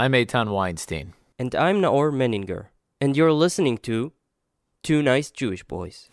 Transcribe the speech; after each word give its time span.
I'm 0.00 0.12
Eitan 0.12 0.50
Weinstein. 0.50 1.14
And 1.40 1.52
I'm 1.56 1.82
Naor 1.82 2.12
Meningher. 2.12 2.66
And 3.00 3.16
you're 3.16 3.32
listening 3.32 3.78
to 3.78 4.12
Two 4.84 5.02
Nice 5.02 5.32
Jewish 5.32 5.64
Boys. 5.64 6.08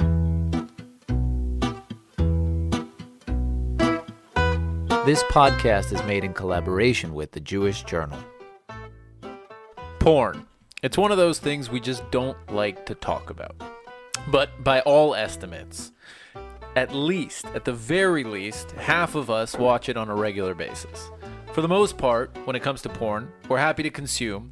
This 5.06 5.22
podcast 5.26 5.94
is 5.94 6.04
made 6.06 6.24
in 6.24 6.34
collaboration 6.34 7.14
with 7.14 7.34
the 7.34 7.40
Jewish 7.40 7.84
Journal. 7.84 8.18
Porn. 10.00 10.48
It's 10.82 10.98
one 10.98 11.12
of 11.12 11.18
those 11.18 11.38
things 11.38 11.70
we 11.70 11.80
just 11.80 12.10
don't 12.10 12.38
like 12.52 12.88
to 12.88 12.96
talk 12.96 13.30
about. 13.30 13.56
But 14.32 14.64
by 14.64 14.82
all 14.82 15.14
estimates, 15.14 15.92
at 16.76 16.92
least, 16.92 17.46
at 17.54 17.66
the 17.66 17.74
very 17.74 18.24
least, 18.24 18.72
half 18.72 19.14
of 19.14 19.30
us 19.30 19.56
watch 19.56 19.90
it 19.90 19.96
on 19.96 20.10
a 20.10 20.16
regular 20.16 20.56
basis. 20.56 21.12
For 21.56 21.62
the 21.62 21.70
most 21.70 21.98
part, 21.98 22.36
when 22.44 22.58
it 22.58 22.64
comes 22.64 22.82
to 22.82 22.90
porn, 22.90 23.32
we're 23.48 23.60
happy 23.60 23.82
to 23.84 23.90
consume, 23.90 24.50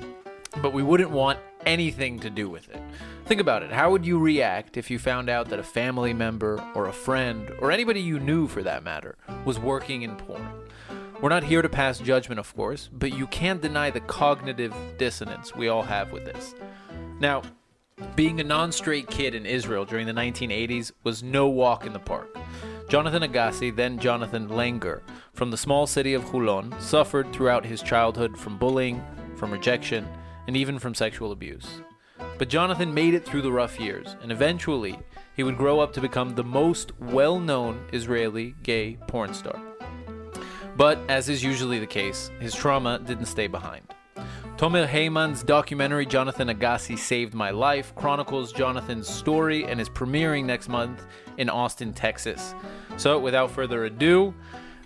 but 0.61 0.71
we 0.71 0.83
wouldn't 0.83 1.09
want 1.09 1.37
anything 1.65 2.17
to 2.21 2.29
do 2.29 2.49
with 2.49 2.69
it. 2.69 2.79
Think 3.25 3.41
about 3.41 3.61
it. 3.61 3.73
How 3.73 3.91
would 3.91 4.05
you 4.05 4.17
react 4.17 4.77
if 4.77 4.89
you 4.89 4.97
found 4.97 5.29
out 5.29 5.49
that 5.49 5.59
a 5.59 5.63
family 5.63 6.13
member 6.13 6.63
or 6.73 6.87
a 6.87 6.93
friend, 6.93 7.51
or 7.59 7.71
anybody 7.71 7.99
you 7.99 8.21
knew 8.21 8.47
for 8.47 8.63
that 8.63 8.85
matter, 8.85 9.17
was 9.43 9.59
working 9.59 10.03
in 10.03 10.15
porn? 10.15 10.47
We're 11.19 11.27
not 11.27 11.43
here 11.43 11.61
to 11.61 11.67
pass 11.67 11.99
judgment, 11.99 12.39
of 12.39 12.55
course, 12.55 12.89
but 12.93 13.11
you 13.11 13.27
can't 13.27 13.61
deny 13.61 13.89
the 13.89 13.99
cognitive 13.99 14.73
dissonance 14.97 15.53
we 15.53 15.67
all 15.67 15.83
have 15.83 16.13
with 16.13 16.23
this. 16.23 16.55
Now, 17.19 17.41
being 18.15 18.39
a 18.39 18.45
non 18.45 18.71
straight 18.71 19.09
kid 19.09 19.35
in 19.35 19.45
Israel 19.45 19.83
during 19.83 20.07
the 20.07 20.13
1980s 20.13 20.93
was 21.03 21.21
no 21.21 21.49
walk 21.49 21.85
in 21.85 21.91
the 21.91 21.99
park. 21.99 22.33
Jonathan 22.89 23.23
Agassi, 23.23 23.75
then 23.75 23.97
Jonathan 23.97 24.47
Langer, 24.49 25.01
from 25.33 25.49
the 25.49 25.57
small 25.57 25.87
city 25.87 26.13
of 26.13 26.23
Holon, 26.25 26.79
suffered 26.79 27.31
throughout 27.31 27.65
his 27.65 27.81
childhood 27.81 28.37
from 28.37 28.57
bullying, 28.57 29.03
from 29.35 29.51
rejection, 29.51 30.07
and 30.47 30.55
even 30.55 30.77
from 30.77 30.93
sexual 30.93 31.31
abuse. 31.31 31.81
But 32.37 32.49
Jonathan 32.49 32.93
made 32.93 33.13
it 33.13 33.25
through 33.25 33.41
the 33.41 33.51
rough 33.51 33.79
years, 33.79 34.15
and 34.21 34.31
eventually 34.31 34.99
he 35.35 35.43
would 35.43 35.57
grow 35.57 35.79
up 35.79 35.93
to 35.93 36.01
become 36.01 36.35
the 36.35 36.43
most 36.43 36.91
well 36.99 37.39
known 37.39 37.85
Israeli 37.91 38.55
gay 38.63 38.97
porn 39.07 39.33
star. 39.33 39.59
But, 40.75 40.99
as 41.07 41.29
is 41.29 41.43
usually 41.43 41.79
the 41.79 41.87
case, 41.87 42.31
his 42.39 42.55
trauma 42.55 42.99
didn't 42.99 43.27
stay 43.27 43.47
behind. 43.47 43.93
Tomer 44.57 44.87
Heyman's 44.87 45.43
documentary 45.43 46.05
Jonathan 46.05 46.47
Agassi 46.47 46.97
Saved 46.97 47.33
My 47.33 47.49
Life 47.49 47.93
chronicles 47.95 48.53
Jonathan's 48.53 49.09
story 49.09 49.65
and 49.65 49.81
is 49.81 49.89
premiering 49.89 50.45
next 50.45 50.69
month 50.69 51.05
in 51.37 51.49
Austin, 51.49 51.91
Texas. 51.91 52.53
So, 52.95 53.19
without 53.19 53.49
further 53.49 53.85
ado, 53.85 54.33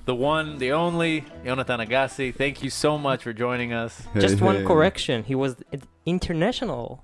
the 0.06 0.16
one, 0.16 0.58
the 0.58 0.72
only, 0.72 1.26
Jonathan 1.44 1.82
Agassi, 1.82 2.34
thank 2.34 2.64
you 2.64 2.70
so 2.70 2.98
much 2.98 3.24
for 3.24 3.34
joining 3.34 3.74
us. 3.74 4.02
Just 4.18 4.42
one 4.42 4.66
correction. 4.66 5.24
He 5.26 5.36
was 5.36 5.58
an 5.74 5.84
international 6.06 7.04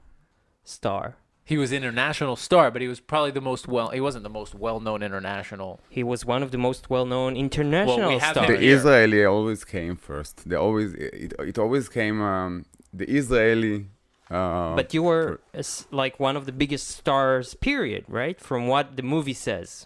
star. 0.64 1.18
He 1.46 1.58
was 1.58 1.74
international 1.74 2.36
star, 2.38 2.72
but 2.72 2.82
he 2.82 2.88
was 2.88 3.02
probably 3.02 3.32
the 3.32 3.42
most 3.42 3.68
well. 3.68 3.90
He 3.90 4.00
wasn't 4.00 4.24
the 4.24 4.30
most 4.30 4.56
well-known 4.56 5.04
international. 5.04 5.82
He 5.90 6.02
was 6.02 6.26
one 6.26 6.42
of 6.42 6.52
the 6.52 6.58
most 6.58 6.90
well-known 6.90 7.36
international 7.36 7.98
Well, 7.98 8.10
we 8.10 8.20
stars. 8.20 8.48
The 8.48 8.58
here. 8.58 8.76
Israeli 8.78 9.26
always 9.26 9.66
came 9.66 9.96
first. 9.98 10.48
They 10.50 10.56
always 10.56 10.94
it, 10.94 11.34
it 11.40 11.58
always 11.60 11.90
came 11.90 12.22
um, 12.22 12.66
the 12.94 13.06
Israeli. 13.10 13.88
Uh, 14.32 14.74
But 14.76 14.94
you 14.94 15.04
were 15.04 15.42
as- 15.54 15.86
like 15.92 16.18
one 16.20 16.36
of 16.38 16.46
the 16.46 16.54
biggest 16.54 16.88
stars, 17.00 17.48
period, 17.56 18.06
right? 18.08 18.40
From 18.40 18.68
what 18.68 18.86
the 18.96 19.04
movie 19.04 19.34
says. 19.50 19.86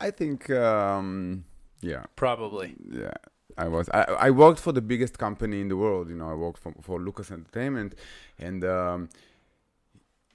I 0.00 0.10
think 0.10 0.48
um, 0.50 1.44
yeah 1.80 2.04
Probably. 2.16 2.68
yeah 3.04 3.14
I 3.58 3.66
was 3.68 3.88
I, 4.00 4.02
I 4.28 4.30
worked 4.30 4.60
for 4.60 4.72
the 4.72 4.82
biggest 4.92 5.18
company 5.18 5.60
in 5.60 5.68
the 5.68 5.76
world. 5.84 6.08
You 6.10 6.16
know 6.20 6.28
I 6.30 6.34
worked 6.34 6.60
for 6.64 6.72
for 6.86 6.96
Lucas 7.00 7.28
Entertainment, 7.36 7.94
and 8.38 8.62
um, 8.64 9.08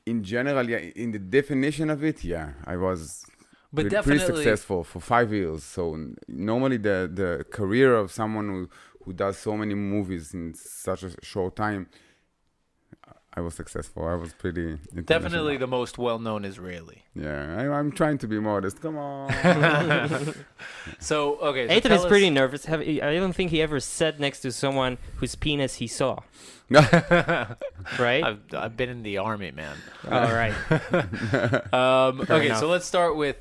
in 0.05 0.23
general 0.23 0.67
yeah 0.69 0.77
in 0.95 1.11
the 1.11 1.19
definition 1.19 1.89
of 1.89 2.03
it 2.03 2.23
yeah 2.23 2.53
I 2.65 2.75
was 2.77 3.25
But 3.73 3.83
pretty, 3.89 4.03
pretty 4.03 4.19
successful 4.19 4.83
for 4.83 4.99
five 4.99 5.31
years. 5.31 5.63
So 5.63 5.83
normally 6.27 6.77
the 6.77 6.97
the 7.21 7.31
career 7.57 7.95
of 7.95 8.11
someone 8.11 8.47
who 8.53 8.69
who 9.03 9.13
does 9.13 9.37
so 9.37 9.55
many 9.57 9.75
movies 9.75 10.33
in 10.33 10.53
such 10.55 11.03
a 11.03 11.11
short 11.23 11.55
time, 11.55 11.87
I 13.33 13.39
was 13.39 13.53
successful. 13.53 14.05
I 14.05 14.15
was 14.15 14.33
pretty 14.33 14.77
definitely 15.05 15.55
the 15.55 15.65
most 15.67 15.97
well-known 15.97 16.43
Israeli. 16.43 17.03
Yeah, 17.15 17.55
I, 17.57 17.69
I'm 17.77 17.91
trying 17.93 18.17
to 18.19 18.27
be 18.27 18.39
modest. 18.39 18.81
Come 18.81 18.97
on. 18.97 19.31
So 20.99 21.35
okay, 21.37 21.67
so 21.67 21.73
Ethan 21.75 21.89
tell 21.91 21.99
is 21.99 22.05
us- 22.05 22.09
pretty 22.09 22.29
nervous. 22.29 22.65
Have, 22.65 22.81
I 22.81 22.99
don't 22.99 23.33
think 23.33 23.51
he 23.51 23.61
ever 23.61 23.79
sat 23.79 24.19
next 24.19 24.39
to 24.41 24.51
someone 24.51 24.97
whose 25.17 25.35
penis 25.35 25.75
he 25.75 25.85
saw, 25.87 26.19
right? 26.71 28.23
I've 28.23 28.39
I've 28.53 28.75
been 28.77 28.89
in 28.89 29.03
the 29.03 29.17
army, 29.19 29.51
man. 29.51 29.77
All 30.09 30.31
right. 30.33 30.53
Um, 31.73 32.21
okay, 32.21 32.47
enough. 32.47 32.59
so 32.59 32.67
let's 32.67 32.85
start 32.85 33.15
with 33.15 33.37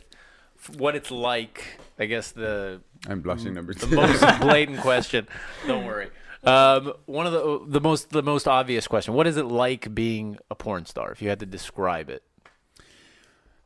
f- 0.59 0.77
what 0.77 0.95
it's 0.95 1.11
like. 1.11 1.65
I 1.99 2.07
guess 2.07 2.33
the 2.33 2.81
I'm 3.09 3.21
blushing 3.21 3.55
number 3.55 3.73
two. 3.75 3.87
the 3.87 3.97
most 3.97 4.41
blatant 4.41 4.81
question. 4.81 5.27
Don't 5.67 5.85
worry. 5.87 6.11
Um, 6.43 6.95
one 7.05 7.27
of 7.27 7.33
the 7.33 7.65
the 7.67 7.81
most 7.81 8.11
the 8.11 8.23
most 8.23 8.49
obvious 8.49 8.87
question. 8.87 9.15
What 9.15 9.27
is 9.27 9.37
it 9.37 9.45
like 9.45 9.95
being 9.95 10.39
a 10.51 10.55
porn 10.55 10.87
star? 10.87 11.13
If 11.13 11.21
you 11.21 11.29
had 11.29 11.41
to 11.41 11.47
describe 11.47 12.09
it. 12.09 12.23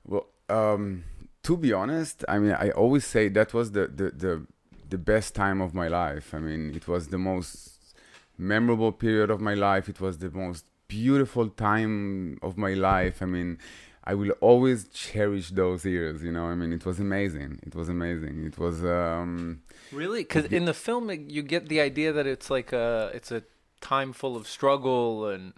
Well, 0.04 0.26
um, 0.48 1.04
to 1.44 1.56
be 1.56 1.72
honest, 1.72 2.24
I 2.28 2.38
mean, 2.38 2.52
I 2.52 2.70
always 2.70 3.06
say 3.06 3.28
that 3.28 3.54
was 3.54 3.72
the, 3.72 3.86
the, 3.86 4.10
the, 4.10 4.46
the 4.88 4.98
best 4.98 5.34
time 5.34 5.60
of 5.60 5.74
my 5.74 5.88
life. 5.88 6.34
I 6.34 6.38
mean, 6.38 6.74
it 6.74 6.88
was 6.88 7.08
the 7.08 7.18
most 7.18 7.94
memorable 8.36 8.92
period 8.92 9.30
of 9.30 9.40
my 9.40 9.54
life. 9.54 9.88
It 9.88 10.00
was 10.00 10.18
the 10.18 10.30
most 10.30 10.64
beautiful 10.88 11.48
time 11.48 12.38
of 12.42 12.56
my 12.56 12.74
life. 12.74 13.22
I 13.22 13.26
mean, 13.26 13.58
I 14.06 14.14
will 14.14 14.32
always 14.40 14.86
cherish 14.88 15.50
those 15.50 15.84
years. 15.84 16.22
You 16.22 16.32
know, 16.32 16.44
I 16.44 16.54
mean, 16.54 16.72
it 16.72 16.84
was 16.84 17.00
amazing. 17.00 17.60
It 17.62 17.74
was 17.74 17.88
amazing. 17.88 18.44
It 18.44 18.58
was. 18.58 18.84
Um, 18.84 19.62
Really? 19.92 20.22
Because 20.22 20.46
in 20.46 20.64
the 20.64 20.74
film, 20.74 21.10
you 21.10 21.42
get 21.42 21.68
the 21.68 21.80
idea 21.80 22.12
that 22.12 22.26
it's 22.26 22.50
like 22.50 22.72
a 22.72 23.10
it's 23.14 23.30
a 23.30 23.42
time 23.80 24.12
full 24.12 24.36
of 24.36 24.46
struggle, 24.46 25.26
and 25.28 25.52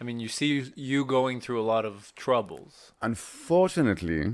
I 0.00 0.04
mean, 0.04 0.18
you 0.20 0.28
see 0.28 0.72
you 0.74 1.04
going 1.04 1.40
through 1.40 1.60
a 1.60 1.66
lot 1.74 1.84
of 1.84 2.12
troubles. 2.16 2.92
unfortunately, 3.02 4.32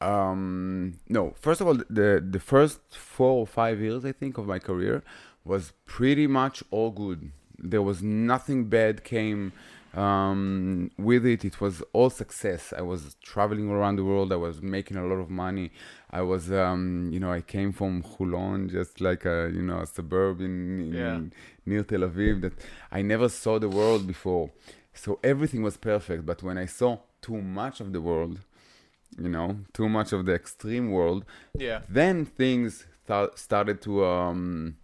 um, 0.00 0.98
no. 1.08 1.34
First 1.40 1.60
of 1.60 1.66
all, 1.66 1.74
the 1.74 2.24
the 2.36 2.40
first 2.40 2.80
four 2.90 3.32
or 3.40 3.46
five 3.46 3.80
years, 3.80 4.04
I 4.04 4.12
think, 4.12 4.38
of 4.38 4.46
my 4.46 4.58
career 4.58 5.02
was 5.44 5.72
pretty 5.86 6.26
much 6.26 6.62
all 6.70 6.90
good. 6.90 7.30
There 7.58 7.82
was 7.82 8.02
nothing 8.02 8.68
bad 8.68 9.02
came 9.04 9.52
um, 9.94 10.90
with 10.98 11.24
it. 11.26 11.44
It 11.44 11.60
was 11.60 11.82
all 11.92 12.10
success. 12.10 12.72
I 12.76 12.82
was 12.82 13.16
traveling 13.22 13.70
around 13.70 13.96
the 13.96 14.04
world. 14.04 14.32
I 14.32 14.36
was 14.36 14.60
making 14.62 14.96
a 14.96 15.04
lot 15.04 15.16
of 15.16 15.30
money. 15.30 15.70
I 16.10 16.22
was, 16.22 16.50
um, 16.52 17.10
you 17.12 17.20
know, 17.20 17.32
I 17.32 17.40
came 17.40 17.72
from 17.72 18.02
Holon, 18.02 18.70
just 18.70 19.00
like 19.00 19.24
a, 19.24 19.50
you 19.54 19.62
know, 19.62 19.80
a 19.80 19.86
suburb 19.86 20.40
in, 20.40 20.80
in 20.80 20.92
Yeah. 20.94 21.20
near 21.66 21.82
Tel 21.82 22.00
Aviv. 22.00 22.40
That 22.42 22.52
I 22.90 23.02
never 23.02 23.28
saw 23.28 23.58
the 23.58 23.68
world 23.68 24.06
before. 24.06 24.50
So 24.94 25.18
everything 25.22 25.62
was 25.62 25.76
perfect. 25.76 26.26
But 26.26 26.42
when 26.42 26.58
I 26.58 26.66
saw 26.66 26.98
too 27.20 27.40
much 27.40 27.80
of 27.80 27.92
the 27.92 28.00
world, 28.00 28.40
you 29.18 29.28
know, 29.28 29.60
too 29.72 29.88
much 29.88 30.12
of 30.12 30.26
the 30.26 30.34
extreme 30.34 30.90
world, 30.90 31.24
Yeah. 31.56 31.80
then 31.88 32.24
things 32.24 32.86
th- 33.06 33.30
started 33.36 33.80
to 33.82 34.04
um 34.04 34.76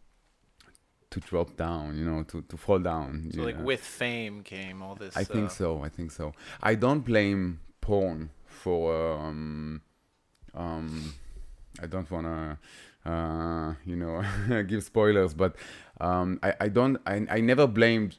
to 1.14 1.20
drop 1.20 1.56
down, 1.56 1.97
you 1.98 2.04
know, 2.04 2.25
to, 2.25 2.42
to 2.50 2.56
fall 2.56 2.80
down. 2.80 3.30
So 3.34 3.42
like 3.42 3.58
know. 3.58 3.64
with 3.70 3.80
fame 3.80 4.42
came 4.42 4.82
all 4.82 4.97
this. 4.97 5.16
I 5.16 5.25
think 5.34 5.47
uh, 5.47 5.60
so. 5.60 5.69
I 5.84 5.88
think 5.97 6.10
so. 6.10 6.32
I 6.70 6.75
don't 6.75 7.04
blame 7.12 7.60
porn 7.80 8.30
for 8.62 8.80
um 9.19 9.80
um 10.54 11.14
I 11.82 11.86
don't 11.86 12.10
wanna 12.10 12.58
uh 13.06 13.75
you 13.91 13.97
know 14.02 14.14
give 14.70 14.82
spoilers, 14.82 15.34
but 15.34 15.52
um 16.00 16.28
I, 16.42 16.50
I 16.66 16.69
don't 16.69 16.97
I, 17.06 17.16
I 17.31 17.41
never 17.41 17.66
blamed 17.69 18.12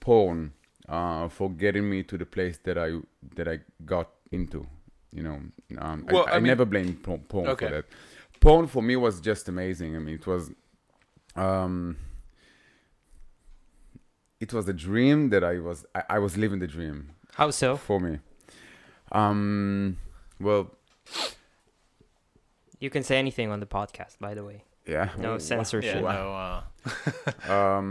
porn 0.00 0.52
uh 0.88 1.28
for 1.28 1.48
getting 1.50 1.88
me 1.88 2.02
to 2.10 2.18
the 2.18 2.26
place 2.26 2.58
that 2.64 2.76
I 2.76 2.88
that 3.36 3.48
I 3.48 3.56
got 3.86 4.08
into. 4.30 4.66
You 5.14 5.22
know, 5.22 5.38
um, 5.78 6.06
Well, 6.10 6.24
I, 6.26 6.32
I 6.32 6.34
I, 6.36 6.38
mean- 6.38 6.46
never 6.54 6.64
blamed 6.64 7.02
porn, 7.02 7.20
porn 7.32 7.46
Okay. 7.48 7.66
for 7.66 7.72
that. 7.76 7.84
Porn 8.40 8.66
for 8.66 8.82
me 8.82 8.96
was 8.96 9.20
just 9.20 9.48
amazing. 9.48 9.94
I 9.96 10.00
mean, 10.00 10.14
it 10.16 10.26
was 10.26 10.50
um 11.36 11.96
it 14.44 14.50
was 14.56 14.66
a 14.74 14.76
dream 14.86 15.18
that 15.32 15.42
I 15.52 15.54
was 15.68 15.78
I, 15.98 16.02
I 16.16 16.18
was 16.24 16.32
living 16.42 16.60
the 16.64 16.70
dream 16.76 16.96
How 17.38 17.48
so? 17.60 17.76
for 17.88 17.98
me. 18.06 18.14
Um, 19.20 19.98
well, 20.46 20.64
You 22.84 22.90
can 22.90 23.02
say 23.02 23.16
anything 23.24 23.48
on 23.54 23.60
the 23.60 23.66
podcast, 23.78 24.14
by 24.26 24.32
the 24.38 24.44
way. 24.48 24.58
yeah. 24.94 25.08
No 25.26 25.32
Wow. 25.32 25.38
censorship. 25.50 25.96
Yeah. 25.96 26.08
Wow. 26.10 26.64
No. 26.86 26.92
Uh, 27.48 27.52
Um, 27.78 27.88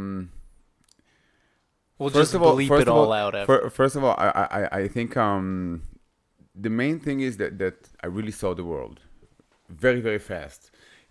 we'll 1.97 2.09
First 2.09 2.21
just 2.21 2.33
of 2.35 2.41
all- 2.43 2.55
bleep 2.57 2.67
first 2.73 2.83
it 2.83 2.87
of 2.91 2.95
all 2.95 3.05
all- 3.05 3.13
out 3.23 3.33
after. 3.35 3.69
first 3.69 3.95
of 3.97 4.01
all, 4.05 4.15
I, 4.25 4.27
I, 4.41 4.45
I- 4.61 4.69
I 4.81 4.87
think 4.95 5.15
um, 5.17 5.83
the 6.65 6.69
main 6.69 6.99
thing 7.05 7.19
is 7.21 7.33
that, 7.37 7.51
that 7.59 7.77
I 8.03 8.07
really 8.17 8.31
saw 8.41 8.49
the 8.53 8.65
world 8.73 8.97
very, 9.69 10.01
very 10.01 10.19
fast. 10.19 10.61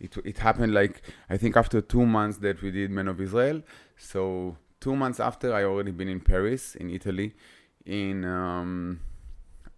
It, 0.04 0.16
it 0.24 0.38
happened 0.38 0.72
like, 0.80 1.02
I 1.28 1.36
think 1.36 1.56
after 1.62 1.78
two 1.80 2.04
months 2.06 2.36
that 2.38 2.56
we 2.62 2.70
did 2.70 2.90
Men 2.90 3.08
of 3.08 3.20
Israel. 3.20 3.58
So 3.96 4.56
two 4.80 4.96
months 4.96 5.20
after, 5.20 5.52
I 5.54 5.64
already 5.64 5.92
been 5.92 6.08
in 6.08 6.20
Paris, 6.20 6.74
in 6.74 6.90
Italy, 6.90 7.34
in 7.86 8.24
um, 8.24 9.00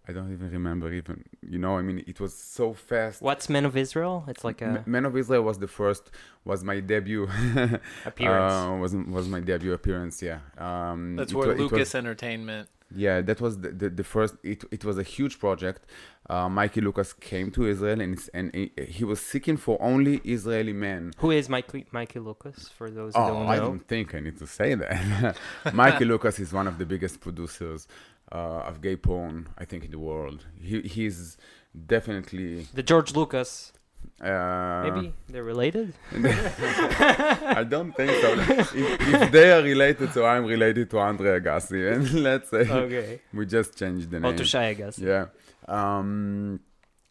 I 0.07 0.11
don't 0.11 0.31
even 0.33 0.49
remember 0.51 0.91
even. 0.93 1.23
You 1.53 1.59
know, 1.59 1.77
I 1.77 1.81
mean, 1.81 2.03
it 2.07 2.19
was 2.19 2.33
so 2.33 2.73
fast. 2.73 3.21
What's 3.21 3.49
Men 3.49 3.65
of 3.65 3.75
Israel? 3.77 4.25
It's 4.27 4.43
like 4.43 4.61
a 4.61 4.83
Man 4.85 5.05
of 5.05 5.15
Israel 5.15 5.43
was 5.43 5.57
the 5.59 5.67
first, 5.67 6.11
was 6.45 6.63
my 6.63 6.79
debut 6.79 7.23
appearance. 8.05 8.53
Uh, 8.53 8.77
was 8.81 8.95
was 8.95 9.27
my 9.27 9.39
debut 9.39 9.73
appearance. 9.73 10.21
Yeah. 10.21 10.39
Um, 10.57 11.15
That's 11.15 11.31
it 11.31 11.35
where 11.37 11.47
wa- 11.47 11.53
it 11.53 11.59
was- 11.59 11.71
Lucas 11.71 11.95
Entertainment. 11.95 12.69
Yeah, 12.95 13.21
that 13.21 13.41
was 13.41 13.59
the, 13.59 13.69
the, 13.69 13.89
the 13.89 14.03
first. 14.03 14.35
It, 14.43 14.63
it 14.71 14.85
was 14.85 14.97
a 14.97 15.03
huge 15.03 15.39
project. 15.39 15.85
Uh, 16.29 16.47
Mikey 16.47 16.81
Lucas 16.81 17.11
came 17.13 17.51
to 17.51 17.65
Israel 17.65 17.99
and 17.99 18.17
and 18.33 18.69
he, 18.87 19.03
was 19.03 19.19
seeking 19.19 19.57
for 19.57 19.81
only 19.81 20.21
Israeli 20.23 20.73
men. 20.73 21.13
Who 21.17 21.31
is 21.31 21.49
Mikey 21.49 21.85
Mikey 21.91 22.19
Lucas? 22.19 22.69
For 22.69 22.89
those 22.89 23.13
who 23.15 23.21
Oh, 23.21 23.27
don't 23.27 23.47
I 23.47 23.57
don't 23.57 23.85
think 23.87 24.15
I 24.15 24.19
need 24.19 24.37
to 24.39 24.47
say 24.47 24.75
that. 24.75 25.37
Mikey 25.73 26.05
Lucas 26.05 26.39
is 26.39 26.53
one 26.53 26.67
of 26.67 26.77
the 26.77 26.85
biggest 26.85 27.19
producers 27.19 27.87
uh, 28.31 28.69
of 28.69 28.81
gay 28.81 28.95
porn, 28.95 29.49
I 29.57 29.65
think, 29.65 29.83
in 29.85 29.91
the 29.91 29.99
world. 29.99 30.45
He, 30.61 30.81
he's 30.81 31.37
definitely. 31.85 32.67
the 32.73 32.83
George 32.83 33.13
Lucas. 33.15 33.73
Uh, 34.21 34.83
Maybe 34.89 35.13
they're 35.27 35.43
related. 35.43 35.93
I 36.13 37.65
don't 37.67 37.91
think 37.93 38.11
so. 38.21 38.33
if, 38.57 38.75
if 38.75 39.31
they 39.31 39.51
are 39.51 39.61
related, 39.61 40.13
so 40.13 40.25
I'm 40.25 40.45
related 40.45 40.89
to 40.91 40.99
Andre 40.99 41.39
Agassi, 41.39 41.91
and 41.93 42.23
let's 42.23 42.49
say 42.49 42.69
Okay. 42.69 43.19
we 43.33 43.45
just 43.45 43.77
changed 43.77 44.11
the 44.11 44.17
Or 44.17 44.21
name. 44.21 44.35
to 44.37 44.45
Shai, 44.45 44.67
I 44.67 44.73
guess. 44.73 44.97
Yeah. 44.99 45.25
Um, 45.67 46.59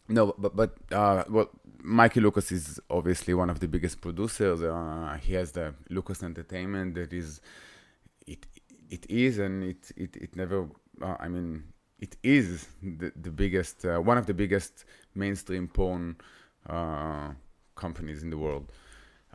no, 0.07 0.33
but 0.37 0.55
but 0.55 0.75
uh, 0.91 1.23
well, 1.29 1.49
Mikey 1.81 2.19
Lucas 2.21 2.51
is 2.51 2.79
obviously 2.89 3.33
one 3.33 3.49
of 3.49 3.59
the 3.59 3.67
biggest 3.67 4.01
producers. 4.01 4.61
Uh, 4.61 5.17
he 5.21 5.33
has 5.33 5.51
the 5.51 5.73
Lucas 5.89 6.23
Entertainment 6.23 6.95
that 6.95 7.13
is, 7.13 7.41
it 8.27 8.45
it 8.89 9.05
is, 9.09 9.39
and 9.39 9.63
it 9.63 9.91
it 9.95 10.15
it 10.15 10.35
never. 10.35 10.67
Uh, 11.01 11.15
I 11.19 11.27
mean, 11.27 11.63
it 11.99 12.15
is 12.23 12.67
the 12.81 13.11
the 13.15 13.31
biggest, 13.31 13.85
uh, 13.85 13.99
one 13.99 14.17
of 14.17 14.25
the 14.25 14.33
biggest 14.33 14.85
mainstream 15.15 15.67
porn 15.67 16.15
companies 17.75 18.23
in 18.23 18.29
the 18.29 18.37
world. 18.37 18.71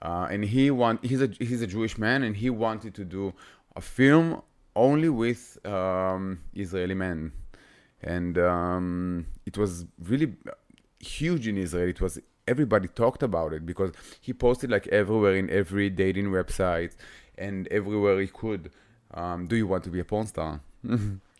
Uh, 0.00 0.28
and 0.30 0.44
he 0.44 0.70
want 0.70 1.04
he's 1.04 1.20
a 1.20 1.28
he's 1.38 1.60
a 1.60 1.66
Jewish 1.66 1.98
man, 1.98 2.22
and 2.22 2.36
he 2.36 2.50
wanted 2.50 2.94
to 2.94 3.04
do 3.04 3.34
a 3.74 3.80
film 3.80 4.42
only 4.76 5.08
with 5.08 5.58
um, 5.66 6.40
Israeli 6.54 6.94
men 6.94 7.32
and 8.02 8.38
um, 8.38 9.26
it 9.46 9.58
was 9.58 9.86
really 9.98 10.34
huge 11.00 11.48
in 11.48 11.56
Israel. 11.56 11.88
It 11.88 12.00
was 12.00 12.18
everybody 12.46 12.88
talked 12.88 13.22
about 13.22 13.52
it 13.52 13.66
because 13.66 13.92
he 14.20 14.32
posted 14.32 14.70
like 14.70 14.86
everywhere 14.88 15.34
in 15.34 15.50
every 15.50 15.90
dating 15.90 16.26
website 16.26 16.94
and 17.36 17.66
everywhere 17.68 18.20
he 18.20 18.28
could. 18.28 18.70
Um, 19.14 19.46
do 19.46 19.56
you 19.56 19.66
want 19.66 19.84
to 19.84 19.90
be 19.90 20.00
a 20.00 20.04
porn 20.04 20.26
star? 20.26 20.60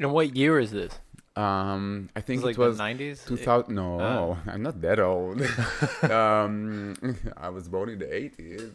And 0.01 0.13
what 0.13 0.37
year 0.37 0.61
is 0.61 0.71
this? 0.71 1.01
Um, 1.39 2.09
I 2.17 2.21
think 2.21 2.39
It's 2.39 2.47
like 2.47 2.59
it 2.59 2.69
was 2.69 2.79
the 2.79 2.83
90s? 2.85 3.27
2000. 3.27 3.75
No, 3.75 4.01
Ah. 4.01 4.51
I'm 4.53 4.63
not 4.63 4.81
that 4.81 4.99
old. 4.99 5.41
um, 6.11 6.95
I 7.37 7.49
was 7.51 7.69
born 7.69 7.89
in 7.91 7.99
the 8.01 8.07
80s, 8.07 8.73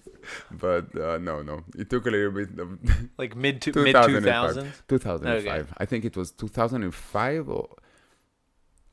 but 0.51 0.85
uh, 0.99 1.17
no, 1.17 1.41
no. 1.41 1.63
It 1.77 1.89
took 1.89 2.05
a 2.07 2.11
little 2.11 2.31
bit 2.31 2.57
of 2.59 2.69
Like 3.17 3.35
mid 3.35 3.61
to 3.63 3.73
mid 3.83 3.95
2000s? 3.95 4.81
2005. 4.87 5.73
I 5.77 5.85
think 5.85 6.05
it 6.05 6.15
was 6.15 6.31
2005 6.31 7.49
or 7.49 7.69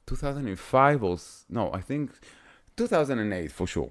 2005 0.07 1.03
or 1.05 1.19
no, 1.49 1.73
I 1.73 1.81
think 1.81 2.11
2008 2.77 3.53
for 3.53 3.67
sure. 3.67 3.91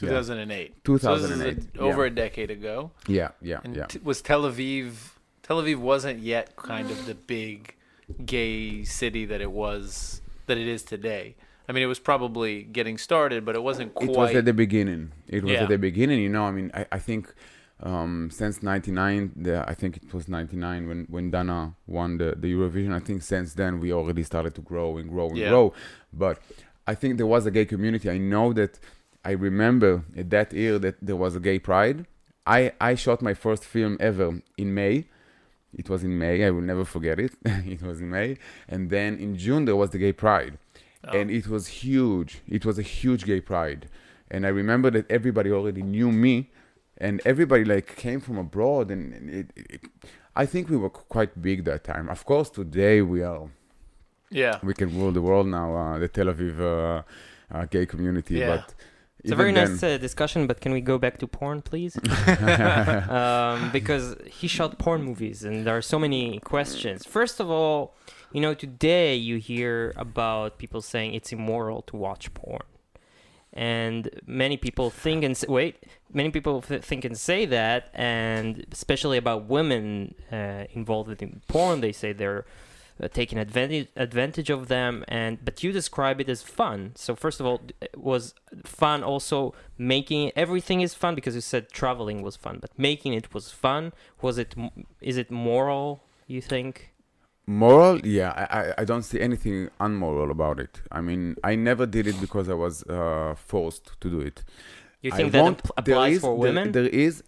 Yeah. 0.00 0.08
2008. 0.08 0.74
So 0.86 0.94
a- 0.94 0.98
2008. 0.98 1.78
over 1.78 2.02
yeah. 2.04 2.12
a 2.12 2.14
decade 2.14 2.50
ago. 2.50 2.90
Yeah, 3.06 3.28
yeah, 3.40 3.60
And 3.64 3.76
yeah. 3.76 3.86
t- 3.86 4.00
was 4.02 4.20
Tel 4.20 4.42
Aviv 4.42 4.92
Tel 5.42 5.62
Aviv 5.62 5.76
wasn't 5.76 6.18
yet 6.20 6.56
kind 6.56 6.90
of 6.90 7.06
the 7.06 7.14
big 7.14 7.74
gay 8.24 8.84
city 8.84 9.24
that 9.26 9.40
it 9.40 9.50
was 9.50 10.20
that 10.46 10.58
it 10.58 10.66
is 10.68 10.82
today. 10.82 11.36
I 11.68 11.72
mean, 11.72 11.82
it 11.82 11.86
was 11.86 11.98
probably 11.98 12.62
getting 12.62 12.98
started, 12.98 13.44
but 13.46 13.54
it 13.54 13.62
wasn't 13.62 13.94
quite. 13.94 14.10
It 14.10 14.16
was 14.16 14.34
at 14.34 14.44
the 14.44 14.52
beginning. 14.52 15.12
It 15.28 15.42
was 15.44 15.52
Yeah. 15.52 15.62
at 15.62 15.68
the 15.70 15.78
beginning. 15.78 16.20
You 16.20 16.28
know, 16.28 16.44
I 16.44 16.50
mean, 16.50 16.70
I, 16.74 16.86
I 16.92 16.98
think 16.98 17.32
um, 17.80 18.28
since 18.30 18.62
'99, 18.62 19.46
I 19.66 19.74
think 19.74 19.96
it 19.96 20.12
was 20.12 20.28
'99 20.28 20.86
when 20.88 21.06
when 21.08 21.30
Dana 21.30 21.74
won 21.86 22.18
the, 22.18 22.34
the 22.36 22.52
Eurovision. 22.52 22.92
I 22.92 23.00
think 23.00 23.22
since 23.22 23.54
then 23.54 23.80
we 23.80 23.92
already 23.92 24.22
started 24.22 24.54
to 24.56 24.60
grow 24.60 24.98
and 24.98 25.08
grow 25.08 25.28
and 25.28 25.38
Yeah. 25.38 25.48
grow. 25.48 25.72
But 26.12 26.38
I 26.86 26.94
think 26.94 27.16
there 27.16 27.26
was 27.26 27.46
a 27.46 27.50
gay 27.50 27.64
community. 27.64 28.10
I 28.10 28.18
know 28.18 28.52
that. 28.52 28.78
I 29.26 29.30
remember 29.30 30.04
at 30.14 30.28
that 30.30 30.52
year 30.52 30.78
that 30.80 30.96
there 31.00 31.16
was 31.16 31.34
a 31.34 31.40
gay 31.40 31.58
pride. 31.58 32.04
I 32.46 32.72
I 32.78 32.94
shot 32.94 33.22
my 33.22 33.32
first 33.32 33.64
film 33.64 33.96
ever 33.98 34.42
in 34.58 34.74
May. 34.74 35.06
It 35.76 35.88
was 35.88 36.04
in 36.04 36.18
May. 36.18 36.44
I 36.44 36.50
will 36.50 36.62
never 36.72 36.84
forget 36.84 37.18
it. 37.18 37.32
it 37.44 37.82
was 37.82 38.00
in 38.00 38.10
May, 38.10 38.36
and 38.68 38.90
then 38.90 39.16
in 39.18 39.36
June 39.36 39.64
there 39.64 39.76
was 39.76 39.90
the 39.90 39.98
gay 39.98 40.12
pride 40.12 40.58
Oh. 41.06 41.18
and 41.18 41.30
it 41.30 41.46
was 41.48 41.66
huge. 41.66 42.40
It 42.48 42.64
was 42.64 42.78
a 42.78 42.82
huge 42.82 43.24
gay 43.26 43.40
pride, 43.40 43.88
and 44.30 44.46
I 44.46 44.48
remember 44.48 44.90
that 44.92 45.10
everybody 45.10 45.50
already 45.52 45.82
knew 45.82 46.10
me, 46.10 46.50
and 46.96 47.20
everybody 47.26 47.64
like 47.64 47.94
came 47.96 48.20
from 48.20 48.38
abroad, 48.38 48.90
and, 48.90 49.28
it, 49.28 49.46
it, 49.54 49.80
I 50.34 50.46
think 50.46 50.70
we 50.70 50.78
were 50.78 50.88
quite 50.88 51.42
big 51.42 51.64
that 51.64 51.84
time. 51.84 52.08
Of 52.08 52.24
course, 52.24 52.48
today 52.48 53.02
we 53.02 53.22
are 53.22 53.48
yeah. 54.30 54.58
we 54.62 54.72
can 54.74 54.88
rule 54.98 55.12
the 55.12 55.20
world 55.20 55.46
now. 55.46 55.76
Uh, 55.76 55.98
the 55.98 56.08
Tel 56.08 56.26
Aviv 56.26 56.58
uh, 56.58 57.02
uh, 57.54 57.66
gay 57.66 57.84
community, 57.86 58.36
Yeah. 58.38 58.56
but 58.56 58.74
It's 59.24 59.32
a 59.32 59.36
very 59.36 59.52
then- 59.52 59.72
nice 59.72 59.82
uh, 59.82 59.96
discussion, 59.98 60.46
but 60.46 60.60
can 60.60 60.72
we 60.72 60.80
go 60.80 60.98
back 60.98 61.18
to 61.18 61.26
porn, 61.26 61.62
please? 61.62 61.96
um, 63.08 63.70
because 63.72 64.14
he 64.30 64.46
shot 64.48 64.78
porn 64.78 65.02
movies, 65.02 65.42
and 65.44 65.66
there 65.66 65.76
are 65.76 65.82
so 65.82 65.98
many 65.98 66.38
questions. 66.40 67.04
First 67.06 67.40
of 67.40 67.50
all, 67.50 67.94
you 68.32 68.40
know, 68.40 68.52
today 68.54 69.14
you 69.16 69.36
hear 69.38 69.92
about 69.96 70.58
people 70.58 70.80
saying 70.82 71.14
it's 71.14 71.32
immoral 71.32 71.82
to 71.82 71.96
watch 71.96 72.32
porn, 72.34 72.66
and 73.52 74.10
many 74.26 74.56
people 74.56 74.90
think 74.90 75.24
and 75.24 75.32
s- 75.32 75.46
wait, 75.48 75.76
many 76.12 76.30
people 76.30 76.60
th- 76.60 76.82
think 76.82 77.04
and 77.04 77.16
say 77.16 77.46
that, 77.46 77.90
and 77.94 78.66
especially 78.72 79.16
about 79.16 79.44
women 79.48 80.14
uh, 80.32 80.64
involved 80.72 81.22
in 81.22 81.40
porn, 81.48 81.80
they 81.80 81.92
say 81.92 82.12
they're 82.12 82.44
uh, 83.02 83.08
taking 83.08 83.38
advantage 83.38 83.88
advantage 83.96 84.50
of 84.50 84.68
them 84.68 85.04
and 85.08 85.44
but 85.44 85.62
you 85.64 85.72
describe 85.72 86.20
it 86.20 86.28
as 86.28 86.42
fun 86.42 86.92
so 86.94 87.14
first 87.16 87.40
of 87.40 87.46
all 87.46 87.60
was 87.96 88.34
fun 88.64 89.02
also 89.02 89.52
making 89.76 90.30
everything 90.36 90.80
is 90.80 90.94
fun 90.94 91.14
because 91.14 91.34
you 91.34 91.40
said 91.40 91.68
traveling 91.70 92.22
was 92.22 92.36
fun 92.36 92.58
but 92.60 92.70
making 92.78 93.12
it 93.12 93.34
was 93.34 93.50
fun 93.50 93.92
was 94.22 94.38
it? 94.38 94.54
Is 95.00 95.16
it 95.16 95.30
moral 95.30 96.02
you 96.26 96.40
think 96.40 96.90
Moral, 97.46 98.00
yeah, 98.06 98.30
I, 98.50 98.60
I, 98.60 98.74
I 98.78 98.84
don't 98.84 99.02
see 99.02 99.20
anything 99.20 99.68
unmoral 99.78 100.30
about 100.30 100.58
it. 100.58 100.80
I 100.90 101.02
mean, 101.02 101.36
I 101.44 101.56
never 101.56 101.84
did 101.84 102.06
it 102.06 102.18
because 102.18 102.48
I 102.48 102.54
was 102.54 102.82
uh, 102.84 103.34
forced 103.36 104.00
to 104.00 104.08
do 104.08 104.20
it. 104.20 104.42
you 105.02 105.10
I 105.12 105.16
think 105.16 105.32
that 105.32 105.42
want- 105.42 105.60
applies 105.76 106.20
for 106.22 106.28
there- 106.28 106.36
women 106.54 106.72
there 106.72 106.86
is. 106.86 107.22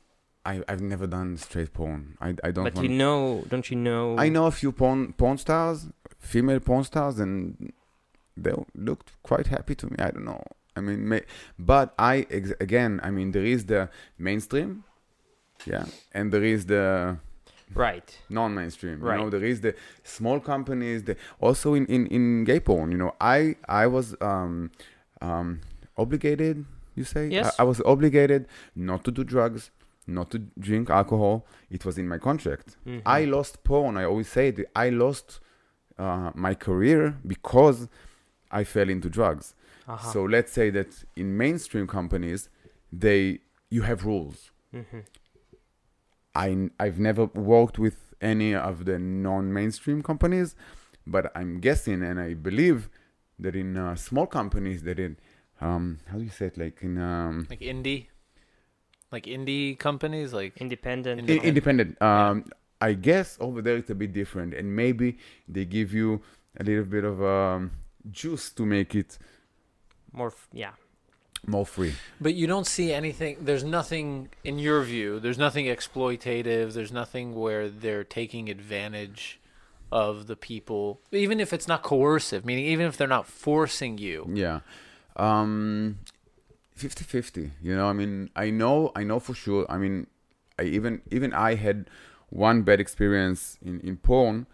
I, 0.51 0.63
I've 0.69 0.81
never 0.93 1.07
done 1.17 1.37
straight 1.47 1.73
porn. 1.79 2.17
I, 2.21 2.29
I 2.47 2.51
don't 2.53 2.65
but 2.69 2.75
want 2.77 2.89
you 2.89 2.95
know 3.03 3.45
don't 3.53 3.69
you 3.71 3.77
know 3.89 4.05
I 4.25 4.29
know 4.29 4.47
a 4.47 4.55
few 4.61 4.71
porn 4.81 5.13
porn 5.21 5.39
stars, 5.39 5.79
female 6.19 6.61
porn 6.61 6.85
stars, 6.85 7.19
and 7.25 7.73
they 8.45 8.53
looked 8.89 9.09
quite 9.23 9.47
happy 9.57 9.75
to 9.81 9.87
me. 9.91 9.97
I 9.99 10.11
don't 10.13 10.25
know. 10.33 10.43
I 10.79 10.81
mean, 10.87 11.09
may, 11.09 11.23
but 11.59 11.95
I 11.99 12.27
ex- 12.31 12.53
again, 12.61 13.01
I 13.03 13.11
mean, 13.11 13.29
there 13.33 13.45
is 13.55 13.65
the 13.73 13.89
mainstream, 14.19 14.85
yeah, 15.73 15.87
and 16.13 16.31
there 16.33 16.45
is 16.45 16.67
the 16.67 16.85
right 17.75 18.09
non-mainstream. 18.29 18.99
You 19.01 19.05
know, 19.05 19.23
Right. 19.25 19.31
there 19.31 19.45
is 19.45 19.59
the 19.63 19.75
small 20.05 20.39
companies. 20.39 21.05
The 21.05 21.17
also 21.41 21.75
in 21.75 21.87
in 21.87 22.07
in 22.09 22.45
gay 22.45 22.61
porn. 22.61 22.93
You 22.93 22.99
know, 22.99 23.15
I 23.21 23.57
I 23.69 23.87
was 23.87 24.15
um 24.21 24.71
um 25.21 25.61
obligated. 25.97 26.65
You 26.95 27.05
say 27.05 27.29
Yes. 27.29 27.55
I, 27.59 27.63
I 27.63 27.65
was 27.65 27.81
obligated 27.95 28.47
not 28.75 29.03
to 29.05 29.11
do 29.11 29.25
drugs. 29.25 29.71
Not 30.07 30.31
to 30.31 30.39
drink 30.59 30.89
alcohol. 30.91 31.47
It 31.71 31.85
was 31.85 31.99
in 31.99 32.07
my 32.09 32.19
contract. 32.19 32.77
Mhm. 32.87 33.03
I 33.05 33.25
lost 33.25 33.65
porn. 33.65 33.97
I 33.97 34.05
always 34.05 34.29
say 34.29 34.51
that 34.53 34.67
I 34.77 34.91
lost 34.91 35.41
uh, 35.99 36.31
my 36.35 36.55
career 36.55 37.17
because 37.27 37.89
I 38.51 38.65
fell 38.65 38.89
into 38.89 39.09
drugs. 39.09 39.55
Uh-huh. 39.89 40.13
So 40.13 40.25
let's 40.25 40.53
say 40.53 40.71
that 40.71 41.05
in 41.17 41.37
mainstream 41.37 41.87
companies, 41.87 42.49
they 42.93 43.41
you 43.71 43.83
have 43.83 44.05
rules. 44.05 44.53
Mhm. 44.73 45.05
I 46.35 46.71
I've 46.79 46.99
never 46.99 47.25
worked 47.27 47.79
with 47.79 48.15
any 48.21 48.55
of 48.55 48.85
the 48.85 48.99
non-mainstream 48.99 50.03
companies, 50.03 50.55
but 51.07 51.33
I'm 51.35 51.61
guessing 51.61 52.03
and 52.03 52.21
I 52.21 52.35
believe 52.35 52.89
that 53.39 53.55
in 53.57 53.77
uh, 53.77 53.95
small 53.97 54.27
companies 54.27 54.83
that 54.83 54.99
in 54.99 55.17
um 55.61 55.99
how 56.11 56.19
do 56.19 56.25
you 56.25 56.31
say 56.31 56.47
it 56.47 56.59
like 56.59 56.83
in 56.83 56.99
um 56.99 57.47
Like 57.51 57.61
indie, 57.61 58.07
like 59.13 59.25
indie 59.27 59.79
companies, 59.79 60.33
like 60.33 60.57
independent 60.59 61.21
Inde- 61.21 61.41
I- 61.43 61.47
independent. 61.47 62.03
Um, 62.03 62.45
I 62.81 62.93
guess 62.93 63.37
over 63.41 63.63
there 63.63 63.77
it's 63.77 63.91
a 63.91 63.95
bit 63.95 64.13
different, 64.13 64.55
and 64.55 64.75
maybe 64.75 65.19
they 65.49 65.65
give 65.65 65.93
you 65.95 66.21
a 66.59 66.65
little 66.65 66.85
bit 66.85 67.05
of 67.05 67.23
um, 67.23 67.71
juice 68.11 68.51
to 68.51 68.67
make 68.67 68.95
it 68.95 69.19
more 70.13 70.29
f- 70.29 70.49
yeah 70.53 70.73
more 71.47 71.67
free. 71.67 71.95
But 72.21 72.35
you 72.35 72.47
don't 72.47 72.67
see 72.67 72.93
anything. 72.93 73.37
There's 73.41 73.65
nothing 73.65 74.29
in 74.43 74.59
your 74.59 74.83
view. 74.83 75.21
There's 75.21 75.39
nothing 75.39 75.67
exploitative. 75.67 76.73
There's 76.73 76.93
nothing 76.93 77.35
where 77.35 77.69
they're 77.69 78.05
taking 78.05 78.49
advantage 78.49 79.41
of 79.93 80.27
the 80.27 80.35
people, 80.37 81.01
even 81.13 81.39
if 81.39 81.53
it's 81.53 81.69
not 81.69 81.83
coercive. 81.83 82.45
Meaning, 82.45 82.65
even 82.67 82.87
if 82.87 82.97
they're 82.97 83.07
not 83.07 83.27
forcing 83.27 83.99
you. 83.99 84.29
Yeah. 84.33 84.61
Um 85.15 85.99
50-50, 86.77 87.51
you 87.63 87.75
know, 87.75 87.87
I 87.89 87.93
mean, 87.93 88.31
I 88.37 88.51
know 88.51 88.93
I 88.95 89.03
know 89.05 89.19
for 89.19 89.35
sure. 89.35 89.65
I 89.69 89.79
mean, 89.79 90.07
I 90.59 90.63
even 90.65 91.01
even 91.11 91.33
I 91.33 91.55
had 91.55 91.89
one 92.31 92.63
bad 92.63 92.81
experience 92.81 93.59
in 93.63 93.81
in 93.81 93.97
porn, 93.97 94.47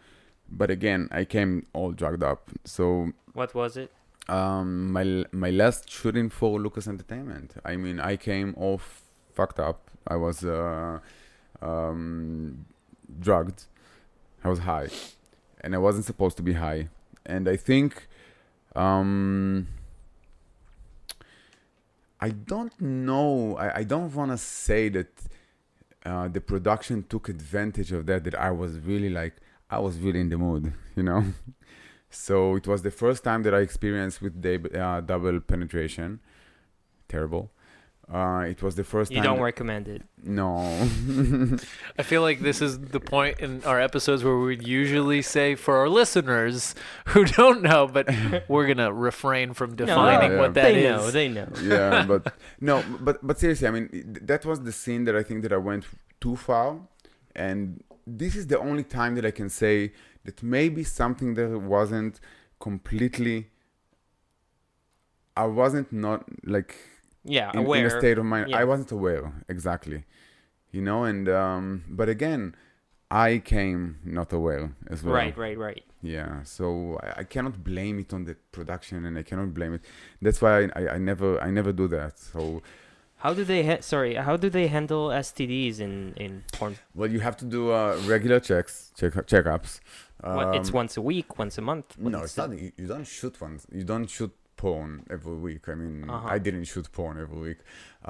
but 0.49 0.71
again, 0.71 1.09
I 1.11 1.25
came 1.25 1.67
all 1.73 1.93
drugged 1.93 2.23
up. 2.23 2.51
So 2.65 3.13
What 3.35 3.55
was 3.55 3.77
it? 3.77 3.91
um 4.29 4.93
my 4.93 5.25
my 5.33 5.51
last 5.51 5.91
shooting 5.91 6.31
for 6.31 6.61
Lucas 6.61 6.87
Entertainment. 6.87 7.55
I 7.65 7.77
mean, 7.77 7.99
I 7.99 8.17
came 8.17 8.55
all 8.57 8.79
fucked 9.35 9.59
up. 9.59 9.91
I 10.07 10.17
was 10.17 10.45
uh, 10.45 10.99
um, 11.61 12.65
drugged. 13.21 13.65
I 14.45 14.49
was 14.49 14.61
high, 14.61 14.89
and 15.61 15.75
I 15.75 15.79
wasn't 15.79 16.05
supposed 16.05 16.37
to 16.37 16.43
be 16.43 16.55
high. 16.55 16.89
And 17.25 17.49
I 17.49 17.57
think, 17.57 18.09
um, 18.75 19.69
I 22.23 22.31
don't 22.31 22.81
know. 22.81 23.57
I, 23.57 23.79
I 23.79 23.83
don't 23.83 24.15
want 24.15 24.31
to 24.31 24.39
say 24.39 24.89
that 24.91 25.09
uh, 26.07 26.29
the 26.29 26.41
production 26.41 27.05
took 27.09 27.29
advantage 27.29 27.91
of 27.91 28.07
that. 28.07 28.23
That 28.23 28.37
I 28.37 28.53
was 28.53 28.79
really 28.79 29.11
like 29.11 29.35
I 29.69 29.81
was 29.81 29.99
really 29.99 30.21
in 30.21 30.29
the 30.29 30.39
mood, 30.39 30.73
you 30.97 31.03
know. 31.03 31.25
So 32.11 32.55
it 32.55 32.69
was 32.69 32.83
the 32.83 32.93
first 32.93 33.25
time 33.25 33.43
that 33.43 33.55
I 33.55 33.59
experienced 33.59 34.23
with 34.23 34.41
dab- 34.41 34.73
uh, 34.73 35.01
double 35.01 35.41
penetration. 35.41 36.21
Terrible. 37.09 37.51
Uh, 38.13 38.45
it 38.49 38.63
was 38.63 38.75
the 38.75 38.85
first 38.85 39.11
You 39.11 39.19
time. 39.19 39.25
don't 39.25 39.37
that- 39.39 39.45
recommend 39.45 39.89
it. 39.89 40.03
No. 40.23 40.57
I 41.99 42.03
feel 42.03 42.21
like 42.23 42.41
this 42.41 42.61
is 42.61 42.79
the 42.79 43.01
point 43.01 43.41
in 43.41 43.63
our 43.65 43.81
episodes 43.81 44.23
where 44.23 44.37
we 44.37 44.59
usually 44.59 45.23
say 45.23 45.55
for 45.55 45.77
our 45.79 45.89
listeners 45.89 46.75
who 47.07 47.25
don't 47.41 47.63
know, 47.63 47.87
but 47.87 48.09
we're 48.49 48.67
gonna 48.67 48.93
refrain 48.93 49.55
from 49.55 49.77
defining 49.77 50.33
yeah. 50.33 50.39
what 50.41 50.55
that 50.55 50.73
they 50.73 50.85
is. 50.87 50.91
know. 50.97 51.11
They 51.11 51.29
know. 51.29 51.49
yeah, 51.63 52.05
but 52.09 52.35
no, 52.61 52.85
but 53.01 53.27
but 53.27 53.39
seriously, 53.39 53.67
I 53.67 53.71
mean, 53.71 53.89
that 54.23 54.45
was 54.45 54.61
the 54.61 54.73
scene 54.73 55.05
that 55.05 55.17
I 55.17 55.23
think 55.23 55.43
that 55.43 55.53
I 55.53 55.57
went 55.57 55.87
too 56.21 56.37
far, 56.37 56.81
and 57.35 57.83
this 58.07 58.35
is 58.37 58.47
the 58.49 58.59
only 58.59 58.85
time 58.85 59.15
that 59.15 59.25
I 59.25 59.31
can 59.31 59.49
say 59.49 59.93
that 60.25 60.43
maybe 60.43 60.85
something 60.85 61.35
that 61.35 61.49
wasn't 61.59 62.21
completely. 62.61 63.49
I 65.35 65.47
wasn't 65.47 65.91
not 65.93 66.25
like 66.45 66.77
Yeah, 67.25 67.51
in, 67.55 67.61
in 67.61 67.67
aware. 67.67 67.87
a 67.87 67.91
state 67.91 68.19
of 68.19 68.25
mind. 68.25 68.51
yeah. 68.51 68.59
I 68.59 68.65
wasn't 68.65 68.91
aware 68.93 69.33
exactly, 69.49 70.05
you 70.73 70.83
know, 70.83 71.05
and 71.05 71.29
um, 71.29 71.85
but 71.89 72.09
again, 72.09 72.55
I 73.11 73.39
came 73.39 73.99
not 74.05 74.33
aware 74.33 74.73
as 74.91 75.03
well. 75.03 75.15
Right, 75.15 75.37
right, 75.37 75.57
right. 75.59 75.85
Yeah, 76.03 76.43
so 76.43 76.99
I, 77.03 77.21
I 77.21 77.25
cannot 77.25 77.63
blame 77.63 78.01
it 78.01 78.13
on 78.13 78.25
the 78.25 78.35
production, 78.51 79.05
and 79.07 79.17
I 79.17 79.23
cannot 79.23 79.55
blame 79.55 79.75
it. 79.75 79.83
That's 80.21 80.41
why 80.43 80.63
I, 80.65 80.71
I, 80.75 80.89
I 80.95 80.99
never 80.99 81.41
I 81.41 81.51
never 81.51 81.73
do 81.73 81.87
that. 81.89 82.19
So 82.19 82.63
How 83.19 83.33
do 83.35 83.45
they? 83.45 83.63
Ha- 83.65 83.83
sorry, 83.83 84.15
how 84.17 84.37
do 84.37 84.49
they 84.51 84.67
handle 84.67 85.11
STDs 85.11 85.79
in 85.79 86.15
in 86.17 86.43
porn? 86.53 86.75
well, 86.95 87.09
you 87.15 87.21
have 87.21 87.37
to 87.37 87.45
do 87.45 87.71
uh, 87.71 87.97
regular 88.07 88.41
checks, 88.41 88.91
check 88.99 89.13
checkups. 89.33 89.79
what, 90.21 90.57
it's 90.57 90.71
Um, 90.71 90.75
once 90.81 90.97
a 90.97 91.03
week, 91.03 91.39
once 91.39 91.57
a 91.59 91.63
month. 91.63 91.97
No, 91.99 92.23
it's 92.27 92.37
not. 92.37 92.51
You, 92.51 92.73
you 92.77 92.89
don't 92.89 93.07
shoot 93.07 93.35
once. 93.41 93.67
You 93.71 93.85
don't 93.85 94.09
shoot 94.11 94.33
porn 94.63 94.91
every 95.17 95.39
week. 95.49 95.63
I 95.73 95.75
mean, 95.83 95.97
Uh-huh. 96.09 96.35
I 96.35 96.39
didn't 96.47 96.67
shoot 96.73 96.87
porn 96.99 97.17
every 97.25 97.41
week. 97.49 97.61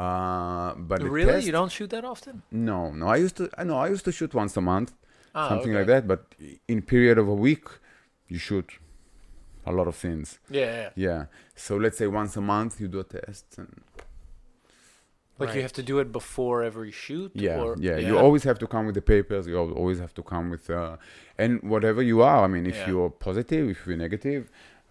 Uh, 0.03 0.69
but 0.91 0.99
Really, 1.19 1.33
test- 1.35 1.47
you 1.49 1.55
don't 1.59 1.73
shoot 1.79 1.91
that 1.97 2.05
often? 2.15 2.35
No, 2.71 2.79
no. 3.01 3.05
I 3.17 3.19
used 3.27 3.37
to. 3.41 3.45
I 3.61 3.63
know. 3.69 3.79
I 3.87 3.89
used 3.95 4.05
to 4.11 4.13
shoot 4.19 4.33
once 4.43 4.53
a 4.63 4.65
month, 4.73 4.91
Ah, 5.35 5.49
something 5.51 5.73
okay. 5.73 5.79
like 5.81 5.89
that. 5.95 6.03
But 6.13 6.21
in 6.73 6.79
period 6.95 7.17
of 7.23 7.27
a 7.37 7.39
week, 7.49 7.67
you 8.33 8.39
shoot 8.49 8.69
a 9.71 9.73
lot 9.79 9.87
of 9.91 9.95
scenes. 10.01 10.29
Yeah, 10.61 10.71
yeah. 10.81 10.91
Yeah. 11.07 11.23
So 11.67 11.73
let's 11.85 11.97
say 12.01 12.07
once 12.23 12.33
a 12.43 12.45
month 12.55 12.73
you 12.81 12.89
do 12.97 13.01
a 13.07 13.09
test, 13.19 13.47
and 13.61 13.73
Like 15.39 15.49
Right. 15.49 15.57
you 15.59 15.63
have 15.69 15.77
to 15.83 15.87
do 15.93 15.97
it 16.03 16.09
before 16.21 16.59
every 16.71 16.93
shoot. 17.05 17.31
yeah, 17.47 17.63
or, 17.65 17.71
yeah, 17.89 17.97
You 18.09 18.15
always 18.27 18.45
have 18.51 18.59
to 18.65 18.67
come 18.75 18.85
with 18.89 18.97
the 19.01 19.07
papers. 19.15 19.43
You 19.51 19.57
always 19.83 19.99
have 20.05 20.15
to 20.19 20.23
come 20.33 20.47
with, 20.55 20.65
uh, 20.71 20.97
and 21.43 21.51
whatever 21.73 22.01
you 22.11 22.19
are. 22.31 22.41
I 22.47 22.49
mean, 22.55 22.65
if 22.73 22.77
Yeah. 22.79 22.89
you're 22.91 23.11
positive, 23.29 23.65
if 23.75 23.79
you're 23.87 24.01
negative, 24.07 24.43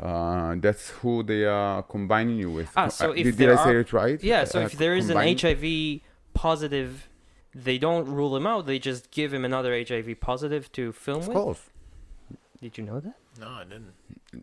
uh, 0.02 0.56
that's 0.58 0.90
who 0.90 1.24
they 1.24 1.46
are 1.46 1.84
combining 1.84 2.38
you 2.38 2.50
with. 2.52 2.70
Ah, 2.76 2.86
Uh, 2.86 2.90
so 2.90 3.12
if 3.12 3.24
did, 3.26 3.38
did 3.38 3.50
I 3.52 3.56
say 3.64 3.72
are- 3.72 3.80
it 3.80 3.94
right? 3.94 4.20
Yeah, 4.24 4.44
so 4.46 4.62
Uh, 4.62 4.66
if 4.66 4.74
there 4.78 4.96
is 4.96 5.10
an 5.10 5.18
HIV 5.18 6.02
positive, 6.34 7.08
they 7.54 7.78
don't 7.78 8.06
rule 8.08 8.36
him 8.36 8.46
out. 8.48 8.66
They 8.66 8.80
just 8.80 9.12
give 9.12 9.34
him 9.34 9.44
another 9.46 9.72
HIV 9.90 10.10
positive 10.20 10.72
to 10.78 10.92
film 10.92 11.20
of 11.22 11.28
with. 11.28 11.38
course. 11.38 11.64
Did 12.62 12.78
you 12.78 12.84
know 12.90 13.00
that? 13.00 13.16
No, 13.40 13.48
I 13.62 13.64
didn't. 13.64 13.94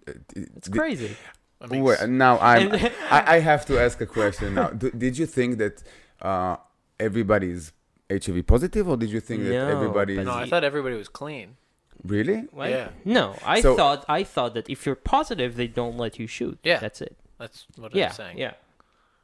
Uh, 0.09 0.13
It's 0.57 0.69
di- 0.69 0.79
crazy. 0.79 1.17
I 1.61 1.67
mean, 1.67 1.83
Wait, 1.83 1.99
now 2.09 2.39
I'm. 2.39 2.73
I, 3.11 3.21
I 3.37 3.39
have 3.41 3.63
to 3.67 3.75
ask 3.87 4.01
a 4.01 4.07
question 4.07 4.55
now. 4.55 4.69
D- 4.71 4.91
did 5.05 5.19
you 5.19 5.27
think 5.27 5.59
that 5.59 5.83
uh, 6.23 6.57
is 7.01 7.73
HIV 8.11 8.47
positive, 8.47 8.89
or 8.89 8.97
did 8.97 9.11
you 9.11 9.21
think 9.21 9.45
that 9.45 9.55
everybody 9.77 10.19
is 10.19 10.27
no, 10.27 10.33
I 10.33 10.47
thought 10.49 10.65
everybody 10.65 10.97
was 10.97 11.09
clean. 11.09 11.57
Really? 12.05 12.41
What? 12.53 12.71
Yeah. 12.71 12.89
No, 13.05 13.35
I 13.45 13.61
So- 13.61 13.77
thought 13.77 14.05
I 14.09 14.25
thought 14.25 14.55
that 14.55 14.69
if 14.71 14.87
you're 14.87 14.95
positive, 15.17 15.57
they 15.57 15.67
don't 15.67 15.97
let 15.97 16.19
you 16.19 16.27
shoot. 16.27 16.59
Yeah. 16.63 16.79
That's 16.79 17.01
it. 17.01 17.17
That's 17.39 17.67
what 17.77 17.95
yeah. 17.95 18.09
I'm 18.09 18.13
saying. 18.15 18.39
Yeah. 18.39 18.53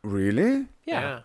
Really? 0.02 0.66
Yeah. 0.84 1.20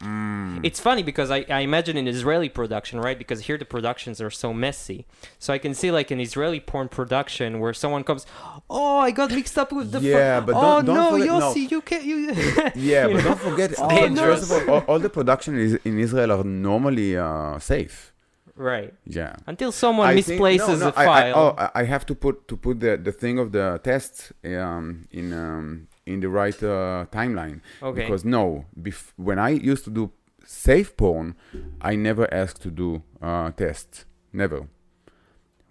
Mm. 0.00 0.60
It's 0.64 0.80
funny 0.80 1.02
because 1.04 1.30
I, 1.30 1.46
I 1.48 1.60
imagine 1.60 1.96
an 1.96 2.08
Israeli 2.08 2.48
production, 2.48 3.00
right? 3.00 3.16
Because 3.16 3.42
here 3.42 3.56
the 3.56 3.64
productions 3.64 4.20
are 4.20 4.30
so 4.30 4.52
messy. 4.52 5.06
So 5.38 5.52
I 5.54 5.58
can 5.58 5.72
see 5.72 5.90
like 5.92 6.10
an 6.10 6.20
Israeli 6.20 6.58
porn 6.60 6.88
production 6.88 7.60
where 7.60 7.72
someone 7.72 8.02
comes, 8.02 8.26
oh, 8.68 8.98
I 8.98 9.12
got 9.12 9.30
mixed 9.30 9.56
up 9.56 9.72
with 9.72 9.92
the. 9.92 10.00
fu- 10.00 10.06
Yeah, 10.06 10.40
but 10.40 10.56
oh 10.56 10.60
don't- 10.60 10.86
don't 10.86 10.96
no, 10.96 11.10
forget- 11.12 11.26
no. 11.28 11.40
Yossi, 11.40 11.70
you 11.70 11.80
can't. 11.80 12.04
You. 12.04 12.16
Yeah, 12.74 13.06
You 13.06 13.14
but 13.14 13.22
know? 13.22 13.28
don't 13.30 13.40
forget, 13.40 13.78
all, 13.78 13.88
dangerous. 13.88 14.40
first 14.50 14.62
of 14.62 14.68
all, 14.68 14.74
all, 14.74 14.80
all 14.88 14.98
the 14.98 15.10
production 15.10 15.56
is 15.58 15.78
in 15.84 15.98
Israel 15.98 16.32
are 16.32 16.44
normally 16.44 17.16
uh, 17.16 17.58
safe. 17.60 18.12
Right. 18.56 18.92
Yeah. 19.04 19.34
Until 19.46 19.72
someone 19.72 20.08
I 20.08 20.20
think- 20.20 20.40
misplaces 20.40 20.80
no, 20.80 20.86
no, 20.86 20.88
a 20.88 20.92
I- 20.96 21.02
I- 21.02 21.06
file. 21.06 21.34
oh, 21.36 21.54
I, 21.58 21.70
I 21.80 21.84
have 21.84 22.04
to 22.06 22.14
put 22.14 22.46
to 22.48 22.56
put 22.56 22.80
the, 22.80 22.96
the 22.96 23.12
thing 23.12 23.38
of 23.38 23.52
the 23.52 23.80
test 23.82 24.32
um, 24.44 25.06
in 25.10 25.32
um, 25.32 25.88
in 26.06 26.20
the 26.20 26.28
right 26.28 26.62
uh, 26.62 27.06
timeline. 27.10 27.60
okay. 27.82 28.02
Because 28.02 28.24
no, 28.24 28.64
bef- 28.80 29.12
when 29.16 29.38
I 29.38 29.50
used 29.50 29.84
to 29.84 29.90
do 29.90 30.10
safe 30.46 30.96
porn, 30.96 31.34
I 31.80 31.96
never 31.96 32.32
asked 32.32 32.60
to 32.62 32.70
do 32.70 33.02
uh, 33.22 33.50
tests. 33.52 34.04
Never. 34.32 34.68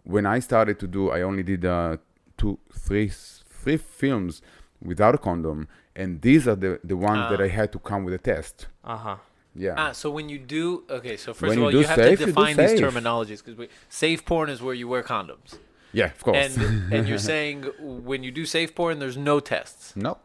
When 0.03 0.25
I 0.25 0.39
started 0.39 0.79
to 0.79 0.87
do, 0.87 1.09
I 1.11 1.21
only 1.21 1.43
did 1.43 1.63
uh, 1.65 1.97
two, 2.37 2.59
three, 2.73 3.09
three 3.09 3.77
films 3.77 4.41
without 4.81 5.15
a 5.15 5.17
condom, 5.17 5.67
and 5.95 6.21
these 6.21 6.47
are 6.47 6.55
the 6.57 6.79
the 6.83 6.97
ones 6.97 7.29
that 7.29 7.39
Ah. 7.39 7.45
I 7.45 7.47
had 7.49 7.71
to 7.71 7.79
come 7.79 8.03
with 8.03 8.13
a 8.13 8.17
test. 8.33 8.67
uh 8.83 8.97
huh. 8.97 9.15
Yeah. 9.55 9.75
Ah, 9.77 9.91
so 9.91 10.09
when 10.09 10.29
you 10.29 10.39
do 10.39 10.83
okay, 10.89 11.15
so 11.17 11.33
first 11.33 11.49
When 11.49 11.51
of 11.51 11.57
you 11.59 11.63
all, 11.65 11.71
do 11.71 11.79
you 11.81 11.85
have 11.85 11.95
safe, 11.95 12.19
to 12.19 12.25
define 12.25 12.57
these 12.57 12.71
safe. 12.71 12.79
terminologies 12.81 13.43
because 13.45 13.67
safe 13.89 14.25
porn 14.25 14.49
is 14.49 14.61
where 14.63 14.73
you 14.73 14.87
wear 14.87 15.03
condoms, 15.03 15.57
yeah, 15.91 16.05
of 16.05 16.23
course. 16.23 16.37
and 16.57 16.91
and 16.93 17.07
you're 17.07 17.19
saying 17.33 17.63
when 17.79 18.23
you 18.23 18.31
do 18.31 18.45
safe 18.45 18.73
porn, 18.73 18.97
there's 18.99 19.17
no 19.17 19.39
tests. 19.39 19.95
no. 19.95 20.17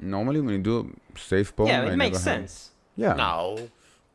Normally, 0.00 0.40
when 0.40 0.54
you 0.54 0.60
do 0.62 0.96
safe 1.16 1.54
porn, 1.54 1.68
yeah, 1.68 1.82
I 1.82 1.92
it 1.92 1.96
makes 1.96 2.24
never 2.26 2.40
have- 2.40 2.50
sense. 2.50 2.70
Yeah. 2.96 3.14
No, 3.14 3.68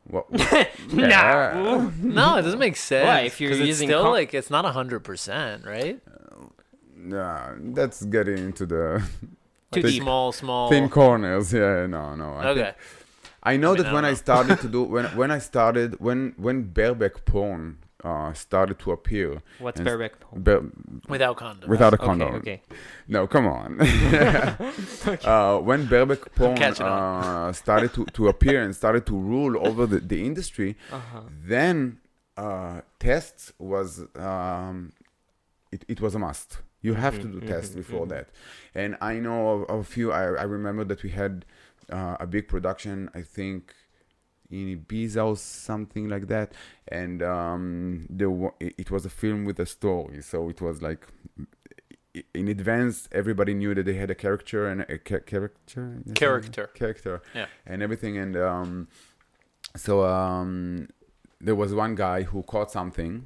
Well, 0.08 0.26
No. 0.92 1.92
no, 2.02 2.36
it 2.36 2.42
doesn't 2.42 2.58
make 2.58 2.76
sense. 2.76 3.06
Why, 3.06 3.20
if 3.20 3.40
you're 3.40 3.50
'cause 3.50 3.60
it's 3.60 3.66
using 3.68 3.88
still 3.88 4.02
con- 4.02 4.12
like 4.12 4.34
it's 4.34 4.50
not 4.50 4.64
hundred 4.66 5.00
percent, 5.00 5.64
right? 5.64 6.00
nah, 6.96 7.54
that's 7.58 8.04
getting 8.04 8.38
into 8.38 8.66
the 8.66 9.02
Too 9.72 9.80
Like 9.82 9.90
deep. 9.92 10.02
small, 10.02 10.32
small. 10.32 10.68
thin 10.68 10.88
corners. 10.88 11.52
Yeah, 11.52 11.86
no, 11.86 12.14
no. 12.14 12.34
I 12.34 12.42
think- 12.42 12.58
Okay. 12.58 12.72
I 13.42 13.56
know 13.56 13.70
I 13.72 13.74
mean, 13.74 13.82
that 13.82 13.90
I 13.90 13.94
when 13.94 14.02
don't 14.04 14.12
I 14.12 14.14
started 14.14 14.60
to 14.60 14.68
do 14.68 14.82
when 14.94 15.06
when 15.16 15.30
I 15.30 15.38
started 15.38 15.98
when 16.00 16.34
when 16.36 16.62
bareback 16.64 17.24
porn 17.24 17.78
uh, 18.04 18.32
started 18.32 18.78
to 18.78 18.92
appear 18.92 19.42
What's 19.58 19.78
And- 19.78 19.84
bareback 19.86 20.20
porn? 20.20 20.42
bare, 20.42 20.62
Without 21.08 21.36
condom. 21.36 21.68
without 21.70 21.92
a 21.94 21.98
condom. 21.98 22.34
okay. 22.36 22.62
No, 23.08 23.26
come 23.26 23.46
on. 23.46 23.78
uh, 25.24 25.58
when 25.58 25.86
bareback 25.86 26.34
porn 26.34 26.62
uh, 26.62 27.52
started 27.52 27.92
to, 27.94 28.04
to 28.06 28.28
appear 28.28 28.62
and 28.62 28.74
started 28.74 29.04
to 29.06 29.14
rule 29.16 29.56
over 29.66 29.86
the, 29.86 30.00
the 30.00 30.24
industry, 30.24 30.76
Uh-huh. 30.92 31.20
then 31.46 31.98
uh, 32.36 32.80
tests 32.98 33.52
was 33.58 33.90
um, 34.16 34.92
it, 35.72 35.84
it 35.88 36.00
was 36.00 36.14
a 36.14 36.18
must. 36.18 36.58
You 36.82 36.94
have 36.94 37.16
to 37.20 37.26
do 37.28 37.40
Mhm, 37.40 37.46
tests 37.48 37.74
before 37.74 38.06
mhm. 38.06 38.10
that. 38.14 38.26
And 38.74 38.96
I 39.02 39.14
know 39.18 39.40
of, 39.50 39.60
of 39.72 39.80
a 39.80 39.84
few. 39.84 40.10
I, 40.12 40.22
I 40.22 40.44
remember 40.44 40.84
that 40.84 41.02
we 41.02 41.10
had 41.10 41.44
uh, 41.90 42.16
a 42.20 42.26
big 42.26 42.48
production. 42.48 43.10
I 43.14 43.22
think 43.22 43.74
in 44.50 44.84
Ibiza 44.84 45.24
or 45.24 45.36
something 45.36 46.08
like 46.08 46.26
that. 46.26 46.52
And 46.88 47.22
um, 47.22 48.06
there 48.10 48.30
wa- 48.30 48.54
it 48.60 48.90
was 48.90 49.06
a 49.06 49.10
film 49.10 49.44
with 49.44 49.60
a 49.60 49.66
story, 49.66 50.22
so 50.22 50.48
it 50.48 50.60
was 50.60 50.82
like 50.82 51.06
in 52.34 52.48
advance, 52.48 53.08
everybody 53.12 53.54
knew 53.54 53.72
that 53.74 53.84
they 53.84 53.94
had 53.94 54.10
a 54.10 54.14
character 54.16 54.66
and 54.68 54.80
a 54.82 54.98
ca- 54.98 55.20
character. 55.20 56.02
Character. 56.14 56.66
Character. 56.74 57.22
Yeah. 57.34 57.46
And 57.66 57.82
everything, 57.82 58.18
and 58.18 58.36
um, 58.36 58.88
so 59.76 60.04
um, 60.04 60.88
there 61.40 61.54
was 61.54 61.72
one 61.72 61.94
guy 61.94 62.22
who 62.22 62.42
caught 62.42 62.72
something, 62.72 63.24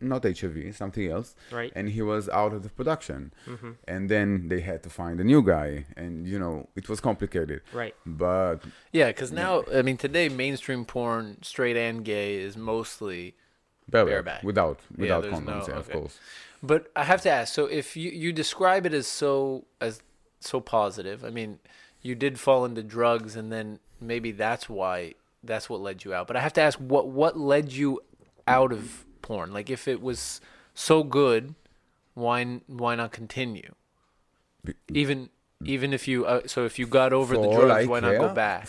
not 0.00 0.24
HIV, 0.24 0.56
something 0.82 1.06
else, 1.16 1.34
Right. 1.58 1.72
and 1.76 1.84
he 1.96 2.02
was 2.12 2.28
out 2.40 2.52
of 2.56 2.60
the 2.66 2.70
production. 2.78 3.20
hmm 3.46 3.72
And 3.94 4.02
then 4.14 4.48
they 4.50 4.60
had 4.70 4.80
to 4.86 4.90
find 5.00 5.16
a 5.20 5.24
new 5.32 5.42
guy, 5.54 5.70
and 5.96 6.12
you 6.32 6.38
know 6.38 6.54
it 6.80 6.88
was 6.88 6.98
complicated. 7.08 7.60
Right. 7.72 7.94
But 8.06 8.58
Yeah, 8.92 9.08
because 9.12 9.30
now 9.32 9.52
I 9.78 9.82
mean 9.82 9.96
today 10.06 10.26
mainstream 10.28 10.84
porn, 10.84 11.24
straight 11.42 11.76
and 11.76 12.04
gay, 12.04 12.30
is 12.48 12.56
mostly. 12.56 13.34
bareback, 13.90 14.12
Bareback. 14.14 14.42
without 14.50 14.78
without 15.02 15.22
there's 15.22 15.34
condoms, 15.34 15.66
no- 15.68 15.74
yeah, 15.74 15.80
of 15.82 15.88
okay. 15.88 15.98
course. 15.98 16.18
But 16.62 16.82
I 16.96 17.04
have 17.12 17.20
to 17.26 17.30
ask. 17.38 17.48
So 17.58 17.62
if 17.80 17.86
you 18.00 18.08
you 18.22 18.30
describe 18.32 18.82
it 18.88 18.94
as 19.00 19.06
so 19.06 19.64
as 19.86 20.00
so 20.40 20.60
positive, 20.60 21.18
I 21.28 21.30
mean, 21.38 21.58
you 22.00 22.14
did 22.24 22.34
fall 22.46 22.64
into 22.68 22.82
drugs, 22.82 23.36
and 23.36 23.46
then 23.54 23.66
maybe 24.00 24.30
that's 24.44 24.66
why 24.78 24.96
that's 25.50 25.68
what 25.70 25.80
led 25.88 25.98
you 26.04 26.14
out. 26.16 26.26
But 26.28 26.36
I 26.36 26.40
have 26.40 26.54
to 26.54 26.62
ask, 26.62 26.78
what 26.78 27.06
what 27.20 27.32
led 27.38 27.66
you 27.80 28.00
out 28.46 28.72
of 28.72 29.04
porn? 29.24 29.52
Like, 29.52 29.68
if 29.70 29.88
it 29.88 30.00
was 30.08 30.40
so 30.74 30.96
good, 31.02 31.54
why 32.14 32.38
why 32.66 32.92
not 33.00 33.10
continue? 33.12 33.72
Even 35.02 35.30
even 35.64 35.92
if 35.92 36.06
you 36.10 36.26
uh, 36.26 36.42
so 36.46 36.64
if 36.64 36.78
you 36.78 36.86
got 36.86 37.12
over 37.12 37.32
the 37.36 37.42
For 37.42 37.54
all 37.54 37.66
drugs, 37.66 37.86
why 37.88 38.00
not 38.00 38.18
go 38.26 38.34
back? 38.46 38.68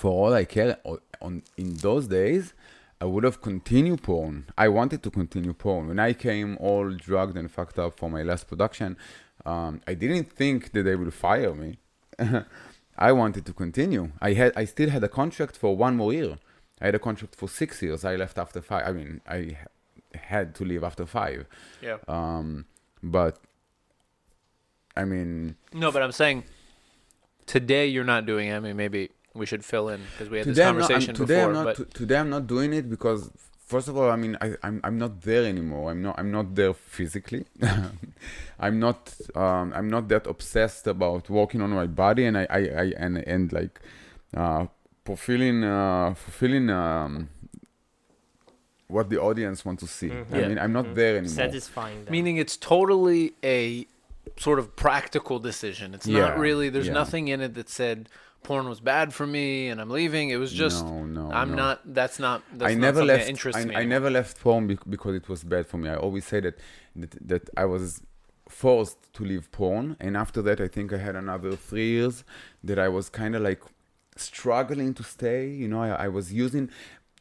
For 0.00 0.10
all 0.10 0.32
I 0.42 0.44
care, 0.44 0.78
on 1.20 1.42
in 1.56 1.68
those 1.86 2.06
days, 2.06 2.54
I 3.00 3.06
would 3.06 3.24
have 3.24 3.38
continued 3.40 4.02
porn. 4.02 4.34
I 4.56 4.68
wanted 4.68 5.02
to 5.02 5.10
continue 5.10 5.52
porn. 5.52 5.88
When 5.88 5.98
I 5.98 6.12
came 6.12 6.56
all 6.58 6.88
drugged 6.90 7.36
and 7.36 7.50
fucked 7.50 7.78
up 7.78 7.98
for 7.98 8.08
my 8.16 8.22
last 8.22 8.46
production, 8.46 8.96
um, 9.44 9.80
I 9.86 9.94
didn't 9.94 10.32
think 10.40 10.72
that 10.72 10.82
they 10.84 10.96
would 10.96 11.12
fire 11.12 11.54
me. 11.54 11.78
I 13.08 13.10
wanted 13.12 13.44
to 13.46 13.52
continue. 13.52 14.12
I 14.20 14.34
had, 14.34 14.52
I 14.56 14.64
still 14.64 14.88
had 14.88 15.02
a 15.02 15.08
contract 15.08 15.56
for 15.56 15.76
one 15.76 15.96
more 15.96 16.12
year. 16.12 16.38
I 16.80 16.86
had 16.86 16.94
a 16.94 16.98
contract 16.98 17.34
for 17.34 17.48
six 17.48 17.82
years. 17.82 18.04
I 18.04 18.16
left 18.16 18.38
after 18.38 18.60
five. 18.60 18.86
I 18.86 18.92
mean, 18.92 19.20
I 19.28 19.58
had 20.14 20.54
to 20.56 20.64
leave 20.64 20.84
after 20.84 21.06
five. 21.06 21.46
Yeah. 21.80 21.98
Um, 22.08 22.66
but 23.02 23.38
I 24.96 25.04
mean, 25.04 25.56
No, 25.72 25.90
but 25.92 26.02
I'm 26.02 26.12
saying 26.12 26.44
today 27.46 27.86
you're 27.86 28.04
not 28.04 28.26
doing 28.26 28.48
it. 28.48 28.54
I 28.56 28.60
mean, 28.60 28.76
maybe 28.76 29.10
we 29.34 29.46
should 29.46 29.64
fill 29.64 29.88
in 29.88 30.00
because 30.12 30.30
we 30.30 30.38
had 30.38 30.46
this 30.46 30.56
today 30.56 30.68
I'm 30.68 30.78
not, 30.78 30.84
I'm, 30.84 30.88
conversation 30.88 31.14
today 31.14 31.34
before. 31.36 31.48
I'm 31.48 31.54
not 31.54 31.64
but 31.64 31.76
to- 31.76 31.98
today 31.98 32.16
I'm 32.18 32.30
not 32.30 32.46
doing 32.46 32.72
it 32.72 32.88
because 32.88 33.30
first 33.66 33.88
of 33.88 33.96
all 33.96 34.08
I 34.10 34.16
mean 34.16 34.36
I, 34.40 34.54
I'm 34.62 34.80
I'm 34.84 34.96
not 34.98 35.22
there 35.22 35.44
anymore 35.44 35.90
I'm 35.90 36.02
not 36.02 36.16
I'm 36.18 36.30
not 36.30 36.54
there 36.54 36.72
physically 36.74 37.44
I'm 38.60 38.78
not 38.78 39.12
um, 39.34 39.72
I'm 39.74 39.88
not 39.90 40.06
that 40.08 40.26
obsessed 40.28 40.86
about 40.86 41.28
working 41.28 41.60
on 41.62 41.70
my 41.70 41.86
body 41.88 42.26
and 42.26 42.38
I, 42.38 42.46
I, 42.48 42.58
I 42.58 42.92
and 42.96 43.18
and 43.18 43.52
like 43.52 43.80
uh, 44.36 44.66
fulfilling 45.04 45.62
uh, 45.64 46.14
fulfilling 46.14 46.70
um, 46.70 47.28
what 48.88 49.08
the 49.10 49.20
audience 49.20 49.64
want 49.64 49.78
to 49.80 49.86
see 49.86 50.08
Mhm. 50.10 50.32
I 50.32 50.38
Yeah. 50.40 50.48
mean 50.48 50.58
I'm 50.58 50.72
not 50.72 50.86
Mhm. 50.86 50.94
there 50.94 51.16
anymore 51.16 51.34
Satisfying. 51.34 52.04
Them. 52.04 52.12
meaning 52.12 52.36
it's 52.36 52.56
totally 52.56 53.32
a 53.42 53.86
sort 54.38 54.58
of 54.58 54.74
practical 54.76 55.38
decision. 55.38 55.94
It's 55.94 56.06
not 56.06 56.38
really. 56.38 56.68
There's 56.70 56.86
yeah. 56.88 56.92
nothing 57.02 57.28
in 57.28 57.40
it 57.40 57.54
that 57.54 57.68
said 57.68 58.08
porn 58.42 58.68
was 58.68 58.80
bad 58.80 59.14
for 59.14 59.26
me 59.26 59.68
and 59.70 59.80
I'm 59.80 59.90
leaving. 59.90 60.28
It 60.30 60.36
was 60.36 60.52
just 60.52 60.84
no, 60.84 61.04
no, 61.04 61.30
I'm 61.32 61.50
no. 61.50 61.56
not. 61.56 61.94
That's 61.98 62.18
not. 62.18 62.42
That's 62.52 62.70
I 62.70 62.74
not 62.74 62.80
never 62.88 63.04
left. 63.04 63.24
That 63.24 63.30
interests 63.30 63.60
I, 63.62 63.64
me. 63.66 63.74
I 63.74 63.84
never 63.84 64.10
left 64.10 64.40
porn 64.40 64.66
bec- 64.66 64.88
because 64.94 65.14
it 65.14 65.28
was 65.28 65.44
bad 65.44 65.66
for 65.66 65.78
me. 65.78 65.88
I 65.88 65.96
always 65.96 66.24
say 66.26 66.40
that 66.40 66.56
that, 66.96 67.12
that 67.28 67.50
I 67.56 67.64
was 67.64 68.02
forced 68.48 68.98
to 69.14 69.24
leave 69.24 69.50
porn, 69.50 69.96
and 69.98 70.16
after 70.16 70.40
that, 70.42 70.60
I 70.60 70.68
think 70.68 70.92
I 70.92 70.98
had 70.98 71.16
another 71.16 71.52
three 71.56 71.88
years 71.96 72.16
that 72.62 72.78
I 72.78 72.88
was 72.88 73.08
kind 73.08 73.34
of 73.34 73.42
like 73.42 73.62
struggling 74.16 74.94
to 74.94 75.02
stay. 75.02 75.48
You 75.48 75.68
know, 75.68 75.82
I, 75.82 76.04
I 76.06 76.08
was 76.08 76.32
using 76.32 76.70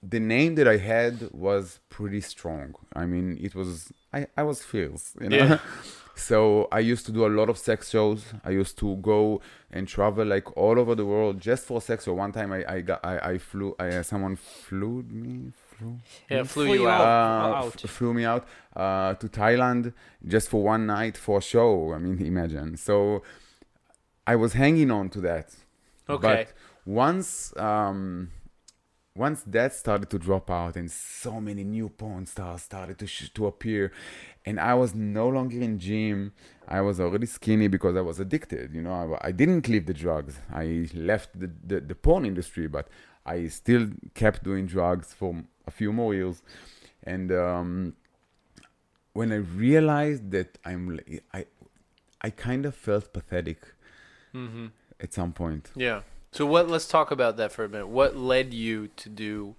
the 0.02 0.20
name 0.20 0.56
that 0.56 0.68
I 0.68 0.78
had 0.78 1.30
was 1.32 1.80
pretty 1.90 2.22
strong. 2.22 2.76
I 2.94 3.06
mean, 3.06 3.38
it 3.42 3.56
was 3.56 3.92
I, 4.14 4.28
I 4.38 4.44
was 4.44 4.62
fierce. 4.64 5.14
You 5.22 5.30
know. 5.30 5.38
Yeah. 5.38 5.60
So 6.16 6.68
I 6.72 6.78
used 6.78 7.08
to 7.08 7.12
do 7.12 7.26
a 7.26 7.28
lot 7.40 7.50
of 7.50 7.58
sex 7.58 7.90
shows. 7.90 8.24
I 8.46 8.52
used 8.52 8.78
to 8.78 8.98
go 8.98 9.42
and 9.72 9.88
travel 9.88 10.24
like 10.28 10.56
all 10.56 10.78
over 10.80 10.94
the 10.94 11.08
world 11.08 11.42
just 11.42 11.66
for 11.66 11.82
sex. 11.82 12.06
So 12.06 12.14
one 12.14 12.32
time 12.32 12.52
I 12.54 12.64
I 12.72 12.82
got 12.82 13.04
I, 13.04 13.18
I 13.32 13.38
flew 13.40 13.76
I 13.80 13.88
uh, 13.88 14.04
someone 14.04 14.36
flew 14.36 15.02
me 15.10 15.54
flew 15.76 15.98
Yeah, 16.30 16.44
flew, 16.44 16.66
Flew 16.66 16.74
you 16.76 16.82
you 16.82 16.88
out. 16.88 17.02
out. 17.02 17.52
uh, 17.54 17.66
out. 17.66 17.84
f- 17.84 17.90
flew 17.90 18.14
me 18.14 18.26
out 18.26 18.48
uh, 18.76 19.16
to 19.16 19.28
Thailand 19.28 19.92
just 20.28 20.50
for 20.50 20.62
one 20.62 20.86
night 20.86 21.18
for 21.18 21.40
a 21.40 21.42
show. 21.42 21.94
I 21.96 21.98
mean, 21.98 22.24
imagine. 22.24 22.78
So 22.78 23.24
I 24.28 24.36
was 24.36 24.54
hanging 24.54 24.92
on 24.92 25.10
to 25.10 25.22
that. 25.22 25.48
Okay. 26.08 26.28
But 26.46 26.54
once 26.86 27.56
um, 27.58 28.32
once 29.16 29.44
that 29.46 29.74
started 29.74 30.10
to 30.10 30.18
drop 30.18 30.50
out 30.50 30.76
and 30.76 30.90
so 30.92 31.40
many 31.40 31.64
new 31.64 31.88
porn 31.88 32.26
stars 32.26 32.64
started 32.64 32.98
to 32.98 33.08
sh- 33.08 33.30
to 33.34 33.46
appear, 33.46 33.92
and 34.46 34.60
I 34.60 34.74
was 34.74 34.96
no 34.96 35.28
longer 35.30 35.62
in 35.62 35.80
gym. 35.80 36.34
I 36.68 36.82
was 36.82 37.00
already 37.00 37.28
skinny 37.28 37.68
because 37.68 37.96
I 37.96 38.02
was 38.02 38.20
addicted. 38.20 38.74
You 38.74 38.82
know, 38.82 39.18
I, 39.22 39.28
I 39.28 39.32
didn't 39.32 39.68
leave 39.68 39.86
the 39.86 39.94
drugs. 39.94 40.40
I 40.52 40.90
left 40.94 41.40
the, 41.40 41.52
the, 41.66 41.80
the 41.82 41.96
porn 41.96 42.26
industry, 42.26 42.68
but 42.68 42.88
I 43.26 43.48
still 43.48 43.90
kept 44.14 44.44
doing 44.44 44.66
drugs 44.66 45.14
for 45.14 45.44
a 45.68 45.72
few 45.72 45.94
more 45.94 46.14
years. 46.14 46.42
And 47.04 47.32
um, 47.32 47.96
when 49.14 49.32
I 49.32 49.38
realized 49.38 50.32
that 50.32 50.58
I'm, 50.66 51.00
I, 51.34 51.46
I 52.22 52.30
kind 52.30 52.66
of 52.66 52.76
felt 52.76 53.14
pathetic 53.14 53.60
hmm 54.32 54.68
at 55.00 55.14
some 55.14 55.34
point. 55.34 55.70
Yeah. 55.76 56.02
So 56.34 56.46
what? 56.46 56.68
Let's 56.68 56.88
talk 56.88 57.12
about 57.12 57.38
that 57.38 57.52
for 57.52 57.64
a 57.64 57.70
minute. 57.70 57.88
What 57.88 58.18
led 58.18 58.54
you 58.54 58.90
to 58.98 59.10
do 59.10 59.56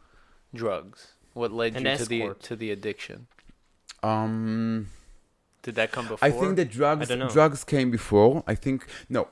drugs? 0.52 1.12
What 1.32 1.52
led 1.52 1.76
An 1.76 1.84
you 1.84 1.96
to 1.96 2.04
the 2.04 2.22
escort. 2.22 2.42
to 2.42 2.56
the 2.56 2.70
addiction? 2.70 3.26
Um, 4.02 4.88
Did 5.62 5.76
that 5.76 5.92
come 5.92 6.08
before? 6.08 6.26
I 6.26 6.30
think 6.30 6.56
that 6.56 6.70
drugs 6.70 7.08
don't 7.08 7.20
know. 7.20 7.28
drugs 7.28 7.64
came 7.64 7.90
before. 7.90 8.42
I 8.46 8.54
think 8.56 8.86
no, 9.08 9.28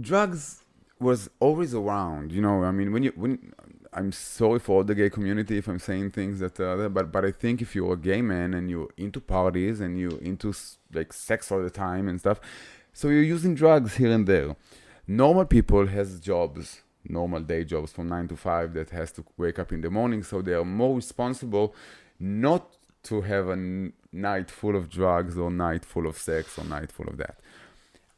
drugs 0.00 0.64
was 0.98 1.28
always 1.40 1.74
around. 1.74 2.32
You 2.32 2.40
know, 2.40 2.64
I 2.64 2.70
mean, 2.70 2.90
when 2.90 3.02
you 3.02 3.12
when 3.14 3.52
I'm 3.92 4.12
sorry 4.12 4.58
for 4.58 4.76
all 4.78 4.84
the 4.84 4.94
gay 4.94 5.10
community 5.10 5.58
if 5.58 5.68
I'm 5.68 5.78
saying 5.78 6.12
things 6.12 6.38
that, 6.40 6.58
uh, 6.58 6.88
but 6.88 7.12
but 7.12 7.24
I 7.24 7.32
think 7.32 7.60
if 7.60 7.74
you're 7.74 7.92
a 7.92 7.98
gay 7.98 8.22
man 8.22 8.54
and 8.54 8.70
you're 8.70 8.88
into 8.96 9.20
parties 9.20 9.80
and 9.80 9.98
you're 9.98 10.18
into 10.20 10.54
like 10.92 11.12
sex 11.12 11.52
all 11.52 11.62
the 11.62 11.70
time 11.70 12.08
and 12.08 12.18
stuff, 12.18 12.40
so 12.94 13.08
you're 13.08 13.22
using 13.22 13.54
drugs 13.54 13.96
here 13.96 14.10
and 14.10 14.26
there. 14.26 14.56
Normal 15.08 15.44
people 15.44 15.86
has 15.86 16.18
jobs, 16.20 16.82
normal 17.08 17.40
day 17.40 17.64
jobs 17.64 17.92
from 17.92 18.08
nine 18.08 18.28
to 18.28 18.36
five 18.36 18.72
that 18.74 18.90
has 18.90 19.12
to 19.12 19.24
wake 19.36 19.58
up 19.58 19.72
in 19.72 19.80
the 19.80 19.90
morning, 19.90 20.22
so 20.22 20.42
they 20.42 20.52
are 20.54 20.64
more 20.64 20.96
responsible, 20.96 21.74
not 22.18 22.76
to 23.04 23.20
have 23.20 23.48
a 23.48 23.56
night 24.12 24.50
full 24.50 24.74
of 24.74 24.88
drugs 24.90 25.38
or 25.38 25.50
night 25.50 25.84
full 25.84 26.06
of 26.06 26.18
sex 26.18 26.58
or 26.58 26.64
night 26.64 26.90
full 26.90 27.06
of 27.08 27.16
that. 27.18 27.38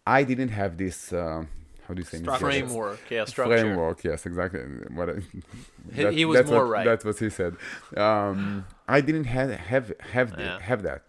I 0.07 0.24
didn't 0.24 0.48
have 0.48 0.79
this. 0.79 1.12
Uh, 1.12 1.44
how 1.87 1.92
do 1.94 2.01
you 2.01 2.07
say? 2.07 2.18
Structure. 2.18 2.44
Framework. 2.46 3.01
Yeah, 3.11 3.24
structure. 3.27 3.59
Framework, 3.59 4.05
yes, 4.05 4.24
exactly. 4.24 4.61
What 4.94 5.11
I, 5.11 5.14
He- 5.94 6.12
he 6.14 6.24
was 6.24 6.38
that's 6.38 6.51
more 6.51 6.64
what, 6.64 6.70
right. 6.70 6.85
That's 6.87 7.05
what 7.05 7.18
he 7.18 7.29
said. 7.29 7.57
Um, 7.96 8.64
I 8.88 9.03
didn't 9.03 9.24
have 9.24 9.51
have 9.51 9.92
have, 10.12 10.35
the- 10.37 10.59
have 10.61 10.83
that. 10.85 11.03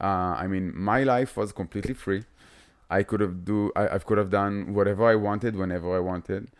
Uh, 0.00 0.34
I 0.42 0.46
mean, 0.48 0.72
my 0.76 1.04
life 1.04 1.36
was 1.36 1.52
completely 1.52 1.94
free. 1.94 2.24
I 2.90 3.02
could 3.04 3.20
have 3.20 3.44
do 3.44 3.72
I, 3.76 3.88
I 3.94 3.98
could 3.98 4.18
have 4.18 4.30
done 4.30 4.74
whatever 4.74 5.06
I 5.06 5.14
wanted 5.14 5.56
whenever 5.56 5.94
I 5.96 6.00
wanted. 6.00 6.50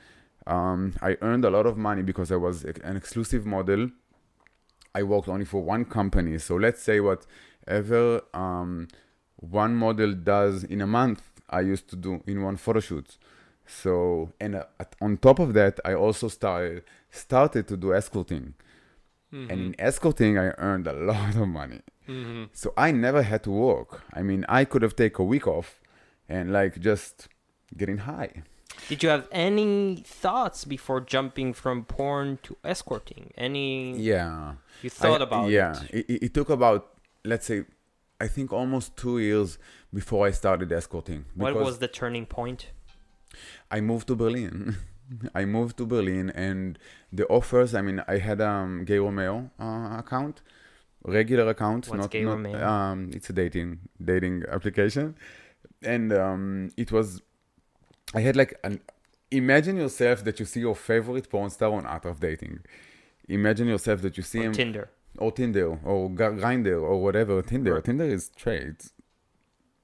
Um, 0.47 0.95
I 1.03 1.17
earned 1.21 1.45
a 1.45 1.51
lot 1.51 1.67
of 1.67 1.77
money 1.77 2.03
because 2.03 2.33
I 2.33 2.37
was 2.37 2.65
an 2.65 2.97
exclusive 2.97 3.45
model. 3.45 3.91
I 4.95 5.03
worked 5.03 5.29
only 5.29 5.45
for 5.45 5.63
one 5.63 5.85
company. 5.85 6.39
So 6.39 6.57
let's 6.57 6.83
say 6.83 7.01
whatever 7.01 8.23
um, 8.33 8.89
one 9.37 9.77
model 9.77 10.13
does 10.15 10.65
in 10.65 10.81
a 10.81 10.87
month, 10.87 11.23
I 11.49 11.61
used 11.61 11.89
to 11.91 11.97
do 11.97 12.23
in 12.27 12.43
one 12.43 12.57
photo 12.57 12.81
shoot. 12.81 13.19
So 13.67 14.33
and 14.41 14.57
uh, 14.57 14.65
at, 14.79 14.97
on 15.01 15.19
top 15.19 15.39
of 15.39 15.55
that, 15.55 15.79
I 15.85 15.95
also 15.95 16.29
started 16.29 16.85
started 17.11 17.69
to 17.69 17.77
do 17.77 17.93
escorting. 17.95 18.55
Mm-hmm. 19.33 19.51
And 19.51 19.61
in 19.61 19.75
escorting, 19.79 20.39
I 20.39 20.53
earned 20.59 20.87
a 20.87 20.93
lot 21.11 21.37
of 21.37 21.49
money. 21.49 21.81
hmm 22.07 22.45
So 22.53 22.73
I 22.77 22.91
never 22.93 23.23
had 23.23 23.43
to 23.45 23.51
work. 23.51 24.03
I 24.13 24.23
mean, 24.23 24.45
I 24.49 24.65
could 24.65 24.83
have 24.83 24.97
taken 24.97 25.23
a 25.23 25.27
week 25.27 25.47
off 25.47 25.81
and 26.31 26.53
like 26.53 26.81
just 26.81 27.29
getting 27.77 27.99
high. 27.99 28.33
Did 28.89 29.03
you 29.03 29.09
have 29.11 29.27
any 29.31 30.03
thoughts 30.07 30.65
before 30.65 31.01
jumping 31.01 31.53
from 31.53 31.85
porn 31.85 32.39
to 32.45 32.57
escorting? 32.65 33.25
Any 33.37 33.97
Yeah. 34.11 34.55
you 34.83 34.91
thought 34.91 35.21
I- 35.21 35.25
about 35.29 35.51
yeah. 35.51 35.83
it? 35.91 36.07
It, 36.09 36.23
it 36.27 36.35
took 36.35 36.49
about, 36.49 36.83
let's 37.25 37.47
say, 37.47 37.65
I 38.21 38.29
think 38.29 38.53
almost 38.53 38.97
two 38.97 39.19
years 39.19 39.59
before 39.93 40.27
I 40.27 40.31
started 40.31 40.71
escorting. 40.73 41.25
What 41.35 41.55
was 41.55 41.79
the 41.79 41.89
turning 41.89 42.27
point? 42.27 42.61
I 43.71 43.81
moved 43.81 44.07
to 44.09 44.15
Berlin. 44.15 44.77
I 45.35 45.45
moved 45.45 45.77
to 45.79 45.87
Berlin 45.87 46.31
and 46.31 46.79
the 47.13 47.27
offers, 47.27 47.75
I 47.75 47.83
mean, 47.83 47.99
I 48.07 48.19
had 48.19 48.41
a 48.41 48.49
um, 48.49 48.85
Gay 48.85 48.99
Romeo 48.99 49.51
uh, 49.59 49.99
account 49.99 50.43
regular 51.05 51.49
account. 51.49 51.89
What's 51.89 52.03
not, 52.03 52.11
Gay 52.11 52.25
not 52.25 52.33
Romeo? 52.33 52.67
um, 52.67 53.11
it's 53.15 53.31
a 53.31 53.33
dating 53.33 53.79
dating 54.05 54.45
application, 54.57 55.17
and 55.83 56.13
um, 56.13 56.71
it 56.77 56.93
was. 56.93 57.23
I 58.15 58.21
had 58.21 58.37
like 58.37 58.55
an. 58.65 58.81
Imagine 59.31 59.77
yourself 59.77 60.25
that 60.25 60.41
you 60.41 60.47
see 60.47 60.61
your 60.61 60.75
favorite 60.75 61.31
porn 61.31 61.51
star 61.51 61.73
on 61.73 61.87
Art 61.87 62.05
of 62.05 62.19
Dating. 62.21 62.61
Imagine 63.29 63.69
yourself 63.69 64.03
that 64.03 64.17
you 64.17 64.25
see 64.25 64.41
Or 64.41 64.45
him 64.45 64.53
Tinder. 64.53 64.91
or 65.19 65.31
Tinder 65.31 65.79
or 65.85 66.11
Grindr 66.11 66.83
or 66.83 67.01
whatever. 67.01 67.41
Tinder. 67.43 67.75
Right. 67.75 67.85
Tinder 67.85 68.05
is 68.07 68.25
straight. 68.37 68.91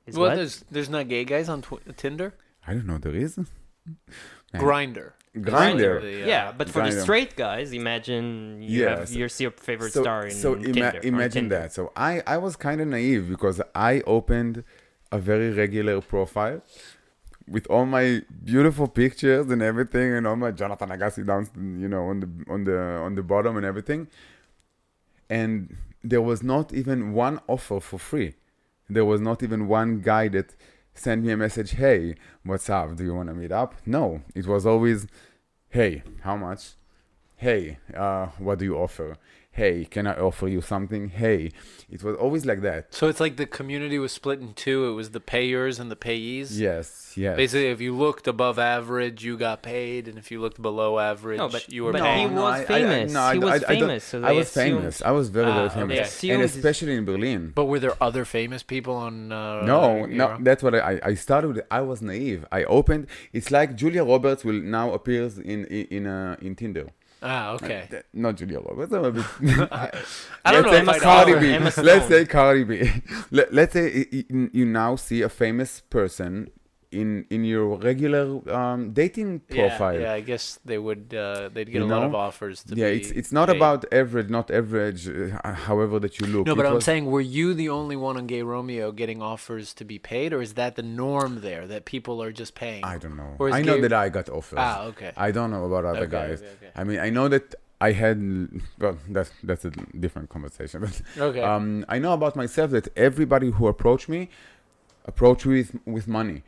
Is 0.07 0.17
well, 0.17 0.31
what? 0.31 0.35
there's 0.37 0.65
there's 0.71 0.89
not 0.91 1.07
gay 1.09 1.25
guys 1.25 1.49
on 1.49 1.63
tw- 1.63 1.97
Tinder. 1.97 2.35
I 2.67 2.75
don't 2.75 2.87
know. 2.87 2.99
There 2.99 3.15
is 3.15 3.37
Man. 3.37 3.47
Grindr. 4.55 5.13
Grindr. 5.37 6.01
The, 6.01 6.23
uh, 6.25 6.27
yeah, 6.27 6.53
but 6.57 6.69
for 6.71 6.83
the 6.83 7.01
straight 7.03 7.37
guys, 7.37 7.73
imagine 7.73 8.63
you 8.63 8.81
Yes. 8.81 8.99
have 9.11 9.13
your 9.13 9.29
your 9.39 9.51
favorite 9.53 9.93
so, 9.93 10.03
star 10.03 10.27
in, 10.27 10.31
so 10.35 10.55
in 10.55 10.61
ima- 10.65 10.73
Tinder. 10.73 10.99
on 10.99 11.05
imagine 11.05 11.43
Tinder. 11.45 11.59
that. 11.61 11.73
So 11.73 11.93
I, 11.95 12.23
I 12.27 12.39
was 12.39 12.57
kind 12.57 12.81
of 12.81 12.89
naive 12.89 13.29
because 13.29 13.61
I 13.75 14.01
opened 14.07 14.65
a 15.13 15.19
very 15.19 15.51
regular 15.53 16.01
profile 16.01 16.63
with 17.49 17.67
all 17.69 17.87
my 17.87 18.23
beautiful 18.45 18.89
pictures 18.89 19.49
and 19.51 19.63
everything, 19.63 20.13
and 20.13 20.27
all 20.27 20.37
my 20.37 20.51
Jonathan 20.51 20.89
Agassi 20.91 21.25
down, 21.25 21.49
you 21.81 21.89
know, 21.89 22.07
on 22.07 22.21
the 22.21 22.29
on 22.49 22.65
the 22.65 22.79
on 22.79 23.15
the 23.15 23.23
bottom 23.23 23.57
and 23.57 23.65
everything. 23.65 24.09
And 25.31 25.77
there 26.03 26.23
was 26.23 26.43
not 26.43 26.73
even 26.73 27.13
one 27.13 27.41
offer 27.47 27.81
for 27.81 27.99
free. 27.99 28.35
There 28.89 29.05
was 29.05 29.21
not 29.21 29.43
even 29.43 29.69
one 29.69 30.01
guy 30.01 30.29
that 30.29 30.55
sent 30.95 31.25
me 31.25 31.33
a 31.33 31.37
message, 31.37 31.73
"Hey, 31.73 32.17
what's 32.45 32.69
up? 32.71 32.97
Do 32.97 33.05
you 33.05 33.15
want 33.15 33.29
to 33.29 33.35
meet 33.35 33.53
up?" 33.53 33.75
No, 33.87 34.23
it 34.35 34.47
was 34.47 34.67
always, 34.67 35.07
"Hey, 35.69 36.03
how 36.23 36.37
much?" 36.37 36.75
hey, 37.37 37.79
uh, 37.95 38.27
what 38.39 38.59
do 38.59 38.65
you 38.65 38.77
offer? 38.77 39.17
Hey, 39.57 39.87
can 39.87 40.07
I 40.07 40.15
offer 40.29 40.49
you 40.49 40.61
something? 40.61 41.09
Hey, 41.09 41.51
it 41.91 42.03
was 42.05 42.15
always 42.17 42.45
like 42.45 42.61
that. 42.61 42.93
So 42.93 43.09
it's 43.09 43.21
like 43.21 43.37
the 43.39 43.47
community 43.47 43.99
was 43.99 44.13
split 44.13 44.39
in 44.39 44.53
two. 44.53 44.87
It 44.91 44.93
was 44.93 45.13
the 45.13 45.21
payers 45.35 45.79
and 45.81 45.91
the 45.91 45.97
payees. 45.97 46.49
Yes, 46.59 47.15
yes. 47.17 47.37
Basically, 47.39 47.69
if 47.71 47.81
you 47.81 47.97
looked 47.97 48.27
above 48.29 48.59
average, 48.59 49.25
you 49.25 49.39
got 49.39 49.63
paid, 49.63 50.09
and 50.09 50.19
if 50.19 50.31
you 50.31 50.43
looked 50.43 50.61
below 50.61 50.99
average, 50.99 51.39
No, 51.39 51.49
but- 51.49 51.73
you 51.73 51.85
were 51.85 51.93
but 51.93 52.03
paid. 52.03 52.29
he 52.29 52.35
was 52.35 52.55
I- 52.55 52.61
I- 52.61 52.65
famous. 52.67 53.13
no, 53.15 53.21
I- 53.23 53.33
He 53.33 53.39
was 53.39 53.51
I- 53.51 53.55
I 53.73 53.79
famous, 53.79 54.05
so 54.05 54.23
I 54.23 54.33
was 54.33 54.47
assumed- 54.51 54.79
famous. 54.81 55.03
I 55.03 55.11
was 55.13 55.29
very, 55.31 55.47
Ah, 55.51 55.55
very 55.55 55.69
okay. 55.69 55.79
famous, 56.05 56.21
They 56.21 56.31
and 56.31 56.43
especially 56.43 56.95
in 56.95 57.05
Berlin. 57.07 57.53
But 57.55 57.65
were 57.65 57.81
there 57.81 57.97
other 57.99 58.27
famous 58.27 58.63
people 58.63 58.95
on? 58.95 59.33
Uh, 59.33 59.65
no, 59.65 60.05
you 60.05 60.19
no, 60.19 60.37
know? 60.37 60.39
that's 60.43 60.63
what 60.63 60.75
I, 60.75 60.81
I- 60.97 61.01
I 61.11 61.15
started 61.15 61.49
with. 61.55 61.61
I 61.71 61.81
was 61.81 62.03
naive. 62.03 62.45
I 62.53 62.65
opened. 62.65 63.07
It's 63.33 63.51
like 63.51 63.75
Julia 63.75 64.05
Roberts 64.05 64.45
will 64.45 64.61
now 64.79 64.93
appears 64.93 65.39
in 65.39 65.65
in 65.77 65.85
in, 65.97 66.07
uh, 66.07 66.37
in 66.43 66.55
Tinder. 66.57 66.89
Ah, 67.23 67.53
okay. 67.53 67.89
Uh, 67.93 67.97
not 68.13 68.37
Julia 68.37 68.61
Roberts. 68.61 68.93
I'm 68.93 69.05
a 69.05 69.11
bit, 69.11 69.25
I 70.45 70.53
don't 70.53 70.65
know 70.65 70.71
let's 70.71 70.93
say 70.93 71.01
Cardi 71.01 71.35
B. 71.35 71.59
Let's 71.83 72.09
say 72.09 72.25
Cardi 72.27 72.65
B. 72.65 72.91
Let, 73.31 73.53
let's 73.53 73.73
say 73.73 74.07
you 74.31 74.65
now 74.67 74.97
see 74.97 75.23
a 75.23 75.29
famous 75.29 75.81
person 75.81 76.51
in 77.03 77.09
in 77.35 77.41
your 77.53 77.67
regular 77.91 78.25
um, 78.61 78.81
dating 79.01 79.31
profile. 79.55 79.95
Yeah, 79.95 80.07
yeah, 80.11 80.21
I 80.21 80.23
guess 80.31 80.45
they 80.71 80.79
would. 80.87 81.03
Uh, 81.15 81.49
they'd 81.55 81.71
get 81.73 81.81
You 81.81 81.85
a 81.85 81.95
lot 81.97 82.05
of 82.11 82.15
offers 82.27 82.57
to 82.67 82.73
Yeah, 82.81 82.91
be 82.91 82.97
it's 82.99 83.11
it's 83.21 83.33
not 83.39 83.47
paid. 83.49 83.57
about 83.61 83.81
average, 84.03 84.29
not 84.39 84.47
average. 84.61 85.03
Uh, 85.09 85.53
however 85.69 85.97
that 86.05 86.15
you 86.19 86.27
look. 86.35 86.45
No, 86.51 86.55
but 86.57 86.65
It 86.65 86.69
I'm 86.69 86.75
was- 86.81 86.85
saying, 86.91 87.05
were 87.15 87.27
you 87.39 87.47
the 87.63 87.69
only 87.81 87.97
one 88.07 88.15
on 88.21 88.25
Gay 88.35 88.43
Romeo 88.55 88.87
getting 89.03 89.21
offers 89.33 89.67
to 89.79 89.85
be 89.93 89.99
paid, 90.13 90.29
or 90.37 90.41
is 90.47 90.53
that 90.61 90.73
the 90.81 90.87
norm 91.03 91.33
there 91.49 91.65
that 91.73 91.83
people 91.95 92.17
are 92.25 92.33
just 92.43 92.53
paying? 92.65 92.83
I 92.95 92.97
don't 93.03 93.17
know. 93.23 93.33
Or 93.41 93.47
is 93.51 93.55
I 93.59 93.63
know 93.69 93.77
gay- 93.77 93.83
that 93.87 93.95
I 94.05 94.07
got 94.19 94.27
offers. 94.39 94.59
ah, 94.69 94.91
okay. 94.91 95.11
I 95.17 95.29
don't 95.37 95.51
know 95.55 95.65
about 95.71 95.85
other 95.93 96.07
Okay, 96.09 96.19
guys. 96.21 96.39
okay, 96.43 96.51
okay. 96.59 96.71
I 96.81 96.83
mean, 96.89 96.99
I 97.09 97.11
know 97.17 97.27
that 97.35 97.47
I 97.89 97.91
had. 98.03 98.17
Well, 98.83 98.97
that's 99.17 99.31
that's 99.49 99.65
a 99.71 99.73
different 100.05 100.29
conversation. 100.37 100.79
But 100.87 100.97
Okay. 101.29 101.43
um, 101.51 101.67
I 101.95 101.97
know 102.05 102.13
about 102.21 102.35
myself 102.43 102.69
that 102.77 102.87
everybody 103.09 103.49
who 103.57 103.65
approached 103.75 104.09
me, 104.15 104.21
approached 105.13 105.47
with 105.55 105.69
with 105.97 106.07
money, 106.09 106.39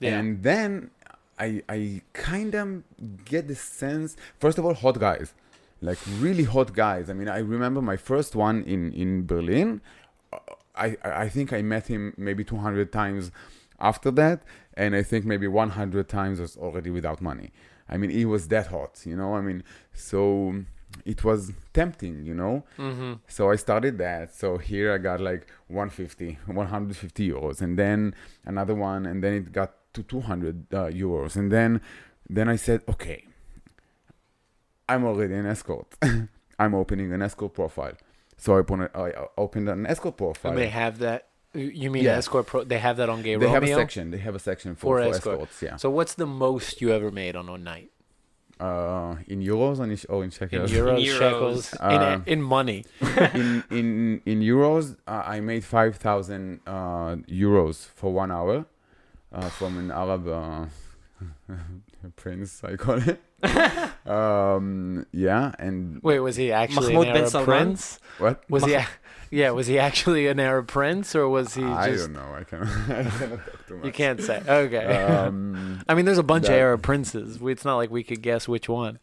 yeah. 0.00 0.18
and 0.18 0.42
then 0.42 0.90
I 1.38 1.62
I 1.68 2.02
kind 2.12 2.54
of 2.54 2.82
get 3.24 3.48
the 3.48 3.54
sense. 3.54 4.16
First 4.38 4.58
of 4.58 4.64
all, 4.64 4.74
hot 4.74 4.98
guys, 4.98 5.34
like 5.80 5.98
really 6.18 6.44
hot 6.44 6.74
guys. 6.74 7.10
I 7.10 7.12
mean, 7.12 7.28
I 7.28 7.38
remember 7.38 7.82
my 7.82 7.96
first 7.96 8.34
one 8.34 8.62
in 8.64 8.92
in 8.92 9.26
Berlin. 9.26 9.80
Uh, 10.32 10.38
I 10.76 10.96
I 11.02 11.22
I 11.22 11.28
think 11.28 11.52
I 11.52 11.62
met 11.62 11.86
him 11.86 12.14
maybe 12.16 12.44
200 12.44 12.92
times 12.92 13.30
after 13.80 14.10
that, 14.12 14.42
and 14.74 14.94
I 14.94 15.02
think 15.02 15.24
maybe 15.24 15.46
100 15.48 16.08
times 16.08 16.40
was 16.40 16.56
already 16.56 16.90
without 16.90 17.20
money. 17.20 17.50
I 17.88 17.96
mean, 17.96 18.10
he 18.10 18.24
was 18.24 18.48
that 18.48 18.68
hot, 18.68 19.02
you 19.04 19.16
know. 19.16 19.34
I 19.34 19.40
mean, 19.40 19.62
so 19.92 20.64
it 21.04 21.24
was 21.24 21.52
tempting, 21.72 22.24
you 22.24 22.34
know. 22.34 22.64
mm-hmm. 22.78 23.14
So 23.28 23.50
I 23.50 23.56
started 23.56 23.98
that. 23.98 24.34
So 24.34 24.58
here 24.58 24.94
I 24.94 24.98
got 24.98 25.20
like 25.20 25.48
150, 25.68 26.38
150 26.46 27.28
euros, 27.30 27.60
and 27.60 27.78
then 27.78 28.14
another 28.44 28.74
one, 28.74 29.06
and 29.06 29.22
then 29.22 29.34
it 29.34 29.52
got 29.52 29.74
to 29.94 30.02
200 30.02 30.74
uh, 30.74 30.78
euros, 30.90 31.36
and 31.36 31.50
then 31.50 31.80
then 32.28 32.48
I 32.48 32.56
said, 32.56 32.82
okay, 32.88 33.24
I'm 34.88 35.04
already 35.04 35.34
an 35.34 35.46
escort. 35.46 35.86
I'm 36.58 36.74
opening 36.74 37.12
an 37.12 37.22
escort 37.22 37.54
profile. 37.54 37.94
So 38.36 38.54
I, 38.54 38.58
open 38.58 38.80
a, 38.82 38.90
I 38.94 39.12
opened 39.36 39.68
an 39.68 39.86
escort 39.86 40.16
profile. 40.16 40.52
And 40.52 40.60
they 40.60 40.68
have 40.68 40.98
that. 40.98 41.28
You 41.54 41.90
mean 41.90 42.04
Yeah. 42.04 42.16
escort 42.16 42.46
pro? 42.46 42.64
They 42.64 42.78
have 42.78 42.96
that 42.96 43.08
on 43.08 43.22
Gay 43.22 43.36
They 43.36 43.48
have 43.48 43.62
a 43.62 43.66
section. 43.74 44.10
They 44.10 44.18
have 44.18 44.34
a 44.34 44.38
section 44.38 44.74
For 44.74 44.98
for, 44.98 45.02
for, 45.04 45.14
escort. 45.16 45.34
escorts. 45.34 45.62
Yeah. 45.62 45.76
So 45.76 45.88
what's 45.90 46.14
the 46.14 46.26
most 46.26 46.80
you 46.80 46.90
ever 46.92 47.10
made 47.10 47.36
on 47.36 47.48
a 47.48 47.56
night? 47.58 47.90
Uh, 48.60 49.16
in 49.26 49.40
euros 49.40 49.80
and 49.80 49.90
in, 49.92 49.96
sh- 49.98 50.06
or 50.08 50.18
in 50.18 50.24
In 50.24 50.30
shekels. 50.30 50.70
euros, 50.70 50.98
euros. 51.04 51.18
shekels, 51.18 51.74
Uh, 51.80 52.20
in, 52.26 52.32
in 52.38 52.42
money. 52.42 52.84
in 53.34 53.64
in 53.70 54.20
in 54.24 54.40
euros, 54.40 54.96
uh, 55.06 55.22
I 55.26 55.40
made 55.40 55.64
five 55.64 55.96
thousand 55.96 56.60
uh, 56.66 57.16
euros 57.28 57.86
for 57.94 58.12
one 58.12 58.30
hour 58.30 58.66
uh, 59.34 59.48
from 59.50 59.78
an 59.78 59.90
Arab 59.90 60.28
uh, 60.28 60.66
prince, 62.16 62.62
I 62.64 62.76
call 62.76 63.00
it. 63.02 63.20
um, 64.08 65.06
yeah, 65.12 65.52
and 65.58 66.00
Wait, 66.02 66.20
was 66.20 66.36
he 66.36 66.52
actually 66.52 66.94
Mahmoud 66.94 67.06
an 67.08 67.12
bin 67.12 67.22
Arab 67.22 67.30
Salman? 67.30 67.46
prince? 67.46 67.98
what? 68.18 68.48
Was 68.48 68.64
he? 68.64 68.74
a- 68.74 68.86
Yeah, 69.30 69.50
was 69.50 69.66
he 69.66 69.80
actually 69.80 70.28
an 70.28 70.38
Arab 70.38 70.68
prince, 70.68 71.16
or 71.16 71.28
was 71.28 71.54
he 71.54 71.62
Just... 71.62 71.72
I 71.72 71.90
just? 71.90 72.04
don't 72.04 72.12
know. 72.12 72.34
I 72.36 72.44
cannot. 72.44 72.68
I 72.68 73.10
cannot 73.10 73.44
talk 73.44 73.66
too 73.66 73.76
much. 73.78 73.86
You 73.86 73.92
can't 73.92 74.20
say. 74.20 74.40
Okay. 74.46 74.84
Um, 74.84 75.80
I 75.88 75.94
mean, 75.94 76.04
there's 76.04 76.18
a 76.18 76.22
bunch 76.22 76.44
of 76.44 76.52
Arab 76.52 76.82
princes. 76.82 77.40
It's 77.42 77.64
not 77.64 77.74
like 77.74 77.90
we 77.90 78.04
could 78.04 78.22
guess 78.22 78.46
which 78.46 78.68
one. 78.68 79.00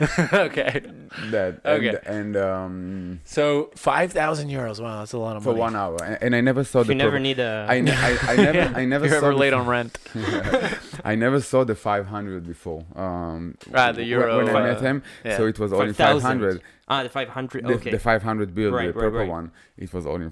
okay. 0.32 0.82
that 1.30 1.60
Okay. 1.64 1.96
and, 2.06 2.36
and 2.36 2.36
um, 2.36 3.20
So 3.24 3.70
five 3.76 4.12
thousand 4.12 4.48
euros. 4.50 4.80
Wow, 4.82 4.98
that's 5.00 5.12
a 5.12 5.18
lot 5.18 5.36
of 5.36 5.42
for 5.42 5.50
money. 5.50 5.56
For 5.58 5.60
one 5.60 5.76
hour, 5.76 5.96
and, 6.04 6.18
and 6.22 6.36
I 6.36 6.40
never 6.40 6.64
saw 6.64 6.80
If 6.80 6.88
the. 6.88 6.92
you 6.92 6.98
never 6.98 7.12
prob- 7.12 7.22
need 7.22 7.38
a. 7.38 7.66
I, 7.68 7.80
ne- 7.80 7.92
I, 7.92 8.18
I 8.32 8.36
never 8.36 8.78
I 8.80 8.84
never 8.84 9.06
you're 9.06 9.20
saw 9.20 9.26
ever 9.28 9.34
late 9.34 9.50
pro- 9.52 9.60
on 9.60 9.66
rent. 9.66 9.98
I 11.04 11.14
never 11.14 11.40
saw 11.40 11.64
the 11.64 11.74
500 11.74 12.46
before. 12.46 12.84
Um, 12.94 13.56
Ah, 13.74 13.92
the 13.92 14.04
euro, 14.04 14.36
when 14.44 14.54
I 14.54 14.62
met 14.62 14.78
uh, 14.78 14.80
him, 14.80 15.02
yeah. 15.24 15.36
so 15.36 15.46
it 15.46 15.58
was 15.58 15.72
only 15.72 15.92
500. 15.92 16.60
ah, 16.88 17.02
the 17.02 17.08
500. 17.08 17.64
Okay. 17.66 17.90
the 17.90 17.98
500 17.98 18.54
bill, 18.54 18.72
Right, 18.72 18.86
the 18.86 18.92
right, 18.92 18.94
purple 19.00 19.20
right. 19.20 19.28
one, 19.28 19.52
it 19.76 19.92
was 19.94 20.06
only. 20.06 20.30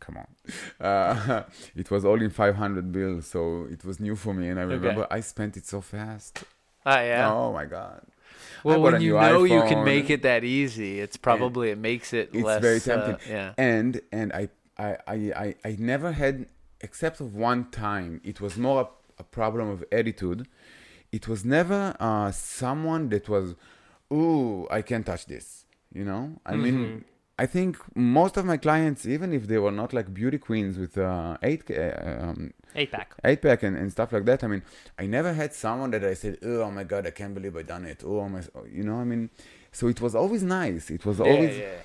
Come 0.00 0.16
on, 0.16 0.84
uh, 0.84 1.42
it 1.76 1.90
was 1.90 2.04
only 2.04 2.28
500 2.28 2.90
bills, 2.90 3.26
so 3.26 3.66
it 3.70 3.84
was 3.84 4.00
new 4.00 4.16
for 4.16 4.34
me, 4.34 4.48
and 4.48 4.58
I 4.58 4.62
remember 4.64 5.06
I 5.10 5.20
spent 5.20 5.56
it 5.56 5.66
so 5.66 5.80
fast. 5.80 6.42
Ah, 6.84 7.00
yeah. 7.02 7.30
Oh 7.32 7.52
my 7.52 7.66
god! 7.66 8.00
Well, 8.64 8.80
when 8.82 9.00
you 9.00 9.12
know 9.12 9.44
you 9.44 9.62
can 9.62 9.84
make 9.84 10.10
it 10.10 10.22
that 10.22 10.44
easy, 10.44 11.00
it's 11.00 11.16
probably 11.16 11.70
it 11.70 11.78
makes 11.78 12.12
it 12.12 12.34
It's 12.34 12.42
less. 12.44 12.62
very 12.62 12.76
uh, 12.78 12.80
tempting. 12.80 13.18
yeah. 13.28 13.52
And 13.58 14.00
and 14.12 14.32
I 14.32 14.48
I, 14.78 14.96
I 15.06 15.14
I 15.14 15.54
I 15.64 15.76
never 15.78 16.12
had, 16.12 16.46
except 16.80 17.20
of 17.20 17.34
one 17.34 17.70
time, 17.70 18.20
it 18.24 18.40
was 18.40 18.56
more 18.56 18.80
a, 18.82 18.88
a 19.20 19.24
problem 19.24 19.68
of 19.68 19.84
attitude. 19.92 20.46
It 21.12 21.26
was 21.28 21.44
never 21.44 21.96
uh, 21.98 22.30
someone 22.30 23.08
that 23.08 23.28
was, 23.28 23.56
ooh, 24.12 24.68
I 24.70 24.82
can't 24.82 25.04
touch 25.04 25.26
this. 25.26 25.64
You 25.92 26.04
know, 26.04 26.40
I 26.46 26.52
Mm-hmm. 26.52 26.62
mean, 26.62 27.04
I 27.42 27.46
think 27.54 27.72
most 27.96 28.34
of 28.40 28.44
my 28.52 28.58
clients, 28.66 29.00
even 29.14 29.28
if 29.38 29.42
they 29.50 29.58
were 29.64 29.76
not 29.82 29.90
like 29.98 30.08
beauty 30.20 30.38
queens 30.46 30.74
with 30.82 30.94
uh, 30.98 31.36
eight 31.48 31.62
uh, 31.70 32.26
um, 32.26 32.40
Eight 32.80 32.90
pack. 32.96 33.08
eight 33.28 33.40
pack 33.46 33.60
and, 33.66 33.74
and 33.80 33.88
stuff 33.96 34.10
like 34.14 34.24
that. 34.30 34.40
I 34.44 34.48
mean, 34.52 34.62
I 35.02 35.06
never 35.06 35.32
had 35.40 35.50
someone 35.64 35.90
that 35.94 36.04
I 36.04 36.14
said, 36.22 36.34
oh 36.42 36.70
my 36.78 36.84
god, 36.92 37.02
I 37.10 37.12
can't 37.20 37.34
believe 37.38 37.54
I 37.56 37.64
done 37.74 37.84
it. 37.92 38.00
Oh 38.04 38.28
my, 38.34 38.42
you 38.78 38.84
know, 38.88 38.98
I 39.04 39.04
mean, 39.12 39.22
so 39.78 39.82
it 39.94 40.00
was 40.04 40.14
always 40.22 40.42
nice. 40.60 40.84
It 40.98 41.04
was 41.08 41.18
Yeah, 41.18 41.26
always 41.30 41.54
yeah. 41.56 41.80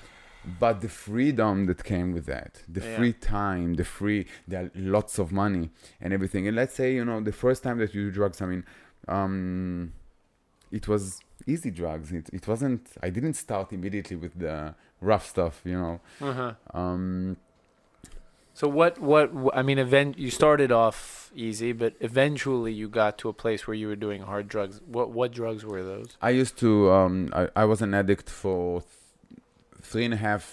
but 0.60 0.74
the 0.86 0.92
freedom 1.06 1.54
that 1.70 1.80
came 1.92 2.08
with 2.16 2.26
that 2.34 2.52
the 2.76 2.82
Yeah. 2.82 2.96
free 2.96 3.14
time 3.38 3.68
the 3.80 3.88
free 3.98 4.22
there 4.50 4.62
are 4.64 4.70
lots 4.96 5.14
of 5.22 5.26
money 5.44 5.66
and 6.02 6.08
everything 6.16 6.42
and 6.48 6.54
let's 6.60 6.74
say 6.80 6.88
you 6.98 7.04
know 7.08 7.18
the 7.30 7.36
first 7.44 7.60
time 7.66 7.76
that 7.82 7.90
you 7.94 8.02
do 8.06 8.10
drugs 8.18 8.38
i 8.44 8.46
mean 8.52 8.62
um 9.16 9.92
it 10.78 10.84
was 10.92 11.02
easy 11.54 11.70
drugs 11.80 12.08
it, 12.12 12.26
it 12.38 12.44
wasn't 12.52 12.82
i 13.06 13.08
didn't 13.16 13.34
start 13.46 13.66
immediately 13.78 14.16
with 14.24 14.34
the 14.44 14.54
rough 15.00 15.26
stuff 15.28 15.60
you 15.64 15.78
know 15.78 16.00
Uh-huh. 16.20 16.52
um 16.72 17.36
So 18.60 18.68
what? 18.68 18.92
What? 18.98 19.26
I 19.52 19.62
mean, 19.68 19.78
event. 19.78 20.16
You 20.18 20.30
started 20.30 20.70
off 20.72 21.30
easy, 21.46 21.72
but 21.82 21.92
eventually 22.00 22.72
you 22.72 22.88
got 22.88 23.18
to 23.18 23.28
a 23.28 23.34
place 23.42 23.66
where 23.66 23.76
you 23.80 23.86
were 23.90 24.00
doing 24.06 24.22
hard 24.22 24.48
drugs. 24.48 24.80
What? 24.96 25.10
What 25.18 25.28
drugs 25.40 25.62
were 25.70 25.82
those? 25.92 26.10
i 26.28 26.30
used 26.42 26.56
to 26.64 26.70
um 26.98 27.14
i, 27.40 27.42
I 27.62 27.64
was 27.72 27.82
an 27.86 27.92
addict 28.00 28.28
for 28.42 28.80
th- 28.80 29.42
three 29.90 30.04
and 30.08 30.14
a 30.14 30.22
half 30.28 30.44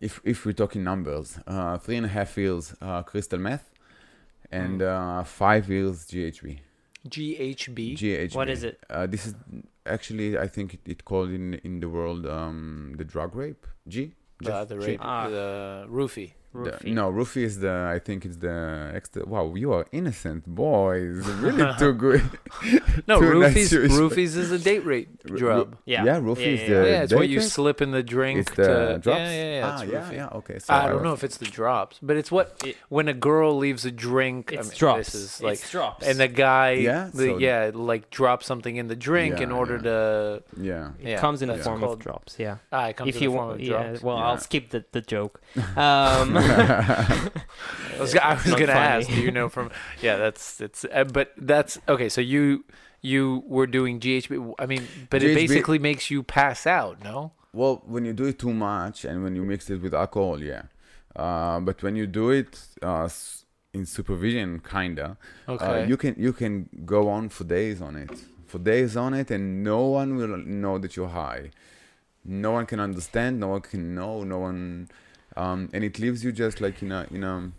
if 0.00 0.20
if 0.32 0.36
we're 0.46 0.58
talking 0.62 0.82
numbers, 0.84 1.28
uh, 1.48 1.78
three 1.84 1.96
and 2.00 2.06
a 2.10 2.12
half 2.18 2.30
years 2.38 2.64
uh, 2.80 3.02
crystal 3.10 3.40
meth, 3.48 3.66
and 4.60 4.80
Mm. 4.80 4.92
uh, 4.94 5.24
five 5.24 5.64
years 5.68 5.94
GHB. 6.10 6.46
GHB. 7.08 7.96
GHB. 7.96 8.34
What 8.34 8.48
is 8.48 8.64
it? 8.64 8.78
Uh, 8.90 9.06
this 9.06 9.26
is 9.26 9.34
actually 9.86 10.36
I 10.38 10.46
think 10.48 10.74
it, 10.74 10.80
it 10.84 11.04
called 11.04 11.30
in 11.30 11.54
in 11.64 11.80
the 11.80 11.88
world 11.88 12.26
um, 12.26 12.94
the 12.98 13.04
drug 13.04 13.34
rape. 13.34 13.66
G. 13.88 14.12
the, 14.40 14.50
Just 14.50 14.68
the 14.68 14.78
G? 14.78 14.86
rape, 14.86 15.00
Ah. 15.02 15.28
the 15.28 15.86
roofie. 15.88 16.32
The- 16.64 16.90
no, 16.90 17.10
roofie 17.12 17.42
is 17.42 17.60
the. 17.60 17.90
I 17.94 17.98
think 17.98 18.24
it's 18.24 18.36
the. 18.38 18.92
Extra, 18.94 19.24
wow, 19.26 19.54
you 19.54 19.72
are 19.72 19.86
innocent 19.92 20.46
boys. 20.46 21.26
Really 21.26 21.66
too 21.78 21.92
good. 21.92 22.22
No, 23.06 23.20
Too 23.20 23.40
nice 23.40 23.72
roofies. 23.72 23.90
Roofies 23.90 24.36
is 24.36 24.50
a 24.50 24.58
date 24.58 24.84
rape 24.84 25.08
Ru- 25.24 25.38
drug. 25.38 25.76
Yeah. 25.84 26.04
Yeah, 26.04 26.20
roofie 26.20 26.38
is 26.54 26.60
yeah, 26.62 26.68
the. 26.68 26.74
yeah. 26.74 26.84
yeah, 26.84 27.02
it's 27.02 27.14
what 27.14 27.28
you 27.28 27.40
date 27.40 27.48
slip 27.48 27.82
in 27.82 27.90
the 27.90 28.02
drink. 28.02 28.40
It's 28.40 28.50
the 28.56 28.64
to, 28.94 28.98
drops. 28.98 29.18
Yeah, 29.20 29.30
yeah, 29.32 29.58
yeah. 29.58 29.76
ah, 29.78 29.82
yeah, 29.82 30.10
yeah. 30.12 30.28
Okay. 30.38 30.58
So 30.58 30.74
I 30.74 30.88
don't 30.88 31.02
know 31.02 31.12
if 31.12 31.22
it's 31.24 31.36
the 31.38 31.46
drops, 31.46 31.98
but 32.02 32.16
it's 32.16 32.30
what 32.32 32.60
It- 32.64 32.76
when 32.88 33.08
a 33.08 33.14
girl 33.14 33.56
leaves 33.56 33.84
a 33.84 33.90
drink. 33.90 34.52
I 34.52 34.56
It's 34.60 34.70
mean, 34.70 34.78
drops. 34.78 35.12
This 35.12 35.14
is 35.14 35.42
like, 35.42 35.54
it's 35.54 35.70
drops. 35.70 36.06
and 36.06 36.18
the 36.18 36.28
guy, 36.28 36.72
Yeah, 36.72 37.10
the, 37.12 37.26
so- 37.26 37.38
yeah, 37.38 37.70
like 37.74 38.10
drop 38.10 38.42
something 38.42 38.76
in 38.76 38.88
the 38.88 38.96
drink 38.96 39.40
in 39.40 39.50
order 39.52 39.76
yeah. 39.76 39.82
to. 39.82 40.42
Yeah. 40.60 40.88
it 41.00 41.08
yeah, 41.10 41.20
comes 41.20 41.42
in 41.42 41.48
the 41.48 41.58
form 41.58 41.82
of 41.84 41.98
drops. 41.98 42.36
Yeah. 42.38 42.56
Ah, 42.72 42.86
it 42.88 42.96
comes 42.96 43.08
if 43.10 43.16
in 43.16 43.22
you 43.24 43.30
the 43.30 43.36
form 43.36 43.48
want, 43.48 43.60
of 43.60 43.66
yeah. 43.66 43.82
drops. 43.82 44.02
Well, 44.02 44.16
I'll 44.16 44.38
skip 44.38 44.70
the 44.70 44.84
the 44.92 45.00
joke. 45.00 45.40
Um, 45.76 46.34
I 47.96 48.00
was, 48.00 48.14
I 48.14 48.34
was 48.34 48.44
gonna 48.44 48.66
funny. 48.66 48.78
ask. 48.78 49.08
Do 49.08 49.20
you 49.20 49.30
know 49.30 49.48
from? 49.48 49.70
Yeah, 50.02 50.16
that's 50.16 50.60
it's. 50.60 50.84
Uh, 50.84 51.04
but 51.04 51.32
that's 51.36 51.78
okay. 51.88 52.08
So 52.08 52.20
you 52.20 52.64
you 53.02 53.42
were 53.46 53.66
doing 53.66 54.00
GHB. 54.00 54.54
I 54.58 54.66
mean, 54.66 54.86
but 55.10 55.22
it 55.22 55.34
basically 55.34 55.78
makes 55.78 56.10
you 56.10 56.22
pass 56.22 56.66
out. 56.66 57.02
No. 57.02 57.32
Well, 57.52 57.82
when 57.86 58.04
you 58.04 58.12
do 58.12 58.24
it 58.24 58.38
too 58.38 58.52
much 58.52 59.04
and 59.04 59.22
when 59.22 59.34
you 59.34 59.42
mix 59.42 59.70
it 59.70 59.80
with 59.80 59.94
alcohol, 59.94 60.42
yeah. 60.42 60.62
Uh, 61.14 61.58
but 61.60 61.82
when 61.82 61.96
you 61.96 62.06
do 62.06 62.30
it 62.30 62.58
uh, 62.82 63.08
in 63.72 63.86
supervision, 63.86 64.60
kinda, 64.60 65.16
Okay. 65.48 65.64
uh, 65.64 65.86
you 65.86 65.96
can 65.96 66.14
you 66.18 66.32
can 66.34 66.68
go 66.84 67.08
on 67.08 67.30
for 67.30 67.44
days 67.44 67.80
on 67.80 67.96
it, 67.96 68.10
for 68.46 68.58
days 68.58 68.94
on 68.96 69.14
it, 69.14 69.30
and 69.30 69.64
no 69.64 69.86
one 69.86 70.16
will 70.16 70.36
know 70.36 70.76
that 70.78 70.96
you're 70.96 71.08
high. 71.08 71.50
No 72.24 72.50
one 72.52 72.66
can 72.66 72.80
understand. 72.80 73.40
No 73.40 73.48
one 73.48 73.60
can 73.62 73.94
know. 73.94 74.22
No 74.24 74.40
one, 74.40 74.88
um, 75.36 75.68
and 75.72 75.84
it 75.84 75.98
leaves 75.98 76.24
you 76.24 76.32
just 76.32 76.60
like 76.60 76.82
in 76.82 76.92
a 76.92 77.06
in 77.10 77.24
a 77.24 77.52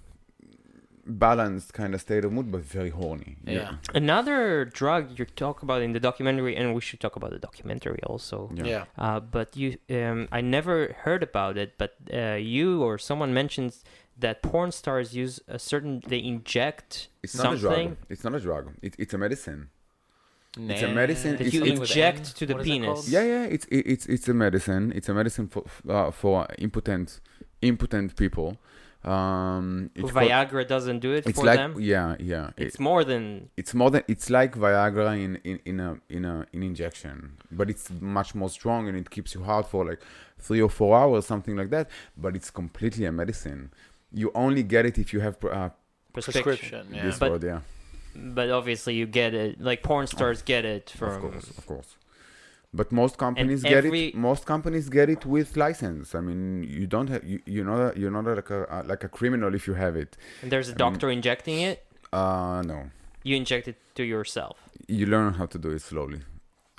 balanced 1.05 1.73
kind 1.73 1.93
of 1.93 2.01
state 2.01 2.25
of 2.25 2.31
mood, 2.33 2.51
but 2.51 2.61
very 2.61 2.89
horny. 2.89 3.37
yeah. 3.45 3.75
another 3.93 4.65
drug 4.65 5.17
you 5.17 5.25
talk 5.25 5.63
about 5.63 5.81
in 5.81 5.93
the 5.93 5.99
documentary, 5.99 6.55
and 6.55 6.75
we 6.75 6.81
should 6.81 6.99
talk 6.99 7.15
about 7.15 7.31
the 7.31 7.39
documentary 7.39 7.99
also. 8.03 8.51
Yeah. 8.53 8.65
Yeah. 8.65 8.83
Uh, 8.97 9.19
but 9.19 9.55
you, 9.55 9.77
um, 9.89 10.27
I 10.31 10.41
never 10.41 10.95
heard 11.03 11.23
about 11.23 11.57
it. 11.57 11.77
But 11.77 11.95
uh, 12.13 12.33
you 12.33 12.83
or 12.83 12.97
someone 12.97 13.33
mentions 13.33 13.83
that 14.19 14.41
porn 14.41 14.71
stars 14.71 15.15
use 15.15 15.39
a 15.47 15.59
certain. 15.59 16.03
They 16.07 16.21
inject 16.23 17.07
It's 17.23 17.35
not 17.35 17.53
a 17.53 17.57
drug. 17.57 17.95
It's 18.09 18.23
not 18.23 18.35
a 18.35 18.39
drug. 18.39 18.73
It, 18.81 18.95
it's 18.97 19.13
a 19.13 19.17
medicine. 19.17 19.69
It's 20.59 20.81
a 20.81 20.87
medicine. 20.87 21.33
that 21.37 21.41
It's- 21.47 21.53
you 21.53 21.63
it's- 21.63 21.79
inject 21.79 22.35
to 22.37 22.45
the 22.47 22.53
What 22.55 22.61
is 22.63 22.67
it 22.67 22.71
penis. 22.71 23.09
Yeah, 23.09 23.23
yeah, 23.23 23.43
it's 23.43 23.65
it, 23.65 23.83
it's 23.93 24.05
it's 24.07 24.27
a 24.27 24.33
medicine. 24.33 24.91
It's 24.95 25.07
a 25.07 25.13
medicine 25.13 25.47
for 25.47 25.63
uh, 25.87 26.11
for 26.11 26.47
impotent 26.57 27.19
impotent 27.62 28.15
people. 28.15 28.58
Um, 29.04 29.89
it's, 29.96 30.12
called- 30.12 30.30
Viagra 30.30 30.67
doesn't 30.67 31.00
do 31.00 31.13
it 31.13 31.26
it's 31.28 31.39
for 31.39 31.46
like 31.46 31.58
them. 31.58 31.76
yeah, 31.80 32.15
yeah. 32.20 32.48
It- 32.58 32.67
It's 32.67 32.80
more 32.80 33.04
than 33.04 33.50
it's 33.56 33.74
more 33.74 33.89
than 33.91 34.04
it's 34.08 34.30
like 34.30 34.56
Viagra 34.56 35.13
in 35.24 35.38
in, 35.43 35.60
in 35.65 35.80
a 35.80 35.98
in 36.10 36.26
a 36.26 36.46
in 36.52 36.63
injection, 36.63 37.38
but 37.52 37.70
it's 37.70 37.89
much 38.02 38.36
more 38.36 38.50
strong 38.50 38.88
and 38.89 38.98
it 38.98 39.10
keeps 39.10 39.34
you 39.36 39.43
hard 39.43 39.65
for 39.65 39.86
like 39.86 40.02
three 40.39 40.62
or 40.62 40.70
four 40.70 40.98
hours, 40.98 41.26
something 41.26 41.56
like 41.56 41.70
that. 41.70 41.89
But 42.17 42.36
it's 42.36 42.50
completely 42.50 43.06
a 43.06 43.12
medicine. 43.12 43.72
You 44.12 44.32
only 44.36 44.63
get 44.63 44.86
it 44.86 44.98
if 44.98 45.13
you 45.13 45.20
have 45.22 45.39
pr- 45.39 45.52
uh, 45.54 45.70
prescription. 46.13 46.43
prescription. 46.43 46.88
Yeah. 46.93 47.06
this 47.06 47.20
But- 47.20 47.32
word, 47.32 47.43
yeah. 47.43 47.62
But 48.15 48.50
obviously, 48.50 48.96
you 48.96 49.06
get 49.06 49.36
it. 49.36 49.62
Like 49.62 49.84
porn 49.84 50.08
stars 50.08 50.41
get 50.41 50.65
it 50.65 50.89
from. 50.89 51.13
Of 51.13 51.22
course, 51.22 51.50
of 51.58 51.65
course. 51.67 51.96
But 52.79 52.91
most 53.01 53.15
companies 53.25 53.61
get 53.63 53.85
every- 53.85 54.07
it. 54.09 54.15
Most 54.29 54.43
companies 54.53 54.85
get 54.97 55.07
it 55.15 55.23
with 55.35 55.49
license. 55.65 56.07
I 56.19 56.21
mean, 56.27 56.41
you 56.79 56.85
don't 56.95 57.09
have 57.13 57.23
you, 57.31 57.39
you're 57.53 57.65
not 57.73 57.79
a, 57.87 57.89
you're 57.99 58.15
not 58.17 58.25
like 58.39 58.49
a 58.59 58.61
uh, 58.75 58.83
like 58.91 59.03
a 59.09 59.11
criminal 59.19 59.51
if 59.59 59.63
you 59.67 59.75
have 59.85 59.95
it. 60.03 60.11
And 60.41 60.51
there's 60.51 60.69
a 60.69 60.71
I 60.71 60.73
mean- 60.75 60.83
doctor 60.85 61.07
injecting 61.17 61.59
it. 61.71 61.77
Uh 62.13 62.61
no. 62.71 62.77
You 63.27 63.35
inject 63.43 63.65
it 63.71 63.77
to 63.97 64.03
yourself. 64.13 64.57
You 64.97 65.05
learn 65.15 65.31
how 65.39 65.47
to 65.53 65.57
do 65.65 65.69
it 65.77 65.81
slowly. 65.91 66.21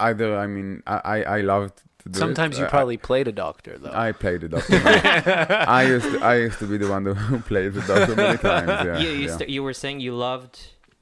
Either 0.08 0.28
I 0.44 0.46
mean 0.54 0.68
I 0.94 0.96
I, 1.14 1.18
I 1.36 1.40
love 1.52 1.64
to 2.02 2.06
do 2.08 2.16
it. 2.16 2.20
Sometimes 2.24 2.54
you 2.60 2.64
Uh, 2.66 2.70
probably 2.76 2.98
played 3.10 3.26
a 3.34 3.36
doctor 3.46 3.72
though. 3.82 3.90
I, 4.02 4.08
I 4.08 4.12
played 4.24 4.40
a 4.48 4.48
doctor. 4.54 4.76
I 5.80 5.82
used 5.94 6.08
to, 6.12 6.18
I 6.32 6.34
used 6.46 6.58
to 6.62 6.66
be 6.72 6.76
the 6.84 6.88
one 6.96 7.04
who 7.04 7.38
played 7.52 7.72
the 7.78 7.84
doctor 7.92 8.14
many 8.24 8.38
times. 8.50 8.68
Yeah, 8.86 8.98
you 9.02 9.08
you, 9.10 9.26
yeah. 9.28 9.36
st- 9.36 9.50
you 9.54 9.60
were 9.66 9.76
saying 9.82 9.96
you 10.08 10.14
loved 10.28 10.54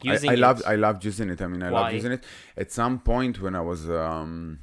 I, 0.05 0.13
using 0.13 0.31
I 0.31 0.35
it. 0.35 0.39
loved 0.47 0.63
I 0.75 0.77
loved 0.87 1.01
using 1.11 1.29
it. 1.35 1.39
I 1.45 1.47
mean, 1.53 1.63
I 1.63 1.71
Why? 1.71 1.81
loved 1.81 1.95
using 2.01 2.13
it. 2.19 2.23
At 2.63 2.69
some 2.81 2.95
point 3.13 3.35
when 3.45 3.55
I 3.55 3.63
was 3.73 3.81
um, 4.05 4.59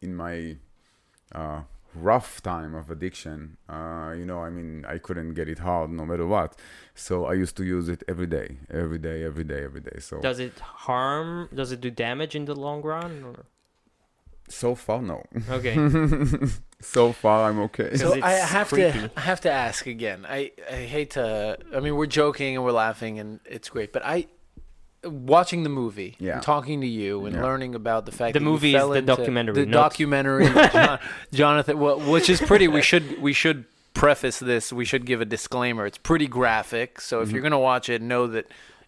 in 0.00 0.14
my 0.14 0.56
uh, 1.32 1.62
rough 1.94 2.42
time 2.42 2.74
of 2.74 2.90
addiction, 2.90 3.56
uh, 3.68 4.14
you 4.16 4.24
know, 4.24 4.40
I 4.40 4.50
mean, 4.50 4.84
I 4.86 4.98
couldn't 4.98 5.34
get 5.34 5.48
it 5.48 5.60
hard 5.60 5.90
no 5.90 6.04
matter 6.04 6.26
what. 6.26 6.58
So 6.94 7.26
I 7.26 7.34
used 7.34 7.56
to 7.56 7.64
use 7.64 7.88
it 7.88 8.02
every 8.08 8.26
day, 8.26 8.58
every 8.70 8.98
day, 8.98 9.24
every 9.24 9.44
day, 9.44 9.64
every 9.64 9.80
day. 9.80 9.98
So 10.00 10.20
Does 10.20 10.38
it 10.38 10.58
harm? 10.58 11.48
Does 11.54 11.72
it 11.72 11.80
do 11.80 11.90
damage 11.90 12.34
in 12.34 12.44
the 12.44 12.54
long 12.54 12.82
run? 12.82 13.24
Or? 13.24 13.46
so 14.48 14.74
far, 14.74 15.02
no. 15.02 15.24
Okay. 15.50 15.74
so 16.80 17.12
far, 17.12 17.48
I'm 17.48 17.60
okay. 17.60 17.96
So 17.96 18.20
I 18.22 18.32
have 18.32 18.68
creepy. 18.68 18.92
to 18.92 19.10
I 19.16 19.20
have 19.20 19.40
to 19.42 19.50
ask 19.50 19.86
again. 19.86 20.26
I 20.28 20.52
I 20.70 20.76
hate 20.76 21.10
to. 21.12 21.58
I 21.74 21.80
mean, 21.80 21.96
we're 21.96 22.06
joking 22.06 22.56
and 22.56 22.64
we're 22.64 22.72
laughing 22.72 23.18
and 23.18 23.40
it's 23.44 23.68
great, 23.68 23.92
but 23.92 24.04
I. 24.04 24.26
Watching 25.06 25.62
the 25.62 25.68
movie, 25.68 26.16
Yeah. 26.18 26.34
and 26.34 26.42
talking 26.42 26.80
to 26.80 26.86
you, 26.86 27.26
and 27.26 27.36
Yeah. 27.36 27.42
learning 27.42 27.74
about 27.74 28.06
the 28.06 28.12
fact 28.12 28.34
The 28.34 28.40
that 28.40 28.44
you 28.44 28.50
movie 28.50 28.74
is 28.74 28.82
the 28.82 28.92
into- 28.92 29.16
documentary, 29.16 29.54
the 29.54 29.66
not- 29.66 29.90
documentary, 29.90 30.48
Jon- 30.72 30.98
Jonathan, 31.32 31.78
well, 31.78 31.98
which 32.00 32.28
is 32.28 32.40
pretty. 32.40 32.68
We 32.68 32.82
should 32.82 33.20
we 33.22 33.32
should 33.32 33.64
preface 33.94 34.38
this. 34.38 34.72
We 34.72 34.84
should 34.84 35.06
give 35.06 35.20
a 35.20 35.24
disclaimer. 35.24 35.86
It's 35.86 35.98
pretty 35.98 36.26
graphic, 36.26 37.00
so 37.00 37.20
if 37.20 37.30
you're 37.30 37.40
mm-hmm. 37.40 37.46
gonna 37.50 37.58
watch 37.60 37.88
it, 37.88 38.02
know 38.02 38.26
that 38.26 38.46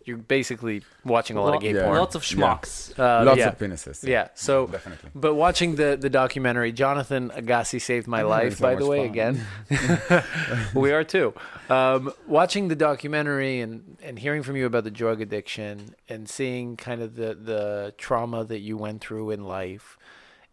you're 0.09 0.17
basically 0.17 0.83
watching 1.05 1.37
a 1.37 1.43
lot 1.43 1.55
of 1.55 1.61
gay 1.61 1.75
Yeah. 1.75 1.85
porn. 1.85 1.99
Lots 1.99 2.15
of 2.17 2.23
schmucks. 2.23 2.99
Uh, 2.99 3.25
Lots 3.25 3.39
yeah. 3.39 3.49
of 3.51 3.59
penises. 3.59 4.03
Yeah. 4.03 4.29
So, 4.35 4.67
definitely. 4.67 5.11
but 5.15 5.35
watching 5.35 5.77
the 5.77 5.97
the 6.01 6.11
documentary, 6.11 6.73
Jonathan 6.73 7.31
Agassi 7.31 7.81
saved 7.81 8.07
my 8.09 8.21
I'm 8.23 8.29
life. 8.29 8.57
so 8.57 8.63
by 8.63 8.75
the 8.75 8.87
way, 8.87 9.01
fun. 9.01 9.07
again, 9.11 9.35
we 10.75 10.93
are 10.93 11.05
too. 11.05 11.35
Um, 11.71 12.13
watching 12.27 12.69
the 12.69 12.77
documentary 12.77 13.61
and 13.61 13.99
and 14.03 14.19
hearing 14.19 14.43
from 14.43 14.57
you 14.57 14.67
about 14.67 14.85
the 14.85 14.91
drug 14.91 15.21
addiction 15.21 15.95
and 16.09 16.29
seeing 16.29 16.77
kind 16.77 17.03
of 17.03 17.15
the 17.17 17.35
the 17.35 17.95
trauma 17.99 18.45
that 18.45 18.61
you 18.61 18.77
went 18.77 19.01
through 19.03 19.31
in 19.31 19.45
life, 19.45 19.99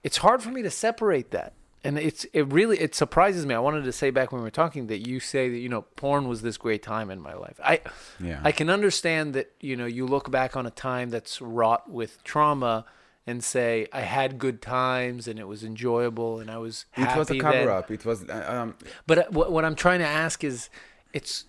it's 0.04 0.18
hard 0.18 0.41
for 0.44 0.50
me 0.50 0.62
to 0.62 0.70
separate 0.70 1.32
that. 1.32 1.54
And 1.86 2.00
it's 2.00 2.26
it 2.34 2.52
really 2.52 2.80
it 2.80 2.95
surprises 2.95 3.45
me. 3.45 3.54
I 3.54 3.60
wanted 3.60 3.84
to 3.84 3.91
say 3.91 4.10
back 4.10 4.32
when 4.32 4.41
we 4.41 4.45
were 4.45 4.52
talking 4.52 4.88
that 4.88 5.08
you 5.08 5.19
say 5.19 5.50
that 5.50 5.58
you 5.58 5.69
know 5.69 5.84
porn 5.84 6.28
was 6.28 6.41
this 6.41 6.58
great 6.58 6.82
time 6.82 7.12
in 7.12 7.21
my 7.21 7.34
life. 7.34 7.60
I 7.63 7.82
Yeah. 8.19 8.41
I 8.43 8.52
can 8.52 8.69
understand 8.69 9.34
that 9.36 9.52
you 9.62 9.76
know 9.76 9.86
you 9.86 10.06
look 10.06 10.32
back 10.32 10.58
on 10.58 10.65
a 10.65 10.71
time 10.71 11.12
that's 11.12 11.41
wrought 11.41 11.89
with 11.89 12.24
trauma 12.24 12.86
and 13.28 13.43
say 13.43 13.88
I 13.93 14.02
had 14.02 14.38
good 14.38 14.62
times 14.62 15.28
and 15.28 15.39
it 15.39 15.48
was 15.48 15.63
enjoyable 15.63 16.39
and 16.39 16.50
I 16.50 16.58
was 16.58 16.86
it 16.98 17.15
was 17.15 17.30
a 17.30 17.39
cover 17.39 17.58
then." 17.58 17.69
up. 17.69 17.91
It 17.91 18.06
was 18.06 18.28
uh, 18.30 18.45
um, 18.48 18.76
But 19.08 19.17
uh, 19.17 19.24
what 19.30 19.52
what 19.52 19.65
I'm 19.65 19.76
trying 19.76 20.00
to 20.00 20.08
ask 20.08 20.43
is, 20.43 20.69
it's 21.13 21.45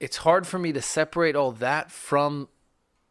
it's 0.00 0.18
hard 0.18 0.46
for 0.46 0.58
me 0.58 0.72
to 0.72 0.82
separate 0.82 1.36
all 1.36 1.52
that 1.52 1.90
from 1.90 2.48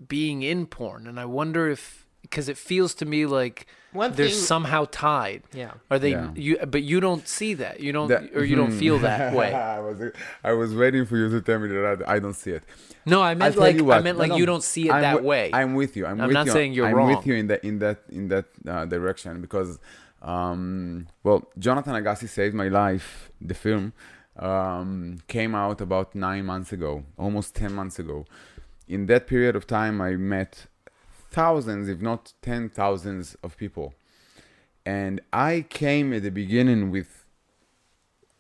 being 0.06 0.42
in 0.42 0.66
porn, 0.68 1.08
and 1.08 1.20
I 1.20 1.26
wonder 1.26 1.70
if 1.70 2.05
because 2.30 2.48
it 2.54 2.58
feels 2.58 2.92
to 2.96 3.06
me 3.14 3.26
like 3.40 3.58
One 3.94 4.12
they're 4.16 4.28
thing- 4.30 4.36
somehow 4.54 4.82
tied. 4.92 5.42
Yeah. 5.54 5.74
Are 5.92 6.00
they? 6.04 6.12
Yeah. 6.12 6.32
You 6.46 6.54
but 6.76 6.84
you 6.92 7.00
don't 7.08 7.26
see 7.38 7.54
that. 7.64 7.76
You 7.86 7.92
don't 7.98 8.10
that- 8.14 8.36
or 8.38 8.44
you 8.50 8.56
don't 8.62 8.76
feel 8.84 8.98
that 9.10 9.34
way. 9.40 9.50
I 9.54 9.80
was 9.88 9.98
I 10.44 10.54
was 10.62 10.70
waiting 10.84 11.06
for 11.10 11.16
you 11.22 11.28
to 11.36 11.40
tell 11.48 11.60
me 11.64 11.68
that 11.76 11.86
I, 12.08 12.16
I 12.16 12.18
don't 12.24 12.34
see 12.44 12.52
it. 12.60 12.64
No, 13.14 13.22
I 13.22 13.30
I'll 13.30 13.36
meant 13.42 13.54
tell 13.54 13.64
like 13.68 13.76
you 13.76 13.86
I 13.92 13.96
what. 13.96 14.04
meant 14.06 14.18
No, 14.18 14.24
like 14.24 14.34
no. 14.34 14.38
you 14.42 14.46
don't 14.52 14.64
see 14.74 14.84
it 14.90 14.94
I'm 14.96 15.02
that 15.08 15.18
wi- 15.18 15.30
way. 15.30 15.46
I'm 15.60 15.74
with 15.82 15.92
you. 15.98 16.04
I'm, 16.10 16.20
I'm 16.22 16.28
with 16.30 16.34
not 16.40 16.48
you. 16.48 16.52
saying 16.58 16.74
you're 16.76 16.88
I'm 16.90 16.96
wrong. 16.98 17.10
with 17.16 17.26
you 17.28 17.36
in 17.42 17.48
that 17.52 17.62
in 17.70 17.76
that 17.84 18.00
in 18.20 18.28
that 18.34 18.46
uh, 18.74 18.86
direction 18.96 19.42
because, 19.46 19.72
um, 20.22 21.08
well, 21.24 21.40
Jonathan 21.66 21.94
Agassi 21.94 22.28
saved 22.28 22.56
my 22.64 22.68
life. 22.84 23.32
The 23.52 23.54
film 23.66 23.94
um, 24.38 25.20
came 25.28 25.54
out 25.56 25.82
about 25.82 26.16
nine 26.16 26.46
months 26.46 26.72
ago, 26.74 27.04
almost 27.18 27.56
ten 27.56 27.74
months 27.74 28.00
ago. 28.00 28.26
In 28.88 29.06
that 29.08 29.28
period 29.28 29.56
of 29.56 29.66
time, 29.68 30.02
I 30.02 30.12
met 30.16 30.66
thousands, 31.40 31.84
if 31.94 32.00
not 32.10 32.22
ten 32.42 32.62
thousands, 32.70 33.36
of 33.44 33.58
people, 33.64 33.88
and 34.86 35.22
I 35.34 35.66
came 35.82 36.08
at 36.14 36.24
the 36.24 36.36
beginning 36.44 36.92
with 36.96 37.12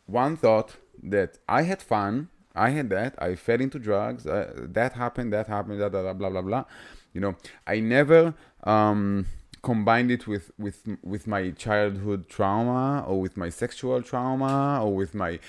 one 0.06 0.38
thought 0.38 0.70
that 1.04 1.32
I 1.60 1.62
had 1.64 1.82
fun. 1.82 2.30
I 2.68 2.70
had 2.78 2.88
that. 2.98 3.12
I 3.28 3.36
fell 3.36 3.60
into 3.60 3.80
drugs. 3.80 4.26
Uh, 4.26 4.54
that 4.78 4.94
happened. 4.94 5.34
That 5.34 5.48
happened. 5.48 5.80
Da, 5.80 5.90
da, 5.90 6.14
blah 6.14 6.30
blah 6.30 6.46
blah. 6.50 6.66
You 7.14 7.22
know, 7.22 7.36
I 7.68 7.76
never 7.98 8.34
um, 8.64 9.26
combined 9.62 10.12
it 10.12 10.24
with 10.32 10.52
with 10.58 10.80
with 11.04 11.28
my 11.28 11.44
childhood 11.66 12.22
trauma 12.30 13.04
or 13.08 13.20
with 13.20 13.36
my 13.44 13.50
sexual 13.50 14.02
trauma 14.02 14.80
or 14.84 14.96
with 15.02 15.14
my 15.14 15.40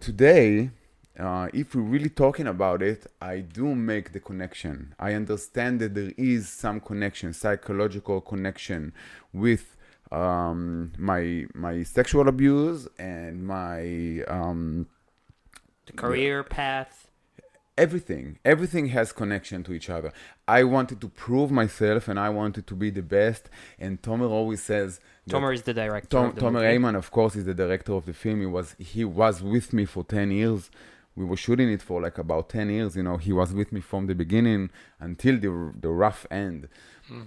today, 0.00 0.70
uh, 1.18 1.48
if 1.52 1.74
we're 1.74 1.82
really 1.82 2.08
talking 2.08 2.46
about 2.46 2.82
it, 2.82 3.06
I 3.20 3.40
do 3.40 3.74
make 3.74 4.12
the 4.12 4.20
connection. 4.20 4.94
I 4.98 5.12
understand 5.14 5.80
that 5.80 5.94
there 5.94 6.12
is 6.16 6.48
some 6.48 6.80
connection, 6.80 7.32
psychological 7.32 8.20
connection 8.20 8.92
with 9.32 9.76
um, 10.10 10.92
my 10.98 11.46
my 11.54 11.82
sexual 11.82 12.28
abuse 12.28 12.86
and 12.98 13.46
my 13.46 14.22
um, 14.28 14.86
The 15.86 15.92
career 15.94 16.42
path. 16.44 17.08
everything 17.78 18.38
everything 18.44 18.88
has 18.88 19.12
connection 19.12 19.64
to 19.64 19.72
each 19.72 19.88
other 19.88 20.12
i 20.46 20.62
wanted 20.62 21.00
to 21.00 21.08
prove 21.08 21.50
myself 21.50 22.06
and 22.06 22.18
i 22.20 22.28
wanted 22.28 22.66
to 22.66 22.74
be 22.74 22.90
the 22.90 23.00
best 23.02 23.48
and 23.78 24.02
tomer 24.02 24.28
always 24.28 24.62
says 24.62 25.00
Tomer 25.30 25.54
is 25.54 25.62
the 25.62 25.72
director. 25.72 26.08
Tom, 26.08 26.32
the 26.34 26.40
Tomer 26.40 26.54
movie. 26.54 26.66
Heyman, 26.66 26.96
of 26.96 27.10
course, 27.12 27.36
is 27.36 27.44
the 27.44 27.54
director 27.54 27.92
of 27.94 28.04
the 28.06 28.12
film. 28.12 28.40
He 28.40 28.46
was 28.46 28.74
he 28.78 29.04
was 29.04 29.40
with 29.40 29.72
me 29.72 29.84
for 29.84 30.02
ten 30.04 30.30
years. 30.32 30.68
We 31.14 31.24
were 31.24 31.36
shooting 31.36 31.70
it 31.70 31.82
for 31.82 32.00
like 32.00 32.18
about 32.18 32.48
ten 32.48 32.70
years. 32.70 32.96
You 32.96 33.02
know, 33.02 33.16
he 33.16 33.32
was 33.32 33.52
with 33.52 33.72
me 33.72 33.80
from 33.80 34.06
the 34.06 34.14
beginning 34.14 34.70
until 35.00 35.38
the 35.38 35.72
the 35.78 35.90
rough 35.90 36.26
end. 36.30 36.68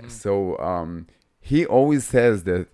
So 0.07 0.57
um, 0.59 1.07
he 1.39 1.65
always 1.65 2.05
says 2.05 2.43
that 2.45 2.67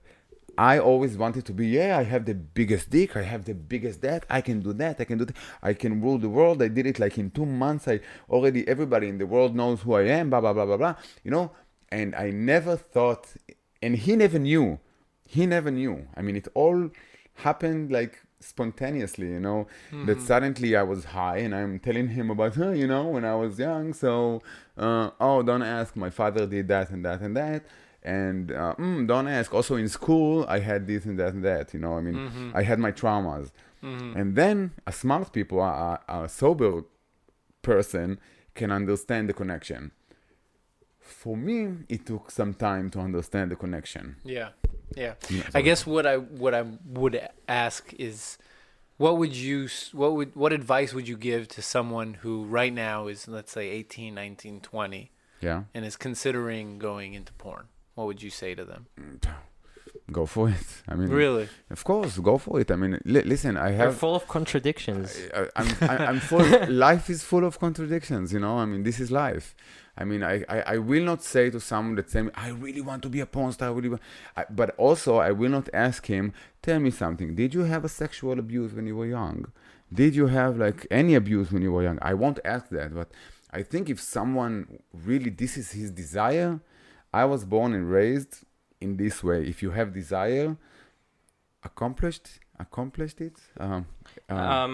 I 0.58 0.80
always 0.80 1.18
wanted 1.18 1.46
to 1.46 1.54
be. 1.54 1.68
Yeah, 1.68 1.98
I 1.98 2.04
have 2.04 2.26
the 2.26 2.36
biggest 2.36 2.90
dick. 2.90 3.18
I 3.18 3.24
have 3.24 3.46
the 3.46 3.54
biggest 3.54 4.02
that. 4.02 4.26
I 4.30 4.42
can 4.42 4.62
do 4.62 4.74
that. 4.74 5.02
I 5.02 5.04
can 5.04 5.18
do 5.18 5.26
that. 5.26 5.36
I 5.62 5.74
can 5.74 6.02
rule 6.02 6.18
the 6.18 6.30
world. 6.30 6.62
I 6.62 6.68
did 6.68 6.86
it 6.86 7.00
like 7.00 7.18
in 7.18 7.32
two 7.32 7.46
months. 7.46 7.88
I 7.88 8.00
already 8.30 8.68
everybody 8.68 9.08
in 9.10 9.18
the 9.18 9.28
world 9.28 9.56
knows 9.56 9.82
who 9.82 9.94
I 9.94 10.04
am. 10.04 10.30
Blah 10.30 10.42
blah 10.42 10.54
blah 10.54 10.66
blah 10.66 10.78
blah. 10.78 10.96
You 11.24 11.32
know, 11.32 11.52
and 11.90 12.16
I 12.16 12.30
never 12.32 12.78
thought, 12.78 13.28
and 13.82 13.96
he 13.96 14.16
never 14.16 14.40
knew 14.40 14.80
he 15.32 15.46
never 15.46 15.72
knew. 15.72 16.08
I 16.18 16.22
mean, 16.22 16.36
it 16.36 16.50
all 16.54 16.90
happened 17.36 17.90
like 17.90 18.22
spontaneously, 18.42 19.28
you 19.28 19.40
know, 19.40 19.68
that 20.06 20.20
suddenly 20.22 20.76
I 20.76 20.84
was 20.84 21.06
high 21.06 21.38
and 21.38 21.54
I'm 21.56 21.80
telling 21.80 22.10
him 22.10 22.30
about, 22.30 22.56
huh, 22.56 22.72
you 22.72 22.88
know, 22.88 23.08
when 23.08 23.24
I 23.26 23.36
was 23.36 23.58
young. 23.60 23.94
So, 23.94 24.42
uh, 24.78 25.12
oh, 25.20 25.42
don't 25.44 25.64
ask. 25.64 25.96
My 25.96 26.10
father 26.10 26.46
did 26.48 26.68
that 26.68 26.90
and 26.90 27.06
that 27.06 27.22
and 27.22 27.36
that. 27.38 27.66
And 28.04 28.52
uh, 28.52 28.74
mm, 28.80 29.08
don't 29.08 29.28
ask. 29.28 29.54
Also 29.54 29.76
in 29.76 29.88
school, 29.88 30.46
I 30.48 30.60
had 30.60 30.88
this 30.88 31.06
and 31.06 31.20
that 31.20 31.34
and 31.34 31.44
that. 31.46 31.74
You 31.74 31.80
know, 31.80 31.98
I 31.98 32.02
mean, 32.02 32.52
I 32.54 32.64
had 32.64 32.80
my 32.80 32.92
traumas. 32.92 33.52
And 33.84 34.36
then 34.36 34.72
a 34.86 34.92
smart 34.92 35.32
people, 35.32 35.60
a, 35.62 36.00
a 36.08 36.30
sober 36.30 36.84
person, 37.62 38.20
can 38.54 38.72
understand 38.72 39.30
the 39.30 39.34
connection. 39.34 39.92
For 41.00 41.36
me, 41.38 41.60
it 41.90 42.06
took 42.06 42.32
some 42.32 42.54
time 42.54 42.90
to 42.92 43.00
understand 43.00 43.52
the 43.52 43.56
connection. 43.56 44.16
Yeah, 44.24 44.50
yeah. 44.96 45.14
Yeah, 45.30 45.44
I 45.54 45.62
guess 45.62 45.86
what 45.86 46.06
I 46.06 46.18
what 46.18 46.54
I 46.54 46.64
would 46.86 47.20
ask 47.48 47.94
is, 48.00 48.38
what 48.98 49.18
would 49.18 49.36
you 49.36 49.68
what 49.94 50.14
would 50.14 50.36
what 50.36 50.54
advice 50.54 50.94
would 50.94 51.08
you 51.08 51.18
give 51.18 51.48
to 51.50 51.62
someone 51.62 52.16
who 52.22 52.44
right 52.46 52.74
now 52.74 53.08
is 53.08 53.28
let's 53.28 53.52
say 53.52 53.70
18, 53.70 54.14
19, 54.16 54.62
20 54.62 55.12
Yeah. 55.42 55.64
and 55.74 55.86
is 55.86 55.96
considering 55.98 56.78
going 56.80 57.14
into 57.14 57.34
porn? 57.34 57.66
What 57.96 58.08
would 58.08 58.22
you 58.22 58.30
say 58.30 58.56
to 58.56 58.64
them? 58.66 58.86
Mm, 59.00 59.20
go 60.12 60.26
for 60.26 60.50
it. 60.50 60.68
I 60.88 60.96
mean, 60.96 61.10
Really? 61.10 61.48
of 61.70 61.84
course, 61.84 62.18
go 62.20 62.38
for 62.38 62.60
it. 62.62 62.70
I 62.72 62.76
mean, 62.76 63.00
li- 63.06 63.22
listen, 63.34 63.58
I 63.58 63.72
have. 63.72 63.78
They're 63.80 63.92
full 64.06 64.16
of 64.16 64.28
contradictions. 64.28 65.18
I, 65.36 65.48
I'm, 65.56 65.68
I'm 66.10 66.20
full. 66.20 66.46
life 66.70 67.10
is 67.10 67.24
full 67.24 67.44
of 67.46 67.60
contradictions. 67.60 68.32
You 68.34 68.40
know, 68.40 68.58
I 68.58 68.66
mean, 68.66 68.84
this 68.84 69.00
is 69.00 69.10
life. 69.12 69.56
I 70.02 70.04
mean, 70.12 70.24
I, 70.34 70.36
I, 70.56 70.58
I 70.74 70.78
will 70.90 71.06
not 71.12 71.22
say 71.34 71.46
to 71.56 71.60
someone 71.60 71.96
that 71.98 72.10
say, 72.10 72.22
I 72.46 72.50
really 72.66 72.84
want 72.90 73.02
to 73.04 73.10
be 73.16 73.22
a 73.22 73.30
porn 73.36 73.52
star. 73.52 73.70
I 73.70 73.72
really. 73.78 73.98
I, 74.40 74.44
but 74.50 74.70
also, 74.86 75.12
I 75.30 75.32
will 75.40 75.54
not 75.58 75.68
ask 75.88 76.02
him, 76.16 76.34
tell 76.68 76.80
me 76.86 76.92
something. 77.04 77.30
Did 77.42 77.54
you 77.58 77.64
have 77.74 77.84
a 77.86 77.90
sexual 78.04 78.36
abuse 78.46 78.72
when 78.74 78.86
you 78.90 78.96
were 79.02 79.10
young? 79.20 79.40
Did 80.02 80.12
you 80.20 80.28
have 80.40 80.54
like 80.66 80.80
any 81.02 81.14
abuse 81.22 81.48
when 81.54 81.62
you 81.66 81.72
were 81.76 81.84
young? 81.90 82.00
I 82.12 82.14
won't 82.22 82.40
ask 82.56 82.66
that. 82.78 82.90
But 83.00 83.10
I 83.60 83.62
think 83.72 83.84
if 83.90 84.00
someone 84.18 84.80
really, 85.10 85.30
this 85.30 85.54
is 85.62 85.68
his 85.80 85.90
desire, 86.04 86.52
I 87.22 87.24
was 87.26 87.42
born 87.46 87.74
and 87.78 87.86
raised 88.00 88.34
in 88.80 88.98
this 88.98 89.16
way. 89.28 89.40
If 89.54 89.58
you 89.64 89.72
have 89.72 89.88
desire, 89.94 90.58
accomplished, 91.70 92.28
accomplished 92.66 93.20
it. 93.22 93.38
Um, 93.60 93.86
uh, 94.30 94.34
Um, 94.34 94.74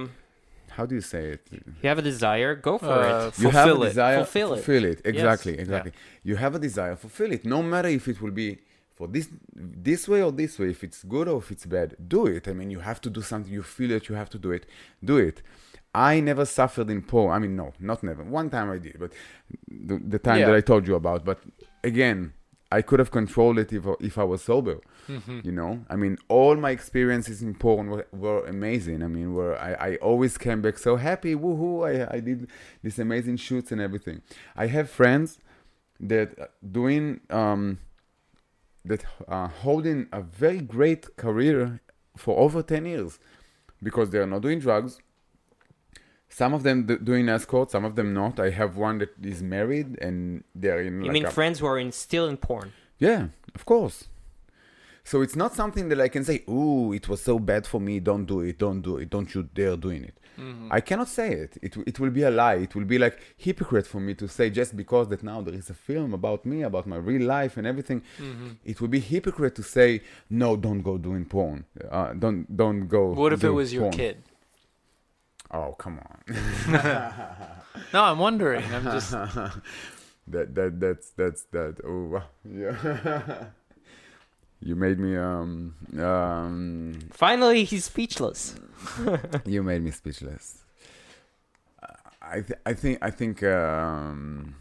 how 0.78 0.86
do 0.90 0.94
you 1.00 1.06
say 1.14 1.24
it? 1.36 1.42
you 1.82 1.88
have 1.92 2.00
a 2.04 2.08
desire, 2.14 2.52
go 2.70 2.74
for 2.78 2.98
Uh, 3.02 3.28
it. 3.28 3.40
you 3.44 3.50
have 3.50 3.66
Fulfill 3.68 3.80
a 3.84 3.86
it. 3.86 3.90
desire 3.94 4.18
Fulfill 4.24 4.50
it. 4.54 4.56
fulfill 4.58 4.86
it 4.94 5.00
exactly 5.14 5.54
Yes. 5.54 5.62
exactly 5.66 5.92
you 6.30 6.36
have 6.44 6.54
a 6.60 6.62
desire 6.68 6.96
fulfill 7.06 7.32
it 7.38 7.42
no 7.56 7.60
matter 7.74 7.90
if 8.00 8.06
it 8.14 8.18
will 8.24 8.36
be 8.44 8.50
for 8.98 9.08
this 9.16 9.28
this 9.90 10.02
way 10.12 10.22
or 10.28 10.32
this 10.42 10.54
way 10.60 10.70
if 10.76 10.82
it's 10.88 11.02
good 11.14 11.28
or 11.32 11.38
if 11.44 11.48
it's 11.54 11.66
bad 11.78 11.90
do 12.16 12.22
it 12.36 12.44
i 12.52 12.54
mean 12.60 12.70
you 12.76 12.82
have 12.90 13.00
to 13.06 13.10
do 13.18 13.22
something 13.32 13.52
you 13.60 13.66
feel 13.76 13.90
that 13.96 14.04
you 14.10 14.16
have 14.22 14.30
to 14.36 14.40
do 14.46 14.50
it 14.58 14.64
do 15.12 15.16
it 15.30 15.38
i 16.12 16.14
never 16.30 16.46
suffered 16.60 16.90
in 16.96 17.00
porn 17.12 17.30
i 17.36 17.40
mean 17.44 17.56
no 17.62 17.68
not 17.92 18.00
never 18.10 18.24
one 18.40 18.48
time 18.56 18.68
i 18.78 18.80
did 18.88 18.96
but 19.04 19.12
the, 19.90 19.96
the 20.14 20.20
time 20.28 20.40
Yeah. 20.40 20.48
that 20.48 20.56
i 20.62 20.64
told 20.72 20.84
you 20.90 20.96
about 21.04 21.22
but 21.30 21.40
again 21.92 22.20
i 22.72 22.82
could 22.82 23.00
have 23.00 23.12
controlled 23.12 23.58
it 23.60 23.72
if, 23.74 23.86
I- 23.88 23.96
if 24.02 24.18
i 24.18 24.24
was 24.24 24.42
sober 24.44 24.78
Mm-hmm. 25.10 25.40
you 25.48 25.54
know? 25.54 25.86
I 25.90 25.96
mean 25.96 26.18
all 26.28 26.56
my 26.58 26.72
experiences 26.72 27.42
in 27.42 27.56
porn 27.56 27.90
were, 27.90 28.06
were 28.12 28.46
amazing. 28.46 29.02
I 29.02 29.08
mean 29.08 29.34
where 29.34 29.56
I, 29.58 29.72
I 29.92 29.96
always 30.10 30.38
came 30.38 30.62
back 30.62 30.78
so 30.78 30.98
happy 30.98 31.34
woohoo 31.34 31.76
I, 31.90 32.18
I 32.18 32.20
did 32.20 32.50
these 32.84 33.00
amazing 33.00 33.38
shoots 33.38 33.72
and 33.72 33.80
everything. 33.80 34.22
I 34.64 34.66
have 34.68 34.90
friends 34.90 35.40
that 36.12 36.38
uh, 36.38 36.48
doing 36.80 37.22
um 37.30 37.80
that 38.84 39.04
uh, 39.30 39.48
holding 39.48 40.08
a 40.12 40.22
very 40.22 40.60
great 40.62 41.16
career 41.16 41.80
for 42.18 42.38
over 42.38 42.62
10 42.62 42.86
years 42.86 43.18
because 43.82 44.10
they 44.10 44.18
are 44.20 44.28
not 44.28 44.42
doing 44.42 44.60
drugs 44.60 45.00
some 46.40 46.52
of 46.58 46.62
them 46.68 46.78
d- 46.90 47.02
doing 47.10 47.26
escort 47.38 47.68
some 47.76 47.86
of 47.90 47.94
them 47.98 48.10
not 48.22 48.34
i 48.48 48.50
have 48.62 48.72
one 48.88 48.96
that 49.02 49.12
is 49.34 49.40
married 49.56 49.90
and 50.06 50.18
they're 50.62 50.82
in 50.88 50.94
You 51.02 51.08
like 51.08 51.14
mean 51.18 51.26
a- 51.26 51.38
friends 51.40 51.56
who 51.60 51.66
are 51.74 51.80
in 51.86 51.92
still 52.06 52.26
in 52.32 52.38
porn? 52.48 52.68
yeah, 53.08 53.22
of 53.58 53.64
course. 53.74 53.98
So 55.12 55.16
it's 55.26 55.38
not 55.44 55.52
something 55.62 55.86
that 55.92 56.00
I 56.08 56.10
can 56.16 56.24
say, 56.30 56.38
"Ooh, 56.58 56.92
it 57.00 57.06
was 57.12 57.20
so 57.30 57.36
bad 57.52 57.64
for 57.72 57.80
me. 57.88 57.94
Don't 58.10 58.26
do 58.34 58.38
it. 58.50 58.56
Don't 58.66 58.82
do 58.90 58.94
it. 59.02 59.08
Don't 59.16 59.30
you 59.36 59.42
dare 59.60 59.78
doing 59.88 60.02
it." 60.10 60.16
Mm-hmm. 60.38 60.68
I 60.78 60.80
cannot 60.90 61.08
say 61.18 61.30
it. 61.44 61.52
It 61.68 61.72
it 61.92 61.96
will 62.02 62.14
be 62.20 62.24
a 62.32 62.34
lie. 62.42 62.60
It 62.68 62.72
will 62.76 62.88
be 62.94 62.98
like 63.06 63.16
hypocrite 63.46 63.88
for 63.94 64.02
me 64.08 64.14
to 64.22 64.26
say 64.38 64.46
just 64.62 64.72
because 64.82 65.06
that 65.12 65.22
now 65.32 65.40
there 65.46 65.58
is 65.62 65.68
a 65.76 65.78
film 65.90 66.10
about 66.20 66.42
me, 66.52 66.58
about 66.72 66.86
my 66.94 67.00
real 67.10 67.26
life 67.38 67.54
and 67.60 67.66
everything. 67.72 68.00
Mm-hmm. 68.28 68.50
It 68.72 68.76
would 68.82 68.92
be 68.98 69.02
hypocrite 69.14 69.56
to 69.62 69.64
say, 69.78 69.90
"No, 70.44 70.50
don't 70.66 70.82
go 70.90 70.94
doing 71.08 71.24
porn. 71.36 71.60
Uh, 71.98 72.10
don't 72.24 72.40
don't 72.64 72.82
go." 72.98 73.02
What 73.24 73.32
if 73.36 73.40
it 73.40 73.48
do 73.48 73.54
was 73.62 73.70
your 73.80 73.92
kid? 74.02 74.16
Oh, 75.52 75.74
come 75.78 76.00
on. 76.00 76.36
No, 77.94 78.04
I'm 78.04 78.18
wondering. 78.20 78.64
I'm 78.74 78.84
just 78.84 79.12
that 80.28 80.56
that 80.56 80.80
that's 80.80 81.10
that's 81.12 81.44
that. 81.52 81.80
Oh, 81.86 82.06
wow. 82.08 82.24
yeah. 82.44 83.46
you 84.60 84.76
made 84.76 85.00
me 85.00 85.16
um 85.16 85.76
um 86.00 87.00
Finally, 87.12 87.64
he's 87.66 87.86
speechless. 87.86 88.56
you 89.46 89.62
made 89.64 89.84
me 89.84 89.92
speechless. 89.92 90.64
I 92.22 92.42
th- 92.42 92.60
I 92.66 92.74
think 92.74 92.98
I 93.02 93.10
think 93.12 93.44
um, 93.44 94.56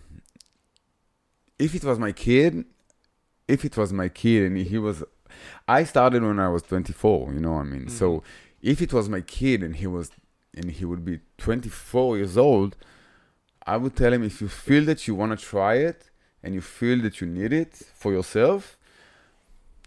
if 1.59 1.75
it 1.75 1.85
was 1.85 1.99
my 1.99 2.13
kid, 2.13 2.65
if 3.49 3.65
it 3.65 3.77
was 3.77 3.93
my 3.93 4.09
kid 4.09 4.45
and 4.45 4.57
he 4.59 4.79
was, 4.79 5.03
I 5.67 5.83
started 5.85 6.23
when 6.23 6.39
I 6.39 6.49
was 6.49 6.63
24. 6.63 7.33
You 7.33 7.41
know, 7.41 7.53
what 7.53 7.61
I 7.61 7.65
mean, 7.65 7.89
so 7.89 8.23
if 8.63 8.81
it 8.81 8.93
was 8.93 9.09
my 9.09 9.21
kid 9.21 9.63
and 9.65 9.75
he 9.77 9.87
was, 9.87 10.11
and 10.57 10.71
he 10.71 10.85
would 10.85 11.05
be 11.05 11.21
24 11.39 12.17
years 12.19 12.37
old, 12.37 12.77
I 13.67 13.77
would 13.77 13.97
tell 13.97 14.13
him 14.13 14.23
if 14.23 14.41
you 14.41 14.49
feel 14.49 14.85
that 14.87 15.07
you 15.07 15.15
want 15.15 15.39
to 15.39 15.45
try 15.45 15.75
it 15.75 16.11
and 16.43 16.55
you 16.55 16.61
feel 16.61 17.01
that 17.03 17.21
you 17.21 17.27
need 17.27 17.53
it 17.53 17.75
for 17.75 18.13
yourself, 18.13 18.79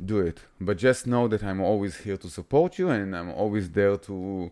do 0.04 0.20
it. 0.20 0.42
But 0.60 0.78
just 0.78 1.08
know 1.08 1.28
that 1.28 1.44
I'm 1.44 1.62
always 1.62 1.98
here 1.98 2.18
to 2.18 2.30
support 2.30 2.78
you 2.78 2.90
and 2.90 3.16
I'm 3.16 3.32
always 3.32 3.70
there 3.70 3.98
to, 3.98 4.50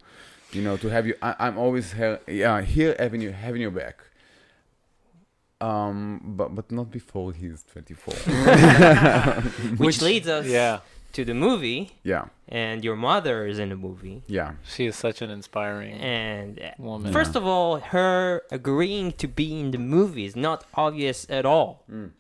you 0.52 0.62
know, 0.62 0.78
to 0.78 0.88
have 0.88 1.06
you. 1.06 1.16
I, 1.22 1.36
I'm 1.40 1.58
always 1.58 1.94
here, 1.94 2.20
yeah, 2.28 2.62
here 2.62 2.96
having 2.98 3.22
you, 3.22 3.32
having 3.32 3.62
your 3.62 3.72
back. 3.72 3.98
Um, 5.60 6.22
but 6.38 6.54
but 6.54 6.72
not 6.72 6.92
before 6.92 7.34
he's 7.34 7.64
24. 7.64 8.14
Which, 9.78 10.04
leads 10.04 10.28
us 10.28 10.46
yeah. 10.46 10.82
To 11.14 11.26
the 11.26 11.34
movie, 11.34 11.92
yeah, 12.04 12.26
and 12.48 12.84
your 12.84 12.96
mother 12.96 13.46
is 13.48 13.58
in 13.60 13.70
the 13.70 13.76
movie. 13.76 14.24
yeah. 14.28 14.54
She 14.64 14.86
is 14.86 14.96
such 14.96 15.22
an 15.22 15.30
inspiring 15.30 15.94
And 15.94 16.60
uh, 16.62 16.72
woman. 16.78 17.12
first 17.14 17.36
of 17.36 17.44
all, 17.46 17.80
her 17.80 18.44
agreeing 18.52 19.12
to 19.14 19.28
be 19.28 19.60
in 19.60 19.72
the 19.72 19.78
movie 19.80 20.26
is 20.26 20.36
not 20.36 20.66
obvious 20.76 21.26
at 21.30 21.46
all. 21.46 21.84
Mm. 21.92 22.12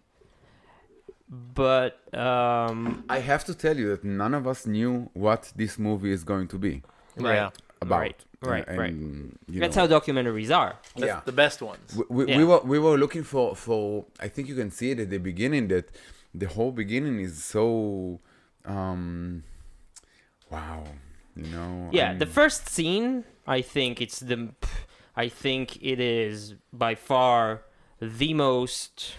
But 1.29 1.99
um, 2.17 3.03
I 3.09 3.19
have 3.19 3.43
to 3.45 3.53
tell 3.53 3.77
you 3.77 3.89
that 3.89 4.03
none 4.03 4.33
of 4.33 4.47
us 4.47 4.65
knew 4.65 5.09
what 5.13 5.51
this 5.55 5.77
movie 5.77 6.11
is 6.11 6.23
going 6.23 6.47
to 6.49 6.57
be 6.57 6.83
right, 7.17 7.35
Yeah. 7.35 7.49
about. 7.81 7.99
Right, 7.99 8.23
right, 8.41 8.67
and, 8.67 8.77
right. 8.77 8.93
You 9.49 9.59
that's 9.59 9.75
know, 9.75 9.87
how 9.87 9.99
documentaries 9.99 10.55
are. 10.55 10.75
That's 10.95 11.07
yeah. 11.07 11.21
the 11.25 11.31
best 11.31 11.61
ones. 11.61 11.95
we, 11.97 12.03
we, 12.25 12.31
Yeah. 12.31 12.37
we 12.37 12.43
were 12.45 12.59
we 12.73 12.79
were 12.79 12.97
looking 12.97 13.23
for 13.23 13.55
for 13.55 14.05
I 14.19 14.27
think 14.29 14.47
you 14.47 14.55
can 14.55 14.71
see 14.71 14.91
it 14.91 14.99
at 14.99 15.09
the 15.09 15.17
beginning 15.17 15.67
that 15.69 15.89
the 16.33 16.47
whole 16.47 16.71
beginning 16.71 17.19
is 17.19 17.43
so 17.43 18.19
um 18.67 19.43
wow 20.51 20.83
You 21.35 21.43
know. 21.51 21.89
Yeah, 21.91 22.11
I 22.11 22.13
the 22.15 22.25
first 22.25 22.67
scene, 22.69 23.23
I 23.45 23.61
think 23.61 24.01
it's 24.01 24.19
the, 24.19 24.49
I 25.15 25.29
think 25.29 25.77
it 25.83 25.99
is 25.99 26.55
by 26.73 26.95
far 26.95 27.61
the 28.01 28.33
most. 28.33 29.13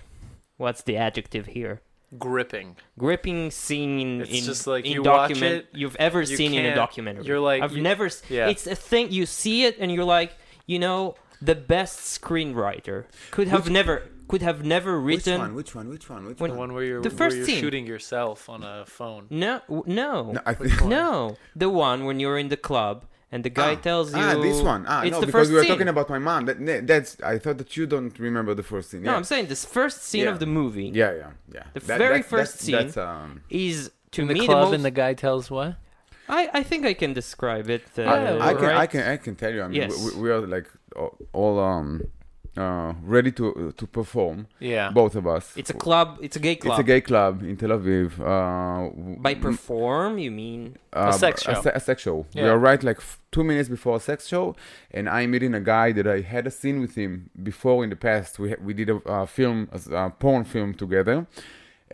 What's 0.57 0.83
the 0.83 0.97
adjective 0.97 1.47
here? 1.47 1.81
Gripping. 2.19 2.77
Gripping 2.99 3.51
scene 3.53 4.23
It's 4.23 4.31
in 4.31 4.45
just 4.45 4.67
like 4.67 4.85
in 4.85 4.93
you 4.93 5.03
watch 5.03 5.29
document 5.31 5.55
it, 5.73 5.79
you've 5.79 5.95
ever 5.97 6.21
you 6.23 6.37
seen 6.37 6.55
in 6.55 6.67
a 6.67 6.75
documentary. 6.75 7.25
you're 7.27 7.39
like- 7.39 7.63
I've 7.63 7.77
you- 7.77 7.83
never. 7.83 8.11
yeah. 8.29 8.49
It's 8.49 8.67
a 8.67 8.75
thing 8.75 9.13
you 9.13 9.25
see 9.27 9.65
it 9.67 9.77
and 9.79 9.93
you're 9.93 10.05
like, 10.19 10.33
you 10.67 10.79
know, 10.81 11.15
the 11.41 11.55
best 11.55 12.01
screenwriter 12.21 13.05
could 13.31 13.47
have 13.49 13.71
never 13.71 14.03
could 14.29 14.43
have 14.43 14.65
never 14.65 14.93
written. 15.01 15.17
Which 15.17 15.27
written. 15.27 15.41
one? 15.41 15.55
Which 15.55 15.75
one? 15.75 15.89
Which 15.89 16.09
one? 16.11 16.27
Which 16.27 16.39
When- 16.41 16.51
The 16.51 16.57
one? 16.57 16.69
one 16.69 16.75
where 16.77 16.85
you're, 16.85 17.03
The 17.03 17.11
first 17.11 17.37
where 17.39 17.47
you're 17.49 17.59
shooting 17.61 17.87
yourself 17.87 18.49
on 18.49 18.63
a 18.63 18.85
phone. 18.87 19.27
No, 19.31 19.61
w- 19.69 19.85
no, 19.87 20.33
No, 20.33 20.41
I 20.47 20.55
think. 20.55 20.85
no. 20.85 21.37
The 21.57 21.69
one 21.69 22.05
when 22.07 22.21
you're 22.21 22.39
in 22.39 22.49
the 22.49 22.57
club 22.71 22.97
and 23.33 23.45
the 23.45 23.51
guy 23.51 23.73
Ah, 23.75 23.81
tells 23.89 24.07
you. 24.15 24.21
Ah, 24.23 24.35
this 24.49 24.61
one. 24.63 24.85
Ah, 24.89 25.03
it's 25.03 25.13
no, 25.13 25.21
the 25.21 25.27
because 25.27 25.41
first 25.41 25.51
we 25.51 25.57
were 25.57 25.63
scene. 25.63 25.73
talking 25.73 25.89
about 25.89 26.09
my 26.09 26.19
mom. 26.19 26.47
That, 26.47 26.87
that's. 26.87 27.11
I 27.23 27.39
thought 27.39 27.59
that 27.59 27.77
you 27.77 27.85
don't 27.87 28.17
remember 28.19 28.53
the 28.55 28.63
first 28.63 28.91
scene. 28.91 29.03
No. 29.03 29.15
I'm 29.15 29.25
saying 29.33 29.47
this 29.49 29.65
first 29.65 29.99
scene 30.09 30.25
Yeah. 30.25 30.31
of 30.33 30.39
the 30.41 30.47
movie 30.61 30.91
Yeah, 31.03 31.13
yeah, 31.23 31.31
yeah. 31.57 31.65
The 31.75 31.81
very 31.81 32.23
first 32.23 32.53
that's, 32.55 32.65
scene- 32.65 32.77
That's, 32.77 32.97
um, 32.97 33.43
is 33.51 33.91
to 34.13 34.23
In 34.23 34.29
the 34.29 34.35
me 34.35 34.47
club, 34.47 34.59
the 34.59 34.65
most. 34.67 34.75
and 34.77 34.85
the 34.85 34.91
guy 35.03 35.13
tells 35.15 35.51
what? 35.51 35.77
I, 36.31 36.43
I 36.61 36.63
think 36.63 36.85
I 36.85 36.95
can 36.95 37.13
describe 37.15 37.69
it. 37.71 37.85
Uh, 37.99 38.03
I, 38.03 38.49
I 38.51 38.55
can, 38.55 38.65
I 38.85 38.87
can, 38.87 39.03
I 39.15 39.17
can 39.17 39.35
tell 39.35 39.53
you. 39.53 39.63
I 39.63 39.69
mean, 39.69 39.81
Yes. 39.83 39.95
we, 40.15 40.23
we 40.23 40.31
are 40.31 40.41
like 40.47 40.69
all, 40.97 41.17
all 41.33 41.59
um, 41.59 42.03
uh, 42.63 42.91
ready 43.15 43.33
to 43.39 43.47
to 43.81 43.85
perform. 43.99 44.39
Yeah. 44.73 44.91
Both 45.03 45.15
of 45.21 45.25
us. 45.37 45.45
It's 45.61 45.71
a 45.77 45.79
club. 45.85 46.09
It's 46.27 46.37
a 46.41 46.43
gay 46.49 46.57
club. 46.63 46.73
It's 46.73 46.81
a 46.87 46.89
gay 46.93 47.01
club 47.11 47.35
in 47.51 47.55
Tel 47.61 47.71
Aviv. 47.79 48.11
Uh, 48.33 48.91
By 49.27 49.35
perform, 49.35 50.19
you 50.25 50.31
mean? 50.43 50.61
uh, 50.93 51.13
sex 51.13 51.35
A, 51.43 51.55
show. 51.55 51.63
se- 51.65 51.73
a 51.75 51.81
sex 51.89 52.03
show. 52.07 52.19
We 52.35 52.43
are 52.53 52.59
right 52.69 52.83
like 52.91 52.99
f- 53.09 53.19
two 53.35 53.45
minutes 53.51 53.69
before 53.77 53.97
a 53.97 54.01
sex 54.11 54.19
show, 54.33 54.45
and 54.97 55.05
I'm 55.17 55.29
meeting 55.35 55.55
a 55.55 55.65
guy 55.75 55.89
that 55.99 56.07
I 56.17 56.19
had 56.35 56.45
a 56.47 56.51
scene 56.59 56.79
with 56.85 56.95
him 57.03 57.13
before 57.51 57.79
in 57.85 57.91
the 57.95 58.01
past. 58.09 58.31
We 58.43 58.47
ha- 58.53 58.63
we 58.69 58.73
did 58.81 58.89
a 58.91 58.97
uh, 59.15 59.27
film, 59.27 59.69
a, 59.77 59.81
a 60.05 60.11
porn 60.23 60.45
film 60.55 60.71
together, 60.85 61.17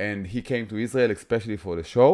and 0.06 0.18
he 0.34 0.40
came 0.50 0.64
to 0.70 0.76
Israel 0.86 1.10
especially 1.10 1.58
for 1.64 1.72
the 1.80 1.84
show. 1.96 2.10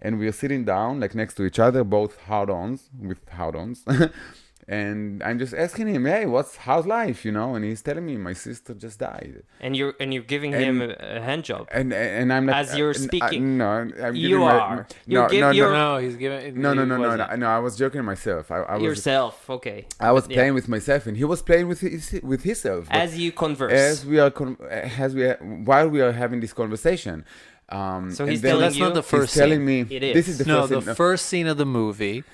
And 0.00 0.12
we 0.20 0.26
are 0.30 0.36
sitting 0.42 0.62
down 0.64 1.00
like 1.02 1.14
next 1.22 1.34
to 1.38 1.42
each 1.48 1.58
other, 1.58 1.82
both 1.98 2.12
hard-ons 2.28 2.80
with 3.08 3.18
hard-ons. 3.38 3.78
and 4.70 5.22
I'm 5.22 5.38
just 5.38 5.54
asking 5.54 5.86
him, 5.88 6.04
"Hey, 6.04 6.26
what's 6.26 6.56
how's 6.56 6.86
life?" 6.86 7.24
You 7.24 7.32
know, 7.32 7.54
and 7.54 7.64
he's 7.64 7.80
telling 7.82 8.04
me 8.04 8.16
my 8.18 8.34
sister 8.34 8.74
just 8.74 8.98
died. 8.98 9.42
And 9.60 9.74
you're 9.76 9.94
and 10.00 10.12
you're 10.12 10.22
giving 10.34 10.52
And- 10.54 10.62
him 10.64 10.82
a, 10.82 10.90
a 11.18 11.20
hand 11.28 11.42
job. 11.44 11.66
And 11.72 11.92
and 11.92 12.32
I'm 12.32 12.44
like, 12.46 12.56
As 12.56 12.76
you're 12.76 12.90
uh, 12.90 12.94
speaking. 13.08 13.56
no, 13.58 13.68
I'm 14.02 14.14
You 14.14 14.28
giving 14.28 14.44
my- 14.44 14.58
are. 14.58 14.86
You're 15.06 15.22
no, 15.22 15.40
no, 15.40 15.50
you're- 15.50 15.72
no, 15.72 15.94
No, 15.94 15.98
he's 16.04 16.16
giving. 16.16 16.60
no, 16.60 16.74
no, 16.74 16.84
no, 16.84 16.96
no, 16.98 17.16
no, 17.16 17.36
no. 17.36 17.46
I 17.48 17.60
was 17.60 17.76
joking 17.76 18.04
myself. 18.04 18.50
I, 18.50 18.58
I 18.58 18.74
was, 18.76 18.82
yourself, 18.84 19.48
okay. 19.48 19.86
I 19.98 20.12
was 20.12 20.24
Yeah. 20.28 20.36
playing 20.36 20.54
with 20.54 20.68
myself, 20.68 21.06
and 21.08 21.16
he 21.16 21.24
was 21.24 21.40
playing 21.42 21.66
with 21.68 21.80
his, 21.80 22.20
with 22.22 22.42
himself. 22.42 22.86
As 22.90 23.16
you 23.18 23.32
converse. 23.32 23.72
as 23.72 24.04
we 24.04 24.18
are, 24.20 24.30
con- 24.30 24.58
as 25.00 25.14
we 25.14 25.24
are, 25.24 25.36
while 25.70 25.88
we 25.88 26.00
are 26.02 26.12
having 26.12 26.40
this 26.40 26.52
conversation, 26.52 27.24
um, 27.70 28.10
So 28.12 28.24
he's 28.26 28.40
telling 28.42 28.60
that's 28.62 28.76
you. 28.76 28.84
not 28.84 28.94
the 28.94 29.00
he's 29.02 29.10
first 29.10 29.34
telling 29.34 29.60
scene. 29.66 29.88
me 29.88 29.96
It 29.96 30.00
this 30.14 30.28
is. 30.28 30.40
is 30.40 30.46
the 30.46 30.52
no, 30.52 30.60
first. 30.66 30.70
the 30.72 30.80
scene. 30.82 30.94
first 30.94 31.26
scene 31.26 31.46
of 31.46 31.56
the 31.58 31.66
movie 31.66 32.24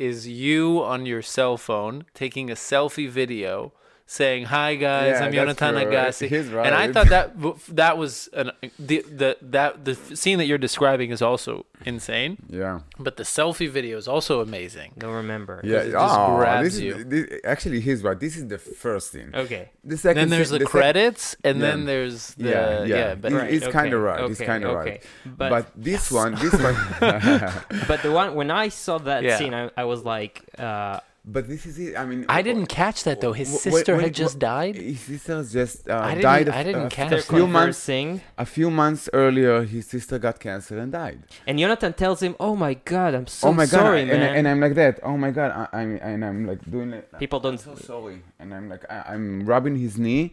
is 0.00 0.26
you 0.26 0.82
on 0.82 1.04
your 1.04 1.20
cell 1.20 1.58
phone 1.58 2.06
taking 2.14 2.50
a 2.50 2.54
selfie 2.54 3.06
video 3.06 3.70
saying, 4.12 4.44
"Hi 4.46 4.74
guys, 4.74 5.12
Yeah, 5.20 5.24
I'm 5.24 5.32
that's 5.32 5.60
Yonatan 5.60 5.72
true. 5.82 5.92
Agassi," 5.92 6.28
He's 6.28 6.48
and 6.48 6.74
I 6.74 6.90
thought 6.92 7.08
that 7.10 7.26
that 7.68 7.96
was 7.96 8.28
an, 8.32 8.50
the 8.78 9.02
the 9.20 9.36
that 9.40 9.84
the 9.84 9.94
scene 9.94 10.38
that 10.38 10.46
you're 10.46 10.58
describing 10.68 11.10
is 11.12 11.22
also 11.22 11.64
insane, 11.86 12.36
yeah, 12.48 12.80
but 12.98 13.16
the 13.16 13.22
selfie 13.22 13.68
video 13.70 13.96
is 13.96 14.08
also 14.08 14.40
amazing. 14.40 14.90
Don't 14.98 15.14
remember. 15.14 15.60
yeah. 15.62 15.78
it 15.86 15.92
just 15.92 16.18
oh, 16.18 16.36
grabs 16.38 16.64
this 16.74 16.80
you. 16.80 16.94
Is, 16.96 17.06
this, 17.06 17.40
actually, 17.44 17.80
he's 17.80 18.02
right. 18.02 18.18
This 18.18 18.36
is 18.36 18.48
the 18.48 18.58
first 18.58 19.12
scene. 19.12 19.30
Okay. 19.32 19.70
The 19.84 19.96
second. 19.96 20.18
Then 20.18 20.28
there's 20.30 20.50
scene- 20.50 20.58
the, 20.58 20.64
sec- 20.66 20.70
credits, 20.72 21.36
and 21.44 21.60
Yeah. 21.60 21.66
then 21.66 21.84
there's 21.86 22.34
the 22.34 22.50
Yeah, 22.50 22.82
yeah, 22.82 22.96
yeah. 22.96 23.14
but 23.14 23.30
He- 23.30 23.38
Right, 23.38 23.50
he's 23.52 23.68
kinda 23.68 23.96
right, 23.96 24.28
he's 24.28 24.40
okay, 24.40 24.46
kinda 24.52 24.68
okay. 24.68 24.90
right. 24.90 25.02
But 25.24 25.50
But, 25.50 25.64
this 25.76 26.10
one, 26.10 26.34
this 26.34 26.52
one. 26.52 26.74
but 27.88 28.02
the 28.02 28.10
one 28.10 28.34
when 28.34 28.50
I 28.50 28.68
saw 28.70 28.98
that 28.98 29.22
Yeah. 29.22 29.38
scene, 29.38 29.54
I, 29.54 29.70
I 29.76 29.84
was 29.84 30.04
like, 30.04 30.42
uh, 30.58 30.98
But 31.22 31.48
this 31.48 31.66
is 31.66 31.78
it. 31.78 31.96
I 31.98 32.06
mean, 32.06 32.24
I 32.30 32.40
didn't 32.40 32.66
catch 32.66 33.04
that 33.04 33.20
though. 33.20 33.34
His 33.34 33.48
Wh- 33.50 33.56
wh- 33.56 33.60
sister 33.68 33.92
when- 33.94 34.04
had 34.04 34.14
just 34.14 34.36
wh- 34.36 34.40
died. 34.40 34.76
His 34.76 35.00
sister 35.00 35.44
just 35.44 35.88
uh, 35.88 36.00
I 36.02 36.14
died. 36.14 36.48
I 36.48 36.62
didn't 36.62 36.86
a, 36.86 36.88
catch 36.88 37.12
a 37.12 37.20
few 37.22 37.46
months. 37.46 37.84
conversing, 37.86 38.20
A 38.38 38.46
few 38.46 38.70
months 38.70 39.08
earlier, 39.12 39.62
his 39.64 39.86
sister 39.86 40.18
got 40.18 40.40
cancer 40.40 40.78
and 40.78 40.90
died. 40.90 41.20
and 41.46 41.58
Jonathan 41.58 41.92
tells 41.92 42.22
him, 42.22 42.36
"Oh 42.40 42.56
my 42.56 42.72
God, 42.72 43.14
I'm 43.14 43.26
so 43.26 43.48
oh 43.48 43.52
my 43.52 43.64
god! 43.66 43.70
sorry, 43.70 44.00
and, 44.00 44.10
man." 44.10 44.22
I, 44.22 44.36
and 44.38 44.48
I'm 44.48 44.60
like 44.60 44.74
that. 44.76 44.98
Oh 45.02 45.18
my 45.18 45.30
god! 45.30 45.50
I, 45.72 45.80
I'm 45.82 45.98
and 46.00 46.24
I'm 46.24 46.46
like 46.46 46.68
doing 46.70 46.94
it. 46.94 47.12
People 47.18 47.38
I'm 47.40 47.56
don't- 47.56 47.58
so 47.60 47.74
sorry. 47.74 48.22
And 48.38 48.54
I'm 48.54 48.70
like 48.70 48.84
I, 48.90 49.12
I'm 49.12 49.44
rubbing 49.44 49.76
his 49.76 49.98
knee, 49.98 50.32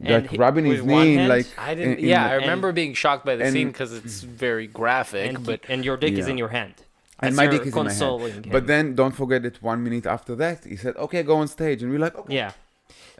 like 0.00 0.30
he- 0.30 0.38
rubbing 0.38 0.64
his 0.64 0.82
knee, 0.82 1.14
hand? 1.16 1.28
like 1.28 1.46
I 1.58 1.74
didn't. 1.74 1.98
in- 1.98 2.04
in 2.04 2.08
yeah, 2.08 2.24
the- 2.28 2.30
I 2.30 2.34
remember 2.36 2.72
being 2.72 2.94
shocked 2.94 3.26
by 3.26 3.36
the 3.36 3.44
and- 3.44 3.52
scene 3.52 3.68
because 3.68 3.92
it's 3.92 4.22
very 4.22 4.66
graphic. 4.66 5.28
and, 5.28 5.44
but 5.44 5.60
and 5.68 5.84
your 5.84 5.98
dick 5.98 6.14
is 6.14 6.26
in 6.26 6.38
your 6.38 6.48
hand. 6.48 6.72
And 7.22 7.36
my 7.36 7.46
dick 7.46 7.62
is 7.62 7.76
in 7.76 7.84
my 7.84 7.92
hand. 7.92 8.44
him. 8.46 8.52
But 8.52 8.66
then 8.66 8.94
don't 8.94 9.14
forget 9.22 9.42
that 9.42 9.62
one 9.62 9.82
minute 9.82 10.06
after 10.06 10.34
that, 10.36 10.64
he 10.64 10.76
said, 10.76 10.96
"Okay, 10.96 11.22
go 11.22 11.36
on 11.36 11.48
stage," 11.48 11.82
and 11.82 11.90
we're 11.92 11.98
like, 12.08 12.16
"Okay." 12.16 12.34
yeah. 12.36 12.52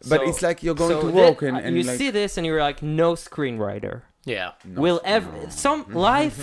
But 0.08 0.20
So- 0.22 0.28
it's 0.28 0.42
like 0.42 0.62
you're 0.64 0.74
going 0.74 0.90
so 0.90 1.02
to 1.02 1.08
thi- 1.12 1.20
walk 1.22 1.42
and, 1.42 1.56
uh, 1.56 1.60
and 1.60 1.76
you 1.76 1.84
like, 1.84 1.96
see 1.96 2.10
this 2.10 2.36
and 2.36 2.44
you're 2.46 2.60
like, 2.60 2.82
no 2.82 3.14
screenwriter 3.14 4.02
yeah, 4.24 4.52
no, 4.64 4.80
will 4.80 5.00
ever. 5.04 5.30
Some 5.50 5.86
life, 6.10 6.38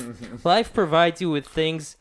life 0.45 0.73
provides 0.73 1.19
you 1.21 1.29
with 1.29 1.45
things. 1.47 1.97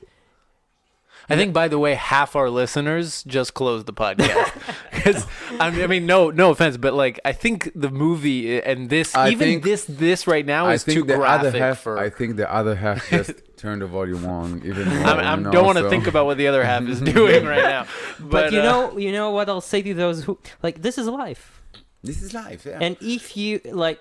I 1.30 1.36
think 1.36 1.52
by 1.52 1.68
the 1.68 1.78
way, 1.78 1.94
half 1.94 2.34
our 2.36 2.48
listeners 2.48 3.22
just 3.24 3.52
closed 3.54 3.84
the 3.86 3.92
podcast 3.92 4.50
because 4.92 5.26
I 5.60 5.70
mean, 5.70 5.82
I 5.82 5.86
mean, 5.86 6.06
no, 6.06 6.30
no 6.30 6.50
offense, 6.50 6.76
but 6.78 6.94
like 6.94 7.20
I 7.24 7.32
think 7.32 7.70
the 7.74 7.90
movie 7.90 8.60
and 8.62 8.88
this, 8.88 9.14
I 9.14 9.28
even 9.30 9.38
think- 9.48 9.64
this, 9.64 9.84
this 9.84 10.26
right 10.26 10.46
now 10.46 10.66
I 10.66 10.74
is 10.74 10.84
think 10.84 10.98
too 11.00 11.04
the 11.04 11.16
graphic 11.16 11.48
other 11.48 11.58
half. 11.58 11.80
for. 11.80 11.98
I 11.98 12.08
think 12.10 12.36
the 12.36 12.50
other 12.52 12.74
half 12.74 13.08
just 13.10 13.32
turned 13.58 13.82
the 13.82 13.86
volume 13.86 14.24
on 14.24 14.62
even 14.64 14.88
more. 14.88 15.06
I, 15.06 15.12
I 15.20 15.34
you 15.36 15.42
know, 15.42 15.50
don't 15.50 15.66
want 15.66 15.78
to 15.78 15.84
so- 15.84 15.90
think 15.90 16.06
about 16.06 16.24
what 16.26 16.38
the 16.38 16.46
other 16.48 16.64
half 16.64 16.82
is 16.84 17.00
doing 17.16 17.44
right 17.44 17.62
now. 17.62 17.86
But, 18.18 18.30
But, 18.30 18.52
you 18.52 18.60
uh, 18.60 18.62
know, 18.62 18.98
you 18.98 19.12
know 19.12 19.30
what 19.30 19.48
I'll 19.48 19.60
say 19.60 19.82
to 19.82 19.94
those 19.94 20.24
who 20.24 20.38
like 20.62 20.80
this 20.82 20.96
is 20.98 21.06
life. 21.08 21.60
This 22.02 22.22
is 22.22 22.32
life, 22.32 22.64
yeah. 22.64 22.78
And 22.80 22.96
if 23.00 23.36
you 23.36 23.60
like, 23.66 24.00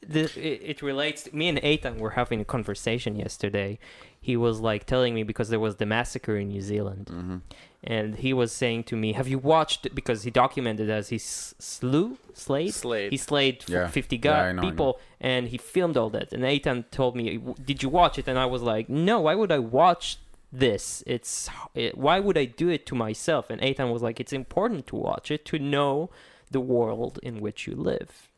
the, 0.00 0.22
it, 0.36 0.60
it 0.62 0.82
relates. 0.82 1.24
To, 1.24 1.36
me 1.36 1.48
and 1.48 1.62
Ethan 1.64 1.98
were 1.98 2.10
having 2.10 2.40
a 2.40 2.44
conversation 2.44 3.16
yesterday. 3.16 3.78
He 4.20 4.36
was 4.36 4.60
like 4.60 4.86
telling 4.86 5.14
me 5.14 5.22
because 5.24 5.48
there 5.48 5.58
was 5.58 5.76
the 5.76 5.86
massacre 5.86 6.36
in 6.36 6.48
New 6.48 6.60
Zealand, 6.60 7.06
mm-hmm. 7.12 7.36
and 7.82 8.14
he 8.16 8.32
was 8.32 8.52
saying 8.52 8.84
to 8.84 8.96
me, 8.96 9.14
"Have 9.14 9.26
you 9.26 9.38
watched?" 9.38 9.92
Because 9.94 10.22
he 10.22 10.30
documented 10.30 10.88
as 10.90 11.08
he 11.08 11.16
s- 11.16 11.54
slew, 11.58 12.18
slayed, 12.32 12.72
Slayed. 12.72 13.10
he 13.10 13.16
slayed 13.16 13.64
Yeah. 13.68 13.88
fifty 13.88 14.16
Yeah, 14.16 14.22
guy 14.22 14.48
I 14.50 14.52
know, 14.52 14.62
people, 14.62 15.00
and 15.20 15.48
he 15.48 15.58
filmed 15.58 15.96
all 15.96 16.10
that. 16.10 16.32
And 16.32 16.44
Ethan 16.44 16.84
told 16.92 17.16
me, 17.16 17.40
"Did 17.64 17.82
you 17.82 17.88
watch 17.88 18.16
it?" 18.18 18.28
And 18.28 18.38
I 18.38 18.46
was 18.46 18.62
like, 18.62 18.88
"No. 18.88 19.20
Why 19.22 19.34
would 19.34 19.50
I 19.52 19.58
watch?" 19.58 20.18
This 20.54 21.02
it's 21.06 21.48
it, 21.74 21.96
why 21.96 22.20
would 22.20 22.36
I 22.36 22.44
do 22.44 22.68
it 22.68 22.84
to 22.86 22.94
myself? 22.94 23.48
And 23.48 23.64
Ethan 23.64 23.90
was 23.90 24.02
like, 24.02 24.20
it's 24.20 24.34
important 24.34 24.86
to 24.88 24.96
watch 24.96 25.30
it 25.30 25.46
to 25.46 25.58
know 25.58 26.10
the 26.50 26.60
world 26.60 27.18
in 27.22 27.40
which 27.40 27.66
you 27.66 27.74
live. 27.74 28.28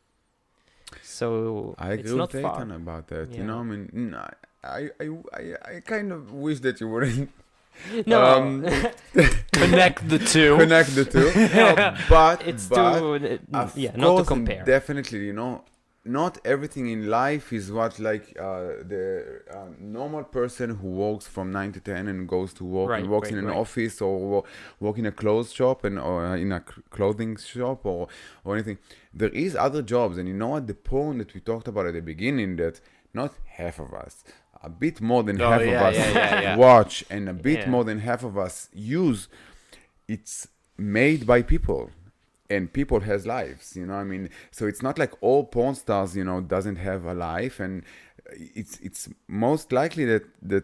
So 1.05 1.75
I 1.77 1.93
it's 1.93 2.03
agree 2.03 2.17
not 2.17 2.33
with 2.33 2.41
far. 2.41 2.61
About 2.63 3.07
that. 3.07 3.31
Yeah. 3.31 3.37
You 3.37 3.43
know, 3.45 3.59
I 3.59 3.63
mean, 3.63 4.15
I, 4.15 4.29
I, 4.63 4.89
I, 5.33 5.75
I 5.75 5.79
kind 5.81 6.11
of 6.11 6.33
wish 6.33 6.59
that 6.61 6.81
you 6.81 6.89
wouldn't 6.89 7.29
No, 8.07 8.23
um, 8.23 8.65
connect 9.51 10.07
the 10.07 10.19
two. 10.19 10.57
connect 10.57 10.95
the 10.95 11.05
two. 11.05 11.31
but 12.09 12.45
it's 12.47 12.67
but 12.67 12.99
too 12.99 13.39
yeah, 13.75 13.95
not 13.95 14.17
to 14.19 14.23
compare. 14.23 14.63
Definitely, 14.63 15.25
you 15.25 15.33
know, 15.33 15.63
not 16.07 16.37
everything 16.45 16.87
in 16.87 17.09
life 17.09 17.51
is 17.51 17.71
what 17.71 17.97
like 17.99 18.37
uh, 18.39 18.83
the 18.91 19.41
uh, 19.51 19.65
normal 19.79 20.23
person 20.23 20.69
who 20.75 20.87
works 20.89 21.27
from 21.27 21.51
nine 21.51 21.71
to 21.73 21.79
ten 21.79 22.07
and 22.07 22.27
goes 22.29 22.53
to 22.53 22.63
work 22.63 22.89
Right, 22.91 23.01
and 23.01 23.09
works 23.11 23.29
right, 23.31 23.33
in 23.33 23.39
an 23.39 23.47
right. 23.47 23.57
office 23.57 24.01
or 24.01 24.19
wo- 24.19 24.45
work 24.79 24.97
in 24.99 25.07
a 25.07 25.11
clothes 25.11 25.51
shop 25.51 25.83
and 25.83 25.97
or 25.99 26.35
in 26.37 26.51
a 26.51 26.59
clothing 26.91 27.35
shop 27.37 27.85
or 27.85 28.07
or 28.43 28.53
anything. 28.55 28.77
There 29.13 29.29
is 29.29 29.55
other 29.55 29.81
jobs, 29.81 30.17
and 30.19 30.27
you 30.27 30.35
know 30.35 30.49
what? 30.49 30.67
The 30.67 30.75
porn 30.75 31.17
that 31.17 31.33
we 31.33 31.39
talked 31.41 31.67
about 31.67 31.87
at 31.87 31.93
the 31.95 32.01
beginning 32.01 32.57
that 32.57 32.79
not 33.13 33.33
half 33.45 33.79
of 33.79 33.93
us. 33.93 34.23
A 34.63 34.69
bit 34.69 34.99
more 35.01 35.23
than 35.23 35.39
Oh, 35.41 35.49
half 35.51 35.61
yeah, 35.61 35.67
of 35.79 35.81
us 35.87 35.95
yeah, 35.95 36.41
yeah, 36.41 36.55
watch, 36.55 37.03
and 37.09 37.29
a 37.29 37.33
bit 37.33 37.67
more 37.67 37.83
than 37.83 37.99
half 37.99 38.23
of 38.23 38.37
us 38.37 38.69
use. 38.73 39.27
It's 40.07 40.47
made 40.77 41.25
by 41.25 41.41
people 41.41 41.91
and 42.49 42.71
people 42.73 42.99
has 42.99 43.25
lives 43.25 43.75
you 43.75 43.85
know 43.85 43.95
i 43.95 44.03
mean 44.03 44.29
so 44.51 44.65
it's 44.65 44.81
not 44.81 44.97
like 44.99 45.13
all 45.21 45.43
porn 45.43 45.75
stars 45.75 46.15
you 46.15 46.23
know 46.23 46.41
doesn't 46.41 46.75
have 46.75 47.05
a 47.05 47.13
life 47.13 47.59
and 47.59 47.83
it's 48.31 48.79
it's 48.79 49.09
most 49.27 49.71
likely 49.71 50.05
that 50.05 50.23
that 50.41 50.63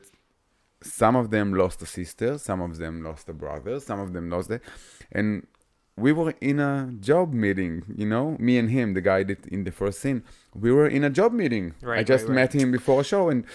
some 0.84 1.16
of 1.16 1.30
them 1.30 1.54
lost 1.54 1.82
a 1.82 1.86
sister 1.86 2.38
some 2.38 2.62
of 2.62 2.78
them 2.78 3.04
lost 3.04 3.30
a 3.30 3.34
brother 3.34 3.80
some 3.80 4.00
of 4.00 4.14
them 4.14 4.30
lost 4.30 4.50
it 4.50 4.62
and 5.12 5.46
we 5.98 6.12
were 6.12 6.34
in 6.42 6.60
a 6.60 6.90
job 7.00 7.34
meeting 7.34 7.84
you 7.96 8.06
know 8.06 8.36
me 8.40 8.58
and 8.58 8.70
him 8.72 8.94
the 8.94 9.02
guy 9.02 9.24
that 9.24 9.46
in 9.48 9.64
the 9.64 9.72
first 9.72 10.00
scene 10.00 10.24
we 10.56 10.72
were 10.72 10.88
in 10.88 11.04
a 11.04 11.10
job 11.10 11.32
meeting 11.34 11.74
i 11.86 12.04
just 12.04 12.26
right, 12.26 12.36
met 12.36 12.54
him 12.54 12.72
before 12.72 13.02
a 13.02 13.04
show 13.04 13.30
and 13.30 13.46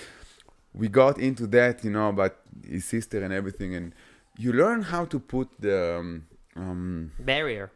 we 0.72 0.88
got 0.88 1.18
into 1.18 1.46
that 1.46 1.82
you 1.82 1.90
know 1.90 2.08
about 2.08 2.36
his 2.64 2.84
sister 2.84 3.22
and 3.24 3.32
everything 3.32 3.74
and 3.74 3.92
you 4.38 4.52
learn 4.52 4.82
how 4.82 5.04
to 5.04 5.18
put 5.18 5.48
the 5.58 5.98
um, 5.98 6.26
um, 6.56 7.12
Barrier. 7.18 7.70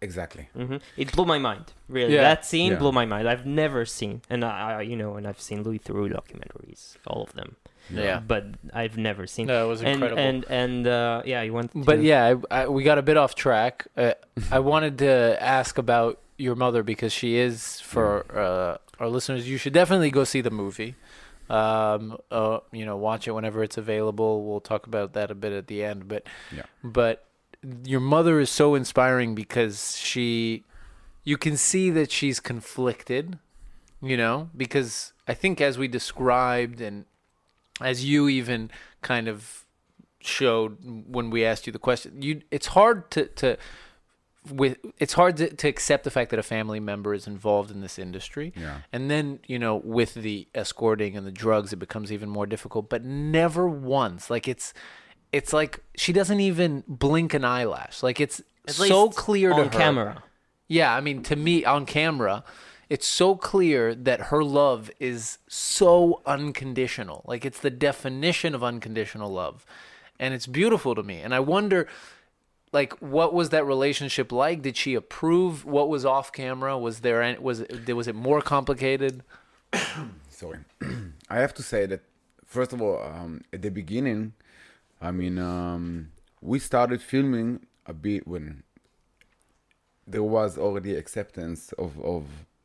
Exactly. 0.00 0.48
hmm 0.54 0.76
It 0.96 1.12
blew 1.12 1.24
my 1.24 1.38
mind. 1.38 1.72
Really, 1.88 2.14
Yeah. 2.14 2.22
that 2.22 2.44
scene 2.44 2.72
Yeah. 2.72 2.78
blew 2.78 2.92
my 2.92 3.06
mind. 3.06 3.28
I've 3.28 3.46
never 3.46 3.84
seen, 3.84 4.22
and 4.30 4.44
I, 4.44 4.50
I, 4.78 4.82
you 4.82 4.96
know, 4.96 5.16
and 5.16 5.26
I've 5.26 5.40
seen 5.40 5.62
Louis 5.62 5.78
Theroux 5.78 6.10
documentaries, 6.12 6.96
all 7.06 7.22
of 7.22 7.32
them. 7.34 7.56
Yeah. 7.88 8.18
But 8.20 8.44
I've 8.74 8.96
never 8.98 9.26
seen. 9.28 9.46
No, 9.46 9.64
it 9.66 9.68
was 9.68 9.80
incredible. 9.82 10.18
and 10.20 10.44
and 10.50 10.86
uh, 10.88 11.22
yeah, 11.24 11.42
you 11.42 11.52
went. 11.52 11.70
But 11.72 12.02
yeah, 12.02 12.34
I, 12.50 12.62
I, 12.62 12.68
we 12.68 12.82
got 12.82 12.98
a 12.98 13.02
bit 13.02 13.16
off 13.16 13.34
track. 13.36 13.86
Uh, 13.96 14.14
I 14.50 14.58
wanted 14.58 14.98
to 14.98 15.36
ask 15.40 15.78
about 15.78 16.18
your 16.36 16.56
mother 16.56 16.82
because 16.82 17.12
she 17.12 17.36
is 17.36 17.80
for 17.80 18.26
uh, 18.36 18.78
our 18.98 19.08
listeners. 19.08 19.48
You 19.48 19.56
should 19.56 19.72
definitely 19.72 20.10
go 20.10 20.24
see 20.24 20.40
the 20.40 20.50
movie. 20.50 20.96
Um, 21.48 22.18
uh, 22.32 22.58
you 22.72 22.84
know, 22.84 22.96
watch 22.96 23.28
it 23.28 23.32
whenever 23.32 23.62
it's 23.62 23.78
available. 23.78 24.44
We'll 24.44 24.60
talk 24.60 24.88
about 24.88 25.12
that 25.12 25.30
a 25.30 25.34
bit 25.36 25.52
at 25.52 25.68
the 25.68 25.84
end. 25.84 26.08
But 26.08 26.26
Yeah. 26.52 26.62
but 26.82 27.24
your 27.84 28.00
mother 28.00 28.40
is 28.40 28.50
so 28.50 28.74
inspiring 28.74 29.34
because 29.34 29.96
she, 29.96 30.64
you 31.24 31.36
can 31.36 31.56
see 31.56 31.90
that 31.90 32.10
she's 32.10 32.40
conflicted. 32.40 33.38
You 34.02 34.16
know, 34.18 34.50
because 34.56 35.14
I 35.26 35.32
think 35.34 35.60
as 35.60 35.78
we 35.78 35.88
described 35.88 36.80
and 36.82 37.06
as 37.80 38.04
you 38.04 38.28
even 38.28 38.70
kind 39.00 39.26
of 39.26 39.64
showed 40.20 40.76
when 41.08 41.30
we 41.30 41.44
asked 41.44 41.66
you 41.66 41.72
the 41.72 41.78
question 41.78 42.20
you 42.20 42.42
it's 42.50 42.66
hard 42.68 43.10
to 43.12 43.26
to 43.26 43.56
with 44.50 44.76
it's 44.98 45.12
hard 45.14 45.36
to, 45.36 45.48
to 45.54 45.68
accept 45.68 46.02
the 46.04 46.10
fact 46.10 46.30
that 46.30 46.38
a 46.38 46.42
family 46.42 46.80
member 46.80 47.14
is 47.14 47.26
involved 47.28 47.70
in 47.70 47.80
this 47.80 47.96
industry 47.98 48.52
Yeah. 48.56 48.78
and 48.92 49.08
then 49.10 49.38
you 49.46 49.58
know 49.58 49.76
with 49.76 50.14
the 50.14 50.48
escorting 50.54 51.16
and 51.16 51.24
the 51.26 51.30
drugs 51.30 51.72
it 51.72 51.76
becomes 51.76 52.12
even 52.12 52.28
more 52.28 52.46
difficult 52.46 52.88
but 52.88 53.04
never 53.04 53.68
once 53.68 54.28
like 54.30 54.48
it's 54.48 54.74
it's 55.36 55.52
like 55.52 55.80
she 55.96 56.12
doesn't 56.12 56.40
even 56.40 56.82
blink 56.86 57.34
an 57.34 57.44
eyelash 57.44 58.02
like 58.02 58.20
it's 58.20 58.38
At 58.68 58.74
so 58.74 59.04
least 59.04 59.18
clear 59.18 59.50
to 59.50 59.56
on 59.56 59.64
her 59.64 59.70
camera. 59.70 60.22
yeah, 60.68 60.94
I 60.94 61.00
mean, 61.00 61.22
to 61.24 61.36
me 61.36 61.64
on 61.64 61.86
camera, 61.86 62.42
it's 62.88 63.06
so 63.06 63.36
clear 63.36 63.94
that 63.94 64.20
her 64.30 64.42
love 64.42 64.90
is 65.00 65.38
so 65.48 66.22
unconditional. 66.26 67.18
Like 67.26 67.44
it's 67.48 67.60
the 67.60 67.70
definition 67.70 68.54
of 68.54 68.62
unconditional 68.62 69.30
love. 69.42 69.64
And 70.18 70.32
it's 70.34 70.46
beautiful 70.46 70.94
to 70.94 71.02
me. 71.02 71.20
And 71.24 71.34
I 71.34 71.40
wonder 71.40 71.86
like 72.72 72.92
what 73.16 73.30
was 73.38 73.50
that 73.50 73.64
relationship 73.74 74.32
like? 74.32 74.62
Did 74.62 74.76
she 74.76 74.94
approve 74.94 75.64
what 75.64 75.88
was 75.88 76.04
off 76.04 76.32
camera? 76.32 76.78
Was 76.78 77.00
there 77.00 77.22
any, 77.22 77.38
was 77.38 77.60
it 77.60 77.94
was 77.94 78.08
it 78.08 78.14
more 78.14 78.40
complicated? 78.40 79.22
Sorry. 80.30 80.60
I 81.30 81.36
have 81.44 81.54
to 81.54 81.62
say 81.62 81.86
that 81.86 82.02
first 82.44 82.72
of 82.72 82.80
all, 82.80 83.02
um, 83.02 83.42
at 83.52 83.62
the 83.62 83.70
beginning, 83.70 84.32
I 85.06 85.12
mean, 85.12 85.38
um, 85.38 86.08
we 86.40 86.58
started 86.58 87.00
filming 87.00 87.64
a 87.86 87.92
bit 87.92 88.26
when 88.26 88.64
there 90.04 90.24
was 90.24 90.58
already 90.58 90.96
acceptance 90.96 91.72
of 91.74 91.96
of 92.00 92.24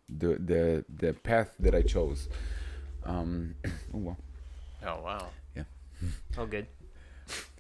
the 0.10 0.38
the 0.38 0.86
the 0.90 1.14
path 1.14 1.54
that 1.60 1.76
I 1.76 1.84
chose. 1.84 2.30
Um, 3.04 3.56
oh, 3.94 3.98
wow. 3.98 4.18
Oh 4.88 5.02
wow. 5.04 5.28
Yeah. 5.56 5.64
Oh, 6.36 6.48
good. 6.48 6.66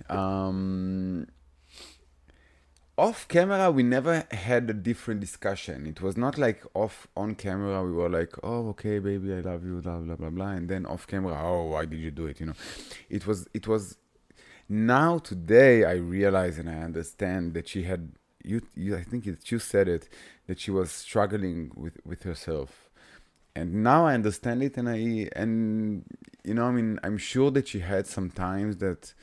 um, 0.09 1.27
off 2.97 3.27
camera 3.27 3.71
we 3.71 3.83
never 3.83 4.25
had 4.31 4.69
a 4.69 4.73
different 4.73 5.21
discussion 5.21 5.87
it 5.87 6.01
was 6.01 6.17
not 6.17 6.37
like 6.37 6.61
off 6.73 7.07
on 7.15 7.33
camera 7.33 7.83
we 7.83 7.91
were 7.91 8.09
like 8.09 8.33
oh 8.43 8.67
okay 8.69 8.99
baby 8.99 9.33
i 9.33 9.39
love 9.39 9.65
you 9.65 9.79
blah 9.81 9.97
blah 9.97 10.15
blah 10.15 10.29
blah 10.29 10.49
and 10.49 10.67
then 10.67 10.85
off 10.85 11.07
camera 11.07 11.39
oh 11.41 11.67
why 11.67 11.85
did 11.85 11.99
you 11.99 12.11
do 12.11 12.25
it 12.25 12.39
you 12.39 12.45
know 12.45 12.53
it 13.09 13.25
was 13.25 13.47
it 13.53 13.65
was 13.65 13.97
now 14.71 15.17
today 15.19 15.83
i 15.85 15.93
realize 15.93 16.57
and 16.57 16.69
i 16.69 16.75
understand 16.75 17.53
that 17.53 17.67
she 17.67 17.83
had 17.83 18.13
you, 18.43 18.61
you 18.75 18.95
i 18.95 19.03
think 19.03 19.27
it, 19.27 19.51
you 19.51 19.59
said 19.59 19.87
it 19.87 20.09
that 20.47 20.59
she 20.59 20.71
was 20.71 20.91
struggling 20.91 21.71
with 21.75 21.97
with 22.05 22.23
herself 22.23 22.89
and 23.55 23.83
now 23.83 24.05
i 24.07 24.13
understand 24.13 24.63
it 24.63 24.77
and 24.77 24.89
i 24.89 25.29
and 25.35 26.05
you 26.43 26.53
know 26.53 26.65
i 26.65 26.71
mean 26.71 26.99
i'm 27.03 27.17
sure 27.17 27.51
that 27.51 27.67
she 27.67 27.79
had 27.79 28.07
some 28.07 28.29
times 28.31 28.77
that 28.77 29.13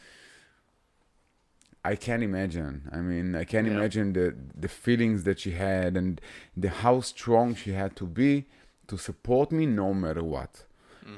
I 1.84 1.96
can't 1.96 2.22
imagine. 2.22 2.88
I 2.92 2.98
mean, 2.98 3.34
I 3.34 3.44
can't 3.44 3.66
Yeah. 3.66 3.72
imagine 3.74 4.12
the 4.12 4.34
the 4.54 4.68
feelings 4.68 5.24
that 5.24 5.40
she 5.40 5.52
had 5.52 5.96
and 5.96 6.20
the 6.56 6.68
how 6.70 7.00
strong 7.00 7.54
she 7.54 7.72
had 7.72 7.96
to 7.96 8.06
be 8.06 8.46
to 8.88 8.98
support 8.98 9.52
me 9.52 9.66
no 9.66 9.94
matter 9.94 10.24
what. 10.24 10.64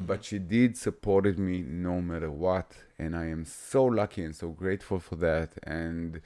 But 0.01 0.25
she 0.25 0.39
did 0.39 0.77
supported 0.77 1.39
me 1.39 1.63
no 1.67 2.01
matter 2.01 2.31
what, 2.31 2.73
and 2.99 3.17
I 3.17 3.27
am 3.27 3.45
so 3.45 3.85
lucky 3.85 4.23
and 4.23 4.35
so 4.37 4.49
grateful 4.51 5.01
for 5.01 5.17
that. 5.17 5.51
And 5.65 6.21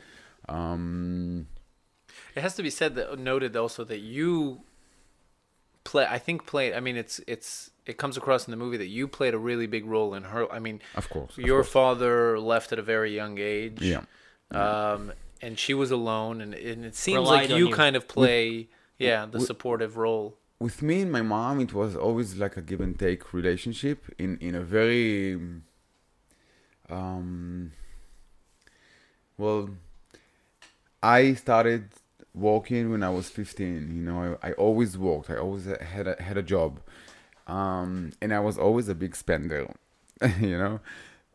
um, 0.49 1.47
It 2.37 2.41
has 2.43 2.55
to 2.57 2.63
be 2.63 2.71
said 2.71 2.95
that 2.97 3.19
noted 3.19 3.57
also 3.57 3.85
that 3.85 4.01
you 4.01 4.61
play 5.85 6.07
I 6.09 6.19
think 6.19 6.47
played 6.47 6.73
I 6.75 6.81
mean 6.81 6.97
it's 6.97 7.21
it's 7.27 7.71
it 7.87 7.97
comes 7.99 8.17
across 8.17 8.47
in 8.47 8.51
the 8.51 8.57
movie 8.57 8.79
that 8.79 8.87
you 8.89 9.07
played 9.07 9.35
a 9.35 9.39
really 9.39 9.67
big 9.67 9.85
role 9.85 10.15
in 10.15 10.23
her 10.25 10.51
I 10.53 10.59
mean 10.59 10.81
of 10.95 11.09
course, 11.11 11.37
of 11.37 11.45
your 11.45 11.59
course. 11.63 11.69
father 11.73 12.39
left 12.39 12.73
at 12.73 12.79
a 12.79 12.83
very 12.83 13.15
young 13.15 13.39
age. 13.39 13.81
yeah, 13.83 14.05
Um, 14.51 15.13
and 15.43 15.59
she 15.59 15.75
was 15.75 15.91
alone, 15.91 16.41
and, 16.41 16.55
and 16.55 16.85
it 16.87 16.95
seems 16.95 17.17
Relied 17.19 17.51
like 17.51 17.59
you, 17.59 17.69
you. 17.69 17.75
kind 17.75 17.97
of 17.97 18.09
play, 18.09 18.69
yeah, 18.99 19.27
the 19.27 19.39
with- 19.39 19.47
supportive 19.47 19.97
role. 19.99 20.39
With 20.65 20.81
me 20.81 21.03
and 21.03 21.13
my 21.13 21.21
mom, 21.21 21.61
it 21.61 21.75
was 21.75 21.95
always 21.95 22.37
like 22.37 22.57
a 22.57 22.63
give 22.63 22.81
and 22.81 22.99
take 22.99 23.35
relationship 23.35 23.99
in 24.19 24.31
in 24.47 24.55
a 24.55 24.65
very 24.77 25.39
um 26.99 27.71
well 29.37 29.69
I 31.03 31.35
started 31.35 31.83
working 32.35 32.91
when 32.93 33.03
I 33.03 33.11
was 33.19 33.27
15 33.29 33.95
you 33.97 34.03
know 34.09 34.19
I, 34.43 34.49
I 34.49 34.53
always 34.53 34.97
worked 34.97 35.29
I 35.29 35.37
always 35.37 35.67
had 35.95 36.07
a, 36.13 36.17
had 36.29 36.37
a 36.39 36.47
job 36.55 36.81
um 37.57 38.13
and 38.23 38.33
I 38.39 38.41
was 38.49 38.57
always 38.67 38.89
a 38.89 38.97
big 39.05 39.15
spender 39.23 39.63
you 40.41 40.59
know? 40.63 40.81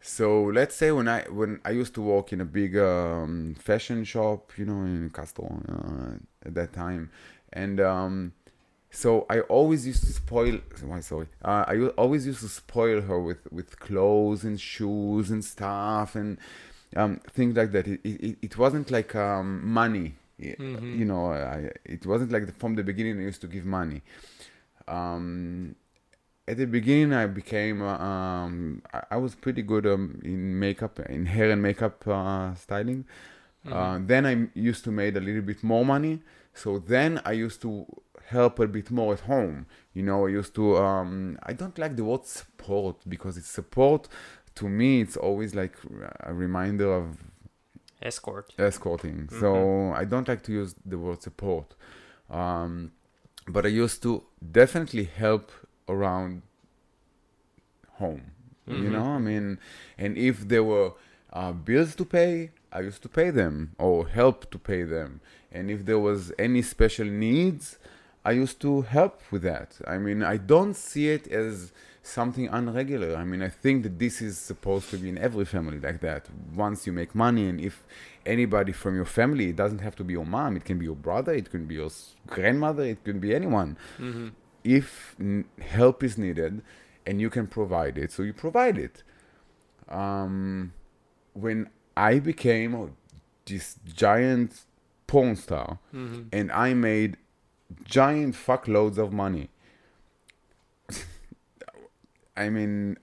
So 0.02 0.26
let's 0.60 0.76
say 0.82 0.90
when 0.92 1.08
I 1.08 1.20
when 1.40 1.52
I 1.70 1.72
used 1.82 1.94
to 1.98 2.02
work 2.02 2.28
in 2.34 2.40
a 2.42 2.50
big 2.62 2.78
um, 2.78 3.56
fashion 3.70 4.00
shop 4.06 4.42
you 4.58 4.66
know 4.70 4.82
in 4.94 5.12
Castle 5.18 5.62
uh, 5.76 6.48
at 6.48 6.54
that 6.60 6.72
time 6.74 7.04
and 7.54 7.80
um 7.80 8.34
so 8.92 9.26
I 9.30 9.42
always 9.42 9.86
used 9.88 10.04
to 10.06 10.14
spoil. 10.14 10.60
Why 10.84 11.00
sorry? 11.02 11.28
Uh, 11.44 11.66
I 11.68 11.88
always 11.98 12.26
used 12.26 12.42
to 12.42 12.50
spoil 12.50 13.02
her 13.02 13.20
with 13.20 13.52
with 13.52 13.80
clothes 13.80 14.44
and 14.44 14.60
shoes 14.60 15.30
and 15.32 15.44
stuff 15.44 16.16
and 16.16 16.38
um, 16.96 17.20
things 17.32 17.56
like 17.56 17.72
that. 17.74 17.88
It, 17.88 18.00
it, 18.04 18.38
it 18.42 18.58
wasn't 18.58 18.90
like 18.92 19.16
um, 19.16 19.68
money. 19.68 20.16
Y- 20.40 20.56
You 20.96 21.06
know, 21.06 21.32
I, 21.34 21.70
it 21.86 22.06
wasn't 22.06 22.32
like 22.32 22.46
the, 22.48 22.54
from 22.54 22.76
the 22.76 22.84
beginning. 22.84 23.20
I 23.20 23.24
used 23.24 23.42
to 23.42 23.48
give 23.48 23.66
money. 23.66 24.02
Um, 24.88 25.76
at 26.48 26.58
the 26.58 26.66
beginning, 26.66 27.14
I 27.14 27.28
became. 27.28 27.82
Uh, 27.82 27.98
um, 27.98 28.82
I, 28.94 29.04
I 29.12 29.18
was 29.18 29.36
pretty 29.36 29.62
good 29.62 29.86
um, 29.86 30.20
in 30.24 30.60
makeup, 30.60 31.00
in 31.02 31.26
hair 31.28 31.52
and 31.52 31.62
makeup 31.62 32.08
uh, 32.08 32.56
styling. 32.56 33.06
Uh, 33.70 34.00
then 34.02 34.26
I 34.26 34.48
used 34.56 34.84
to 34.86 34.92
make 34.92 35.16
a 35.16 35.20
little 35.20 35.42
bit 35.44 35.64
more 35.64 35.86
money. 35.86 36.22
So 36.54 36.80
then 36.80 37.22
I 37.26 37.34
used 37.34 37.62
to 37.62 37.86
help 38.30 38.60
a 38.60 38.68
bit 38.68 38.92
more 38.92 39.14
at 39.14 39.22
home. 39.22 39.66
You 39.94 40.04
know, 40.04 40.26
I 40.26 40.30
used 40.30 40.54
to. 40.56 40.78
Um, 40.78 41.38
I 41.44 41.54
don't 41.54 41.78
like 41.78 41.96
the 41.96 42.04
word 42.04 42.26
support 42.26 42.98
because 43.08 43.38
it's 43.38 43.50
support. 43.50 44.08
To 44.56 44.68
me, 44.70 45.02
it's 45.02 45.18
always 45.18 45.56
like 45.56 45.76
a 46.22 46.34
reminder 46.34 46.92
of 46.92 47.18
Escort. 48.02 48.54
escorting. 48.58 49.30
So 49.40 49.92
I 49.94 50.06
don't 50.06 50.28
like 50.28 50.44
to 50.44 50.52
use 50.52 50.76
the 50.86 50.98
word 50.98 51.22
support. 51.22 51.76
Um, 52.30 52.92
but 53.48 53.66
I 53.66 53.70
used 53.70 54.02
to 54.04 54.24
definitely 54.52 55.06
help 55.06 55.52
around 55.88 56.42
home. 57.98 58.32
You 58.68 58.90
know, 58.92 59.04
I 59.04 59.18
mean, 59.18 59.58
and 59.98 60.16
if 60.16 60.48
there 60.48 60.64
were 60.64 60.92
uh, 61.34 61.54
bills 61.54 61.96
to 61.96 62.06
pay, 62.06 62.52
I 62.72 62.82
used 62.82 63.02
to 63.02 63.10
pay 63.10 63.32
them 63.32 63.72
or 63.80 64.08
help 64.08 64.52
to 64.52 64.60
pay 64.60 64.84
them. 64.84 65.22
And 65.52 65.72
if 65.72 65.86
there 65.86 65.98
was 65.98 66.32
any 66.38 66.62
special 66.62 67.08
needs, 67.08 67.80
I 68.26 68.32
used 68.32 68.60
to 68.62 68.82
help 68.82 69.22
with 69.32 69.44
that. 69.44 69.78
I 69.88 69.98
mean, 69.98 70.24
I 70.24 70.38
don't 70.38 70.76
see 70.76 71.10
it 71.10 71.28
as 71.28 71.72
something 72.04 72.48
unregular. 72.50 73.16
I 73.18 73.24
mean, 73.24 73.42
I 73.42 73.50
think 73.50 73.84
that 73.84 73.98
this 74.00 74.22
is 74.22 74.38
supposed 74.38 74.90
to 74.92 74.98
be 74.98 75.10
in 75.10 75.18
every 75.18 75.46
family 75.46 75.80
like 75.80 76.02
that. 76.02 76.28
Once 76.56 76.86
you 76.86 76.94
make 76.94 77.16
money, 77.16 77.48
and 77.48 77.60
if 77.62 77.86
anybody 78.26 78.72
from 78.72 78.96
your 78.96 79.06
family, 79.06 79.50
it 79.50 79.56
doesn't 79.56 79.80
have 79.80 79.96
to 79.98 80.04
be 80.04 80.14
your 80.14 80.26
mom, 80.26 80.58
it 80.58 80.66
can 80.66 80.78
be 80.78 80.86
your 80.86 80.96
brother, 80.96 81.34
it 81.34 81.50
can 81.50 81.66
be 81.66 81.76
your 81.76 81.90
grandmother, 82.28 82.84
it 82.84 83.04
can 83.04 83.20
be 83.20 83.34
anyone. 83.34 83.78
If 84.64 85.16
n- 85.20 85.46
help 85.62 86.04
is 86.04 86.18
needed 86.18 86.62
and 87.06 87.22
you 87.22 87.30
can 87.30 87.48
provide 87.48 87.98
it, 87.98 88.12
so 88.12 88.24
you 88.24 88.34
provide 88.34 88.78
it. 88.78 89.04
Um, 89.88 90.74
when 91.34 91.70
I 91.96 92.20
became 92.20 92.96
this 93.46 93.78
giant 93.86 94.62
porn 95.08 95.36
star 95.36 95.80
and 96.34 96.52
I 96.52 96.74
made 96.74 97.18
giant 97.86 98.36
fuckloads 98.36 98.98
of 98.98 99.12
money. 99.14 99.50
I 102.38 102.50
mean, 102.50 102.98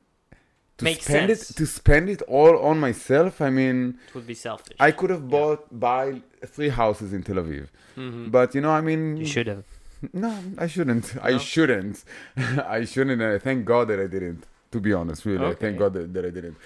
to 0.79 0.85
Makes 0.85 1.05
spend 1.05 1.31
sense. 1.37 1.51
it 1.51 1.57
to 1.57 1.67
spend 1.67 2.09
it 2.09 2.23
all 2.23 2.59
on 2.59 2.79
myself. 2.79 3.41
I 3.41 3.51
mean, 3.51 3.99
It 4.09 4.15
would 4.15 4.27
be 4.27 4.35
selfish. 4.35 4.77
I 4.81 4.91
could 4.93 5.11
have 5.11 5.29
bought 5.29 5.79
buy 5.79 6.23
three 6.45 6.69
houses 6.71 7.13
in 7.13 7.23
Tel 7.23 7.37
Aviv, 7.37 7.69
Mhm. 7.97 8.31
but 8.31 8.55
you 8.55 8.61
know, 8.61 8.71
I 8.71 8.81
mean, 8.81 9.17
you 9.17 9.27
should 9.27 9.47
have. 9.47 9.65
no, 10.13 10.33
I 10.59 10.67
shouldn't. 10.67 11.17
I 11.23 11.39
shouldn't. 11.39 12.05
I 12.37 12.85
shouldn't. 12.85 13.21
And 13.23 13.33
I 13.33 13.39
thank 13.39 13.65
God 13.65 13.89
that 13.89 14.01
I 14.01 14.07
didn't. 14.07 14.45
To 14.73 14.81
be 14.81 14.93
honest, 14.93 15.25
really, 15.25 15.45
I 15.45 15.49
Okay. 15.51 15.61
thank 15.67 15.79
God 15.79 15.93
that, 15.95 16.13
that 16.13 16.25
I 16.27 16.31
didn't. 16.31 16.57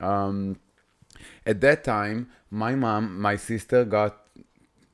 Um, 0.00 0.58
at 1.44 1.60
that 1.60 1.84
time, 1.84 2.30
my 2.50 2.74
mom, 2.74 3.20
my 3.20 3.36
sister 3.36 3.84
got 3.84 4.16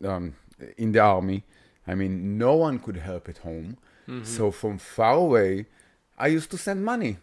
um, 0.04 0.34
in 0.76 0.92
the 0.92 0.98
army. 1.00 1.44
I 1.86 1.94
mean, 1.94 2.38
no 2.38 2.54
one 2.54 2.78
could 2.78 2.96
help 2.96 3.28
at 3.28 3.38
home. 3.38 3.78
Mm-hmm. 4.08 4.24
So 4.24 4.50
from 4.50 4.78
far 4.78 5.14
away, 5.14 5.66
I 6.18 6.28
used 6.28 6.50
to 6.52 6.58
send 6.58 6.84
money. 6.84 7.18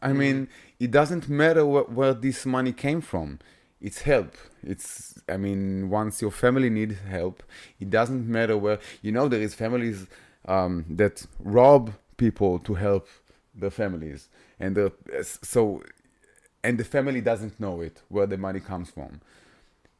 I 0.00 0.12
mean, 0.12 0.48
it 0.80 0.90
doesn't 0.90 1.28
matter 1.28 1.62
wh- 1.62 1.94
where 1.94 2.14
this 2.14 2.46
money 2.46 2.72
came 2.72 3.00
from. 3.00 3.38
It's 3.80 4.02
help. 4.02 4.34
It's. 4.62 5.20
I 5.28 5.36
mean, 5.36 5.90
once 5.90 6.22
your 6.22 6.30
family 6.30 6.70
needs 6.70 6.98
help, 7.00 7.42
it 7.78 7.90
doesn't 7.90 8.26
matter 8.26 8.56
where. 8.56 8.78
You 9.02 9.12
know, 9.12 9.28
there 9.28 9.40
is 9.40 9.54
families 9.54 10.06
um, 10.46 10.86
that 10.88 11.26
rob 11.38 11.92
people 12.16 12.58
to 12.60 12.74
help 12.74 13.06
their 13.54 13.70
families, 13.70 14.28
and 14.58 14.74
the, 14.76 14.92
so, 15.42 15.82
and 16.64 16.78
the 16.78 16.84
family 16.84 17.20
doesn't 17.20 17.58
know 17.60 17.80
it 17.82 18.02
where 18.08 18.26
the 18.26 18.38
money 18.38 18.60
comes 18.60 18.90
from. 18.90 19.20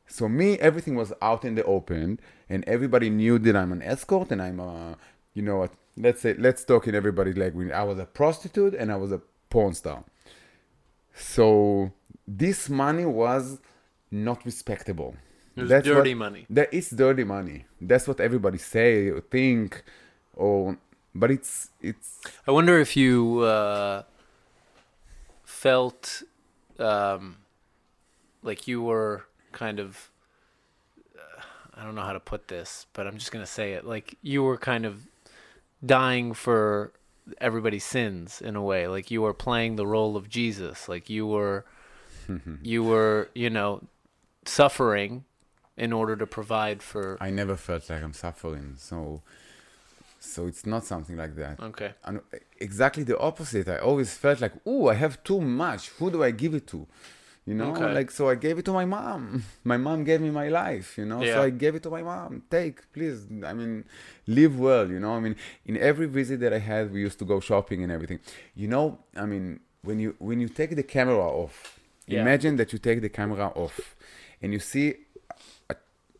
So 0.06 0.28
me, 0.28 0.54
everything 0.58 0.94
was 0.94 1.12
out 1.20 1.44
in 1.44 1.54
the 1.56 1.64
open, 1.64 2.20
and 2.48 2.64
everybody 2.66 3.10
knew 3.10 3.38
that 3.40 3.56
I'm 3.56 3.72
an 3.72 3.82
escort, 3.82 4.30
and 4.30 4.40
I'm 4.40 4.60
a, 4.60 4.96
you 5.34 5.42
know 5.42 5.56
what? 5.56 5.72
Let's 5.96 6.20
say, 6.20 6.34
let's 6.34 6.64
talk 6.64 6.86
in 6.86 6.94
everybody's 6.94 7.36
language. 7.36 7.70
I 7.72 7.82
was 7.82 7.98
a 7.98 8.04
prostitute, 8.04 8.74
and 8.74 8.92
I 8.92 8.96
was 8.96 9.10
a 9.12 9.20
porn 9.50 9.74
star. 9.74 10.04
So 11.14 11.92
this 12.28 12.68
money 12.68 13.04
was 13.06 13.58
not 14.10 14.44
respectable. 14.44 15.16
It 15.56 15.62
was 15.62 15.70
That's 15.70 15.86
dirty 15.86 16.14
what- 16.14 16.18
money. 16.18 16.46
That 16.50 16.72
is 16.72 16.90
dirty 16.90 17.24
money. 17.24 17.64
That's 17.80 18.06
what 18.06 18.20
everybody 18.20 18.58
say 18.58 19.08
or 19.08 19.20
think, 19.20 19.82
or 20.34 20.76
but 21.14 21.30
it's 21.30 21.70
it's 21.80 22.20
I 22.46 22.50
wonder 22.50 22.78
if 22.78 22.94
you 22.96 23.40
uh, 23.40 24.02
felt 25.44 26.22
um, 26.78 27.36
like 28.42 28.68
you 28.68 28.82
were 28.82 29.24
kind 29.56 29.80
of. 29.80 30.10
Uh, 31.18 31.40
I 31.74 31.84
don't 31.84 31.94
know 31.94 32.02
how 32.02 32.12
to 32.12 32.20
put 32.20 32.48
this, 32.48 32.86
but 32.92 33.06
I'm 33.06 33.18
just 33.18 33.32
gonna 33.32 33.46
say 33.46 33.72
it. 33.72 33.84
Like 33.84 34.16
you 34.22 34.42
were 34.42 34.58
kind 34.58 34.84
of 34.86 35.06
dying 35.84 36.34
for 36.34 36.92
everybody's 37.40 37.84
sins 37.84 38.40
in 38.40 38.54
a 38.54 38.62
way. 38.62 38.86
Like 38.86 39.10
you 39.10 39.22
were 39.22 39.34
playing 39.34 39.76
the 39.76 39.86
role 39.86 40.16
of 40.16 40.28
Jesus. 40.28 40.88
Like 40.88 41.10
you 41.10 41.26
were, 41.26 41.64
you 42.62 42.84
were, 42.84 43.30
you 43.34 43.50
know, 43.50 43.82
suffering 44.44 45.24
in 45.76 45.92
order 45.92 46.16
to 46.16 46.26
provide 46.26 46.82
for. 46.82 47.16
I 47.20 47.30
never 47.30 47.56
felt 47.56 47.88
like 47.90 48.02
I'm 48.02 48.12
suffering. 48.12 48.74
So 48.76 49.22
so 50.18 50.46
it's 50.46 50.66
not 50.66 50.84
something 50.84 51.16
like 51.16 51.34
that. 51.36 51.60
Okay. 51.60 51.92
and 52.04 52.20
exactly 52.58 53.04
the 53.04 53.18
opposite. 53.18 53.68
I 53.68 53.78
always 53.78 54.14
felt 54.14 54.40
like, 54.40 54.52
oh, 54.66 54.88
I 54.88 54.94
have 54.94 55.22
too 55.22 55.40
much. 55.40 55.88
Who 55.98 56.10
do 56.10 56.22
I 56.22 56.30
give 56.30 56.54
it 56.54 56.66
to? 56.68 56.86
You 57.46 57.54
know, 57.54 57.70
Okay. 57.70 57.94
like 57.94 58.10
so 58.10 58.28
I 58.28 58.34
gave 58.34 58.58
it 58.58 58.64
to 58.64 58.72
my 58.72 58.84
mom. 58.84 59.44
My 59.64 59.76
mom 59.76 60.02
gave 60.04 60.20
me 60.20 60.30
my 60.30 60.48
life. 60.48 60.98
You 60.98 61.04
know, 61.06 61.22
Yeah. 61.22 61.34
so 61.34 61.42
I 61.42 61.50
gave 61.50 61.74
it 61.76 61.82
to 61.84 61.90
my 61.90 62.02
mom. 62.02 62.42
Take, 62.50 62.76
please. 62.92 63.18
I 63.50 63.52
mean, 63.52 63.84
live 64.26 64.58
well. 64.58 64.90
You 64.90 64.98
know, 64.98 65.12
I 65.18 65.20
mean, 65.20 65.36
in 65.64 65.76
every 65.76 66.06
visit 66.08 66.40
that 66.40 66.52
I 66.52 66.58
had, 66.58 66.92
we 66.92 67.00
used 67.00 67.18
to 67.20 67.24
go 67.24 67.38
shopping 67.40 67.82
and 67.84 67.92
everything. 67.92 68.18
You 68.56 68.68
know, 68.68 68.98
I 69.16 69.26
mean, 69.26 69.60
when 69.82 70.00
you 70.00 70.16
when 70.18 70.40
you 70.40 70.48
take 70.48 70.74
the 70.74 70.82
camera 70.96 71.18
off, 71.42 71.78
Yeah. 72.08 72.20
imagine 72.20 72.56
that 72.56 72.72
you 72.72 72.78
take 72.88 73.00
the 73.00 73.08
camera 73.20 73.46
off, 73.64 73.94
and 74.42 74.52
you 74.52 74.58
see 74.58 74.86
a 75.70 75.76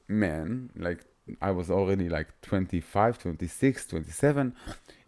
man 0.08 0.70
like 0.76 1.00
I 1.48 1.50
was 1.50 1.68
already 1.70 2.08
like 2.08 2.28
25, 2.42 3.18
26, 3.18 3.86
27, 3.86 4.54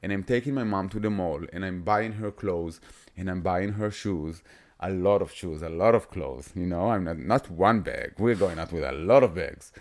and 0.03 0.13
I'm 0.13 0.25
taking 0.25 0.53
my 0.55 0.65
mom 0.65 0.89
to 0.89 0.99
the 0.99 1.11
mall 1.11 1.41
and 1.53 1.65
I'm 1.65 1.83
buying 1.83 2.15
her 2.15 2.33
clothes 2.33 2.81
and 3.17 3.31
I'm 3.31 3.41
buying 3.41 3.73
her 3.75 3.91
shoes, 3.93 4.43
a 4.81 4.91
lot 4.91 5.23
of 5.23 5.33
shoes, 5.33 5.63
a 5.63 5.69
lot 5.69 5.95
of 5.95 6.11
clothes. 6.11 6.51
You 6.55 6.67
know, 6.67 6.91
I'm 6.91 7.05
not 7.05 7.19
not 7.19 7.51
one 7.51 7.81
bag. 7.81 8.15
We're 8.19 8.35
going 8.35 8.59
out 8.59 8.73
with 8.73 8.85
a 8.85 8.93
lot 8.93 9.23
of 9.23 9.35
bags. 9.35 9.73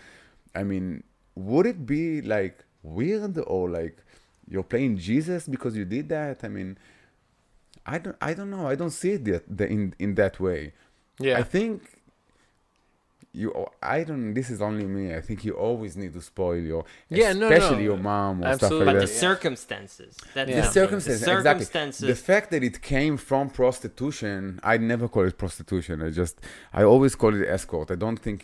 I 0.56 0.64
mean, 0.64 1.04
would 1.36 1.66
it 1.66 1.86
be 1.86 2.22
like 2.22 2.66
weird 2.84 3.38
or 3.46 3.70
like 3.70 4.04
you're 4.48 4.64
playing 4.64 4.98
Jesus 4.98 5.48
because 5.48 5.76
you 5.78 5.86
did 5.86 6.10
that? 6.10 6.44
I 6.44 6.48
mean, 6.48 6.78
I 7.86 8.00
don't, 8.00 8.18
I 8.22 8.34
don't 8.34 8.50
know. 8.50 8.68
I 8.68 8.76
don't 8.76 8.92
see 8.92 9.12
it 9.12 9.26
that, 9.26 9.58
the, 9.58 9.68
in 9.68 9.94
in 10.00 10.16
that 10.16 10.40
way. 10.40 10.74
Yeah. 11.20 11.38
I 11.38 11.44
think 11.44 11.97
you. 13.42 13.48
I 13.82 14.04
don't. 14.08 14.34
This 14.40 14.50
is 14.50 14.60
only 14.70 14.86
me. 14.98 15.04
I 15.20 15.22
think 15.28 15.38
you 15.48 15.54
always 15.68 15.94
need 16.02 16.14
to 16.18 16.22
spoil 16.32 16.58
your, 16.72 16.84
Yeah, 17.10 17.32
no, 17.34 17.46
especially 17.48 17.84
no. 17.84 17.90
your 17.92 17.98
mom 18.12 18.34
or 18.44 18.48
Absolutely. 18.48 18.58
stuff 18.58 18.80
But 18.80 18.86
like 18.92 18.96
the 18.96 19.08
that. 19.08 19.14
Yeah. 19.14 19.28
circumstances. 19.30 20.12
That's 20.36 20.50
Yeah. 20.50 20.56
The 20.62 20.68
the 20.68 20.72
circumstances, 20.80 21.26
The 21.26 21.38
exactly. 21.38 21.66
circumstances. 21.66 22.08
The 22.14 22.22
fact 22.32 22.48
that 22.54 22.64
it 22.70 22.78
came 22.82 23.16
from 23.30 23.44
prostitution, 23.62 24.60
I 24.64 24.76
never 24.94 25.08
call 25.14 25.26
it 25.32 25.38
prostitution. 25.46 25.96
I 26.08 26.10
just, 26.22 26.36
I 26.80 26.84
always 26.94 27.14
call 27.22 27.34
it 27.40 27.46
escort. 27.58 27.88
I 27.96 27.96
don't 28.04 28.20
think 28.28 28.40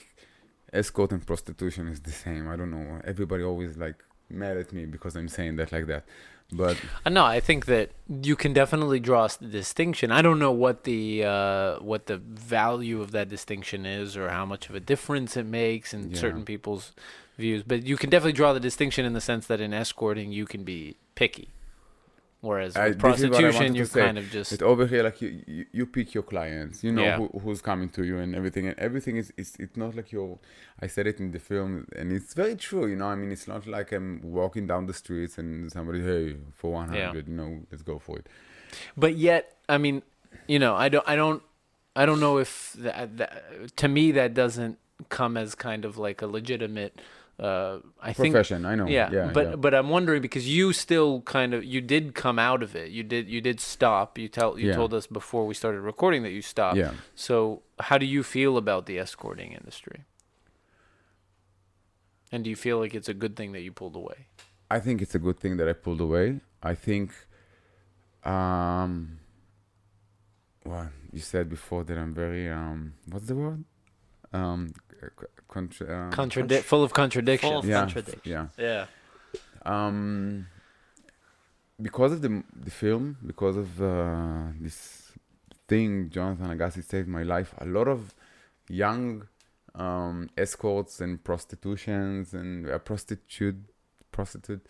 escort 0.82 1.12
and 1.16 1.22
prostitution 1.32 1.84
is 1.94 2.00
the 2.10 2.16
same. 2.26 2.44
I 2.54 2.56
don't 2.60 2.72
know. 2.78 2.88
Everybody 3.14 3.44
always 3.52 3.72
like 3.86 3.98
mad 4.42 4.56
at 4.64 4.70
me 4.78 4.86
because 4.96 5.14
I'm 5.20 5.28
saying 5.38 5.54
that 5.60 5.72
like 5.72 5.88
that. 5.94 6.04
But 6.54 6.78
Uh, 7.06 7.10
No, 7.10 7.26
I 7.26 7.40
think 7.40 7.66
that 7.66 7.92
you 8.08 8.36
can 8.36 8.54
definitely 8.54 9.00
draw 9.00 9.26
a 9.26 9.46
distinction. 9.46 10.12
I 10.12 10.22
don't 10.22 10.40
know 10.40 10.52
what 10.52 10.84
the 10.84 11.24
uh, 11.26 11.80
what 11.80 12.06
the 12.06 12.18
value 12.18 13.02
of 13.02 13.12
that 13.12 13.28
distinction 13.30 13.86
is, 13.86 14.16
or 14.18 14.30
how 14.30 14.46
much 14.46 14.70
of 14.70 14.76
a 14.76 14.80
difference 14.80 15.36
it 15.38 15.46
makes 15.46 15.94
in 15.94 16.12
Yeah. 16.12 16.20
certain 16.20 16.46
people's 16.46 16.92
views. 17.38 17.64
But 17.64 17.84
you 17.84 17.98
can 17.98 18.10
definitely 18.10 18.34
draw 18.34 18.54
the 18.54 18.60
distinction 18.60 19.06
in 19.06 19.14
the 19.14 19.22
sense 19.22 19.48
that 19.48 19.60
in 19.60 19.74
escorting 19.74 20.32
you 20.32 20.46
can 20.46 20.64
be 20.64 20.96
picky, 21.16 21.50
whereas 22.48 22.74
with 22.76 23.00
this 23.00 23.22
is 23.22 23.30
what 23.30 23.40
I 23.40 23.42
prostitution 23.42 23.76
you're 23.76 23.88
kind 24.06 24.18
of 24.22 24.26
just 24.38 24.62
over 24.72 24.86
here, 24.92 25.02
like 25.08 25.20
you, 25.24 25.30
you, 25.48 25.66
you 25.78 25.86
pick 25.98 26.08
your 26.18 26.24
clients. 26.34 26.84
You 26.86 26.92
know 26.98 27.04
Yeah. 27.08 27.18
who, 27.20 27.26
who's 27.44 27.62
coming 27.70 27.90
to 27.98 28.02
you 28.10 28.16
and 28.24 28.36
everything, 28.40 28.66
and 28.70 28.78
everything 28.88 29.16
is. 29.22 29.28
It's, 29.42 29.54
it's 29.64 29.78
not 29.84 29.96
like 29.98 30.12
you're. 30.12 30.38
I 30.86 30.88
said 30.88 31.06
it 31.12 31.18
in 31.24 31.32
the 31.32 31.40
film, 31.40 31.88
and 32.00 32.12
it's 32.18 32.34
very 32.44 32.56
true. 32.68 32.86
You 32.92 32.98
know, 33.00 33.08
I 33.08 33.16
mean, 33.16 33.32
it's 33.32 33.48
not 33.54 33.66
like 33.78 33.92
I'm 33.98 34.22
walking 34.40 34.66
down 34.72 34.86
the 34.92 34.94
streets 35.04 35.38
and 35.40 35.72
somebody, 35.72 36.02
hey, 36.04 36.36
for 36.60 36.70
one 36.80 36.90
hundred, 36.90 37.28
you 37.30 37.36
know, 37.42 37.52
let's 37.72 37.84
go 37.84 37.98
for 38.08 38.16
it. 38.20 38.28
but 38.98 39.14
yet 39.30 39.44
i 39.70 39.78
mean 39.78 39.98
you 40.54 40.58
know 40.64 40.74
i 40.86 40.88
don't 40.94 41.08
i 41.14 41.16
don't 41.22 41.42
i 41.96 42.04
don't 42.08 42.20
know 42.26 42.36
if 42.46 42.74
that, 42.86 43.18
that 43.20 43.32
to 43.82 43.88
me 43.88 44.06
that 44.20 44.34
doesn't 44.34 44.76
come 45.10 45.38
as 45.44 45.54
kind 45.56 45.86
of 45.86 45.94
like 46.08 46.20
a 46.24 46.28
legitimate 46.40 46.94
uh 47.40 47.80
i 48.02 48.14
think 48.14 48.36
I 48.36 48.76
know. 48.76 48.88
yeah, 48.88 49.10
yeah, 49.12 49.32
but 49.34 49.46
yeah. 49.50 49.56
but 49.56 49.74
i'm 49.74 49.90
wondering 49.90 50.22
because 50.22 50.48
you 50.48 50.72
still 50.72 51.22
kind 51.22 51.54
of 51.56 51.64
you 51.64 51.82
did 51.82 52.14
come 52.14 52.38
out 52.38 52.62
of 52.62 52.76
it 52.76 52.92
you 52.92 53.02
did 53.02 53.28
you 53.28 53.42
did 53.42 53.60
stop 53.60 54.18
you 54.20 54.28
tell 54.28 54.58
you 54.60 54.68
Yeah. 54.70 54.76
told 54.76 54.94
us 54.94 55.08
before 55.08 55.48
we 55.48 55.54
started 55.56 55.82
recording 55.82 56.22
that 56.24 56.32
you 56.32 56.44
stopped 56.44 56.78
yeah. 56.78 56.92
so 57.16 57.64
how 57.80 57.98
do 57.98 58.06
you 58.06 58.22
feel 58.22 58.56
about 58.56 58.86
the 58.86 59.00
escorting 59.00 59.52
industry 59.54 60.04
and 62.32 62.44
do 62.44 62.50
you 62.50 62.56
feel 62.56 62.78
like 62.80 62.94
it's 62.94 63.10
a 63.10 63.14
good 63.16 63.36
thing 63.36 63.52
that 63.54 63.62
you 63.62 63.72
pulled 63.72 63.96
away 63.96 64.28
I 64.72 64.80
think 64.80 65.02
it's 65.04 65.14
a 65.14 65.20
good 65.20 65.40
thing 65.40 65.58
that 65.58 65.70
I 65.70 65.74
pulled 65.74 66.02
away. 66.02 66.40
I 66.64 66.74
think, 66.74 67.12
um, 68.24 69.20
well, 70.66 70.90
you 71.12 71.20
said 71.20 71.48
before 71.48 71.84
that 71.84 71.96
I'm 71.96 72.12
very 72.12 72.50
um, 72.50 72.94
what's 73.12 73.28
the 73.28 73.36
word? 73.36 73.66
Um, 74.34 74.74
c- 75.00 75.08
contra- 75.48 76.06
um, 76.06 76.12
Contradic- 76.12 76.64
full 76.64 76.84
of 76.84 76.92
contradictions 76.94 77.52
Full 77.52 77.60
of 77.60 77.66
yeah, 77.66 77.80
contradiction. 77.82 78.32
yeah. 78.32 78.48
yeah 78.58 78.86
um 79.66 80.48
because 81.82 82.12
of 82.14 82.22
the 82.22 82.44
the 82.56 82.72
film 82.72 83.18
because 83.26 83.56
of 83.58 83.82
uh, 83.82 84.48
this 84.60 85.12
thing 85.68 86.10
jonathan 86.10 86.48
agassi 86.58 86.84
saved 86.84 87.08
my 87.08 87.24
life 87.24 87.54
a 87.60 87.66
lot 87.66 87.88
of 87.88 88.14
young 88.70 89.28
um, 89.76 90.30
escorts 90.38 91.00
and 91.02 91.24
prostitutions 91.24 92.34
and 92.34 92.70
uh, 92.70 92.78
prostitute 92.80 93.56
prostitute 94.12 94.66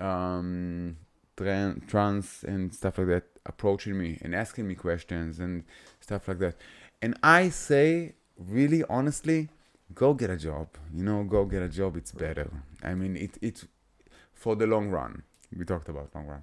um, 0.00 0.96
tran- 1.36 1.86
trans 1.88 2.44
and 2.46 2.74
stuff 2.74 2.98
like 2.98 3.06
that 3.08 3.24
approaching 3.46 3.96
me 3.98 4.18
and 4.22 4.34
asking 4.34 4.66
me 4.66 4.74
questions 4.74 5.38
and 5.38 5.64
stuff 6.00 6.28
like 6.28 6.38
that 6.38 6.56
and 7.00 7.16
i 7.22 7.48
say 7.48 8.14
really 8.38 8.82
honestly 8.88 9.48
go 9.94 10.14
get 10.14 10.30
a 10.30 10.36
job. 10.36 10.68
You 10.92 11.04
know 11.04 11.24
go 11.24 11.44
get 11.44 11.62
a 11.62 11.68
job 11.68 11.96
it's 11.96 12.12
better. 12.12 12.50
I 12.82 12.94
mean 12.94 13.16
it 13.16 13.38
it 13.42 13.64
for 14.32 14.56
the 14.56 14.66
long 14.66 14.90
run 14.90 15.22
we 15.56 15.64
talked 15.64 15.88
about 15.88 16.14
long 16.14 16.26
run. 16.26 16.42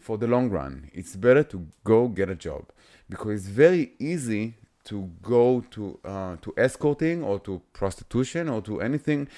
For 0.00 0.18
the 0.18 0.26
long 0.26 0.50
run 0.50 0.90
it's 0.92 1.14
better 1.16 1.44
to 1.44 1.66
go 1.84 2.08
get 2.08 2.28
a 2.28 2.34
job 2.34 2.64
because 3.08 3.40
it's 3.40 3.48
very 3.48 3.92
easy 3.98 4.54
to 4.84 5.08
go 5.22 5.60
to 5.70 5.98
uh, 6.04 6.36
to 6.42 6.52
escorting 6.56 7.22
or 7.22 7.38
to 7.40 7.62
prostitution 7.72 8.48
or 8.48 8.60
to 8.62 8.80
anything. 8.80 9.28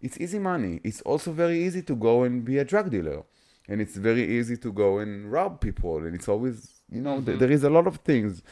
It's 0.00 0.18
easy 0.18 0.38
money. 0.40 0.80
It's 0.82 1.00
also 1.02 1.30
very 1.32 1.64
easy 1.64 1.82
to 1.82 1.94
go 1.94 2.24
and 2.24 2.44
be 2.44 2.58
a 2.58 2.64
drug 2.64 2.90
dealer. 2.90 3.22
And 3.68 3.80
it's 3.80 3.96
very 3.96 4.38
easy 4.38 4.56
to 4.56 4.72
go 4.72 4.98
and 4.98 5.30
rob 5.30 5.60
people. 5.60 5.98
And 6.04 6.14
it's 6.16 6.28
always 6.28 6.80
you 6.90 7.00
know 7.00 7.20
th- 7.20 7.36
Mhm. 7.36 7.38
there 7.40 7.52
is 7.52 7.62
a 7.64 7.70
lot 7.70 7.86
of 7.86 7.96
things. 7.98 8.42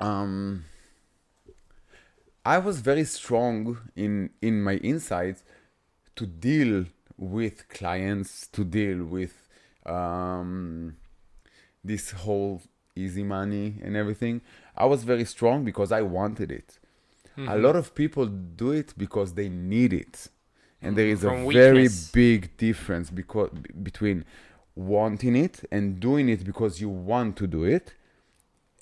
Um, 0.00 0.64
I 2.54 2.56
was 2.56 2.80
very 2.80 3.04
strong 3.04 3.76
in 3.94 4.30
in 4.40 4.62
my 4.68 4.76
insights 4.92 5.40
to 6.16 6.24
deal 6.24 6.86
with 7.18 7.68
clients, 7.68 8.46
to 8.56 8.64
deal 8.64 9.04
with 9.16 9.34
um, 9.84 10.96
this 11.84 12.04
whole 12.22 12.62
easy 12.96 13.22
money 13.22 13.68
and 13.84 13.92
everything. 14.02 14.40
I 14.74 14.86
was 14.86 15.04
very 15.04 15.26
strong 15.26 15.62
because 15.62 15.90
I 15.92 16.00
wanted 16.00 16.50
it. 16.50 16.78
Mm-hmm. 17.36 17.50
A 17.50 17.56
lot 17.66 17.76
of 17.76 17.94
people 17.94 18.24
do 18.24 18.70
it 18.80 18.94
because 18.96 19.34
they 19.34 19.50
need 19.50 19.92
it, 19.92 20.28
and 20.80 20.96
there 20.96 21.10
is 21.14 21.20
From 21.20 21.44
a 21.44 21.52
very 21.52 21.88
big 22.14 22.56
difference 22.56 23.10
because 23.10 23.50
between 23.90 24.24
wanting 24.74 25.36
it 25.36 25.56
and 25.70 26.00
doing 26.00 26.30
it 26.30 26.44
because 26.50 26.80
you 26.80 26.88
want 26.88 27.36
to 27.40 27.46
do 27.46 27.64
it 27.64 27.92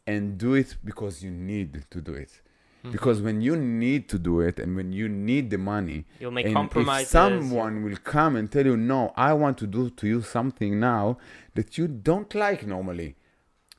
and 0.06 0.38
do 0.38 0.54
it 0.54 0.76
because 0.84 1.14
you 1.24 1.32
need 1.32 1.84
to 1.90 2.00
do 2.00 2.14
it 2.14 2.42
Mm-hmm. 2.87 2.93
because 2.93 3.20
when 3.20 3.41
you 3.41 3.57
need 3.57 4.09
to 4.09 4.18
do 4.18 4.41
it 4.41 4.59
and 4.62 4.76
when 4.76 4.93
you 4.93 5.09
need 5.09 5.51
the 5.51 5.59
money 5.59 6.05
You'll 6.20 6.30
make 6.30 6.53
compromises. 6.53 7.07
if 7.07 7.11
someone 7.11 7.82
will 7.84 7.97
come 8.05 8.37
and 8.37 8.51
tell 8.51 8.64
you 8.70 8.76
no 8.76 9.12
i 9.16 9.32
want 9.32 9.59
to 9.59 9.66
do 9.66 9.91
to 9.91 10.07
you 10.07 10.22
something 10.22 10.78
now 10.80 11.18
that 11.57 11.76
you 11.78 11.89
don't 11.89 12.32
like 12.34 12.66
normally 12.66 13.11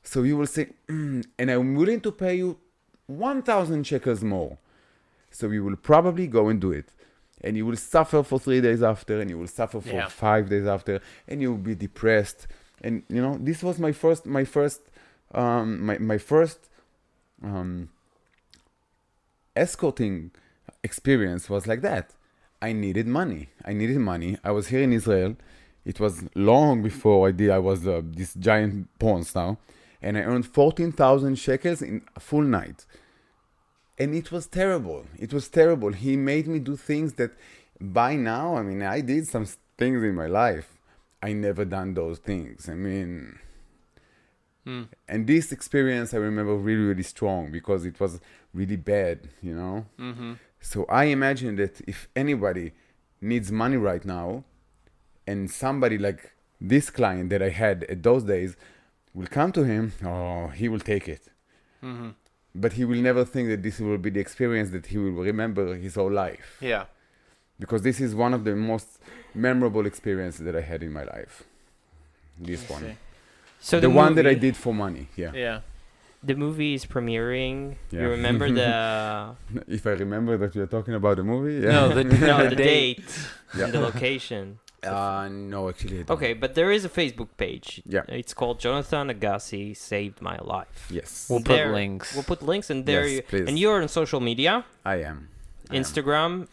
so 0.02 0.22
you 0.28 0.36
will 0.36 0.46
say 0.56 0.64
"Mm, 0.88 1.24
and 1.38 1.50
i'm 1.50 1.74
willing 1.74 2.00
to 2.02 2.12
pay 2.12 2.34
you 2.42 2.58
1000 3.06 3.86
shekels 3.86 4.22
more 4.22 4.58
so 5.30 5.48
you 5.50 5.64
will 5.64 5.76
probably 5.76 6.26
go 6.26 6.48
and 6.48 6.60
do 6.60 6.72
it 6.72 6.88
and 7.44 7.56
you 7.56 7.64
will 7.64 7.76
suffer 7.76 8.22
for 8.22 8.38
three 8.38 8.60
days 8.60 8.82
after 8.82 9.20
and 9.20 9.30
you 9.30 9.38
will 9.38 9.46
suffer 9.60 9.80
for 9.80 9.88
Yeah. 10.00 10.08
five 10.08 10.48
days 10.48 10.66
after 10.66 11.00
and 11.28 11.40
you 11.42 11.50
will 11.52 11.64
be 11.72 11.74
depressed 11.74 12.46
and 12.82 13.02
you 13.08 13.20
know 13.24 13.36
this 13.40 13.62
was 13.62 13.78
my 13.78 13.92
first 13.92 14.26
my 14.26 14.44
first 14.44 14.80
um 15.34 15.84
my, 15.88 15.96
my 15.98 16.18
first 16.18 16.60
um 17.42 17.88
escorting 19.58 20.30
experience 20.82 21.50
was 21.50 21.66
like 21.66 21.82
that. 21.82 22.06
I 22.60 22.72
needed 22.72 23.06
money. 23.06 23.48
I 23.64 23.72
needed 23.72 23.98
money. 23.98 24.36
I 24.42 24.50
was 24.50 24.68
here 24.68 24.82
in 24.82 24.92
israel. 24.92 25.36
It 25.84 25.98
was 26.00 26.14
long 26.34 26.82
before 26.82 27.28
i 27.28 27.32
did 27.40 27.50
i 27.50 27.58
was 27.70 27.80
uh, 27.88 28.02
this 28.04 28.34
giant 28.34 28.88
porn 28.98 29.22
star 29.24 29.56
and 30.02 30.12
i 30.18 30.20
earned 30.20 30.46
14000 30.46 31.36
shekels 31.36 31.80
in 31.82 32.02
a 32.16 32.20
full 32.20 32.42
night. 32.42 32.84
And 34.00 34.14
it 34.14 34.30
was 34.30 34.46
terrible. 34.46 35.06
It 35.18 35.32
was 35.32 35.48
terrible. 35.48 35.92
He 35.92 36.14
made 36.16 36.46
me 36.46 36.58
do 36.60 36.76
things 36.76 37.14
that 37.14 37.32
by 37.80 38.16
now 38.16 38.56
i 38.56 38.62
mean 38.62 38.82
i 38.82 39.00
did 39.12 39.26
some 39.34 39.46
things 39.80 40.02
in 40.02 40.14
my 40.14 40.26
life. 40.26 40.68
I 41.22 41.32
never 41.32 41.64
done 41.64 41.94
those 41.94 42.18
things. 42.30 42.68
I 42.68 42.74
mean 42.74 43.38
Hmm. 44.64 44.82
and 45.08 45.26
this 45.26 45.50
experience 45.56 46.12
i 46.12 46.18
remember 46.18 46.54
really 46.54 46.86
really 46.90 47.08
strong 47.14 47.50
because 47.58 47.86
it 47.86 47.98
was 48.02 48.20
really 48.54 48.76
bad 48.76 49.28
you 49.42 49.54
know 49.54 49.84
Mm-hmm. 49.98 50.32
so 50.60 50.84
i 50.88 51.04
imagine 51.04 51.56
that 51.56 51.80
if 51.86 52.08
anybody 52.16 52.72
needs 53.20 53.50
money 53.52 53.76
right 53.76 54.04
now 54.04 54.44
and 55.26 55.50
somebody 55.50 55.98
like 55.98 56.32
this 56.60 56.90
client 56.90 57.30
that 57.30 57.42
i 57.42 57.50
had 57.50 57.84
at 57.84 58.02
those 58.02 58.24
days 58.24 58.56
will 59.14 59.26
come 59.26 59.52
to 59.52 59.64
him 59.64 59.92
oh 60.04 60.48
he 60.48 60.68
will 60.68 60.80
take 60.80 61.08
it 61.08 61.28
Mm-hmm. 61.82 62.08
but 62.54 62.72
he 62.72 62.84
will 62.84 63.00
never 63.00 63.24
think 63.24 63.48
that 63.50 63.62
this 63.62 63.78
will 63.78 63.98
be 63.98 64.10
the 64.10 64.20
experience 64.20 64.70
that 64.70 64.86
he 64.86 64.98
will 64.98 65.12
remember 65.12 65.76
his 65.76 65.94
whole 65.94 66.10
life 66.10 66.56
Yeah. 66.60 66.84
because 67.60 67.82
this 67.82 68.00
is 68.00 68.14
one 68.16 68.34
of 68.34 68.42
the 68.44 68.56
most 68.56 68.88
memorable 69.34 69.86
experiences 69.86 70.40
that 70.46 70.56
i 70.56 70.60
had 70.60 70.82
in 70.82 70.92
my 70.92 71.04
life 71.04 71.44
this 72.40 72.68
one. 72.68 72.96
So 73.60 73.78
the, 73.80 73.90
one 73.90 74.14
that 74.16 74.26
i 74.26 74.34
did 74.34 74.56
for 74.56 74.72
money 74.74 75.06
yeah 75.16 75.32
Yeah. 75.34 75.60
The 76.22 76.34
movie 76.34 76.74
is 76.74 76.84
premiering. 76.84 77.76
Yeah. 77.90 78.02
You 78.02 78.08
remember 78.10 78.50
the 78.60 79.36
if 79.68 79.86
i 79.86 79.90
remember 79.90 80.36
that 80.36 80.54
you're 80.54 80.66
talking 80.66 80.94
about 80.94 81.16
the 81.16 81.24
movie 81.24 81.64
yeah 81.64 81.72
No, 81.72 81.88
the, 81.94 82.04
no 82.30 82.42
the 82.44 82.50
the 82.50 82.56
date 82.56 83.04
Yeah. 83.56 83.64
and 83.64 83.72
the 83.72 83.80
location. 83.80 84.58
uh 84.82 85.28
no 85.30 85.68
actually 85.70 86.00
I 86.00 86.02
don't. 86.02 86.16
Okay, 86.16 86.32
but 86.34 86.54
there 86.54 86.70
is 86.70 86.82
a 86.84 86.88
Facebook 87.00 87.30
page. 87.36 87.82
Yeah. 87.86 88.02
It's 88.08 88.34
called 88.34 88.56
Jonathan 88.60 89.08
Agassi 89.14 89.76
saved 89.76 90.18
my 90.22 90.38
life. 90.54 90.86
yes 90.90 91.26
We'll 91.30 91.40
There- 91.40 91.66
put 91.66 91.74
links. 91.80 92.14
We'll 92.14 92.28
put 92.32 92.42
links 92.42 92.68
and 92.70 92.80
there 92.86 93.06
Yes, 93.06 93.16
you 93.16 93.22
please. 93.22 93.46
and 93.48 93.54
you're 93.58 93.80
on 93.82 93.88
social 93.88 94.20
media, 94.30 94.64
I 94.84 94.96
am. 95.10 95.18
Instagram, 95.70 96.48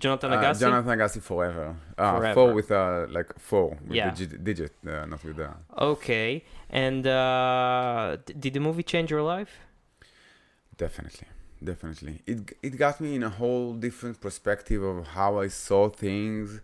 Jonathan 0.00 0.32
Uh, 0.32 0.36
Agassi. 0.36 0.60
Jonathan 0.60 0.98
Agassi 0.98 1.20
forever. 1.22 1.76
Uh, 1.98 2.16
Forever. 2.18 2.34
Four 2.34 2.52
with 2.54 2.70
uh, 2.70 3.06
like 3.10 3.38
four 3.38 3.70
with 3.86 3.96
Yeah. 3.96 4.10
the 4.10 4.26
digit, 4.26 4.72
uh, 4.86 5.04
not 5.06 5.22
with 5.24 5.36
the. 5.36 5.50
Okay. 5.78 6.44
And 6.70 7.06
uh, 7.06 8.16
did 8.26 8.54
the 8.54 8.60
movie 8.60 8.82
change 8.82 9.10
your 9.10 9.22
life? 9.22 9.52
Definitely, 10.76 11.28
definitely. 11.62 12.22
It 12.26 12.38
it 12.62 12.76
got 12.76 13.00
me 13.00 13.14
in 13.14 13.22
a 13.22 13.30
whole 13.30 13.72
different 13.74 14.20
perspective 14.20 14.82
of 14.82 15.06
how 15.18 15.38
I 15.40 15.48
saw 15.48 15.88
things, 15.88 16.60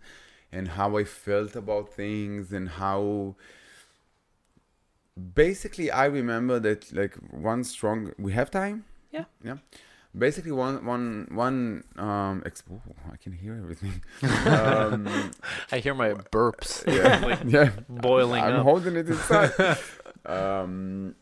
and 0.51 0.67
how 0.67 0.97
I 0.97 1.03
felt 1.05 1.55
about 1.55 1.89
things, 1.93 2.51
and 2.53 2.69
how. 2.69 3.35
Basically, 5.35 5.91
I 5.91 6.05
remember 6.05 6.59
that 6.59 6.91
like 6.91 7.15
one 7.31 7.63
strong. 7.63 8.13
We 8.17 8.33
have 8.33 8.49
time. 8.49 8.85
Yeah. 9.11 9.25
Yeah. 9.43 9.57
Basically, 10.15 10.51
one 10.51 10.85
one 10.85 11.27
one 11.31 11.83
um. 11.97 12.43
Exp- 12.45 12.69
oh, 12.71 12.81
I 13.11 13.17
can 13.17 13.31
hear 13.33 13.55
everything. 13.55 14.01
um, 14.47 15.31
I 15.71 15.79
hear 15.79 15.95
my 15.95 16.13
burps 16.13 16.85
yeah. 16.85 17.25
like 17.25 17.39
yeah. 17.47 17.71
boiling 17.89 18.43
I'm 18.43 18.57
up. 18.57 18.63
holding 18.63 18.95
it 18.95 19.07
inside. 19.07 19.51
um, 20.25 21.15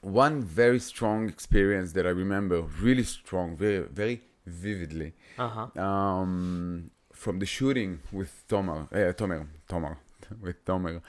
one 0.00 0.42
very 0.42 0.78
strong 0.78 1.28
experience 1.28 1.92
that 1.92 2.06
I 2.06 2.10
remember, 2.10 2.62
really 2.62 3.04
strong, 3.04 3.56
very 3.56 3.80
very 3.80 4.22
vividly, 4.46 5.12
Uh 5.38 5.48
huh. 5.48 5.82
um, 5.82 6.90
from 7.12 7.38
the 7.38 7.46
shooting 7.46 8.00
with 8.12 8.44
Tomer, 8.48 8.88
uh, 8.92 9.12
Tomer, 9.14 9.46
Tomer, 9.68 9.96
with 10.40 10.64
Tomer, 10.64 11.00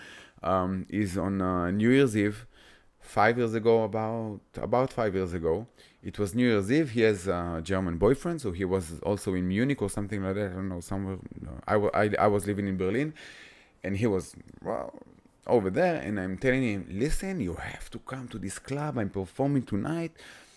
um, 0.43 0.85
is 0.89 1.17
on 1.17 1.41
uh, 1.41 1.71
New 1.71 1.89
Year's 1.89 2.15
Eve, 2.15 2.45
five 2.99 3.37
years 3.37 3.53
ago, 3.53 3.83
about 3.83 4.39
about 4.61 4.91
five 4.91 5.15
years 5.15 5.33
ago. 5.33 5.67
It 6.05 6.19
was 6.19 6.35
New 6.35 6.47
Year's 6.47 6.71
Eve. 6.71 6.91
He 6.91 7.01
has 7.01 7.27
a 7.27 7.61
German 7.63 7.97
boyfriend, 7.97 8.39
so 8.39 8.51
he 8.51 8.63
was 8.63 8.99
also 9.01 9.33
in 9.33 9.47
Munich 9.47 9.81
or 9.81 9.89
something 9.89 10.23
like 10.23 10.35
that. 10.35 10.51
I 10.51 10.53
don't 10.53 10.69
know 10.69 10.79
somewhere. 10.79 11.17
I, 11.67 11.75
I, 11.75 12.09
I 12.19 12.27
was 12.27 12.45
living 12.45 12.67
in 12.67 12.77
Berlin, 12.77 13.13
and 13.83 13.97
he 13.97 14.05
was 14.05 14.35
well 14.63 14.93
over 15.47 15.69
there 15.69 16.01
and 16.01 16.19
I'm 16.19 16.37
telling 16.37 16.63
him, 16.63 16.87
listen, 16.89 17.39
you 17.39 17.53
have 17.55 17.89
to 17.91 17.99
come 17.99 18.27
to 18.29 18.39
this 18.39 18.59
club. 18.59 18.97
I'm 18.97 19.09
performing 19.09 19.63
tonight. 19.63 20.11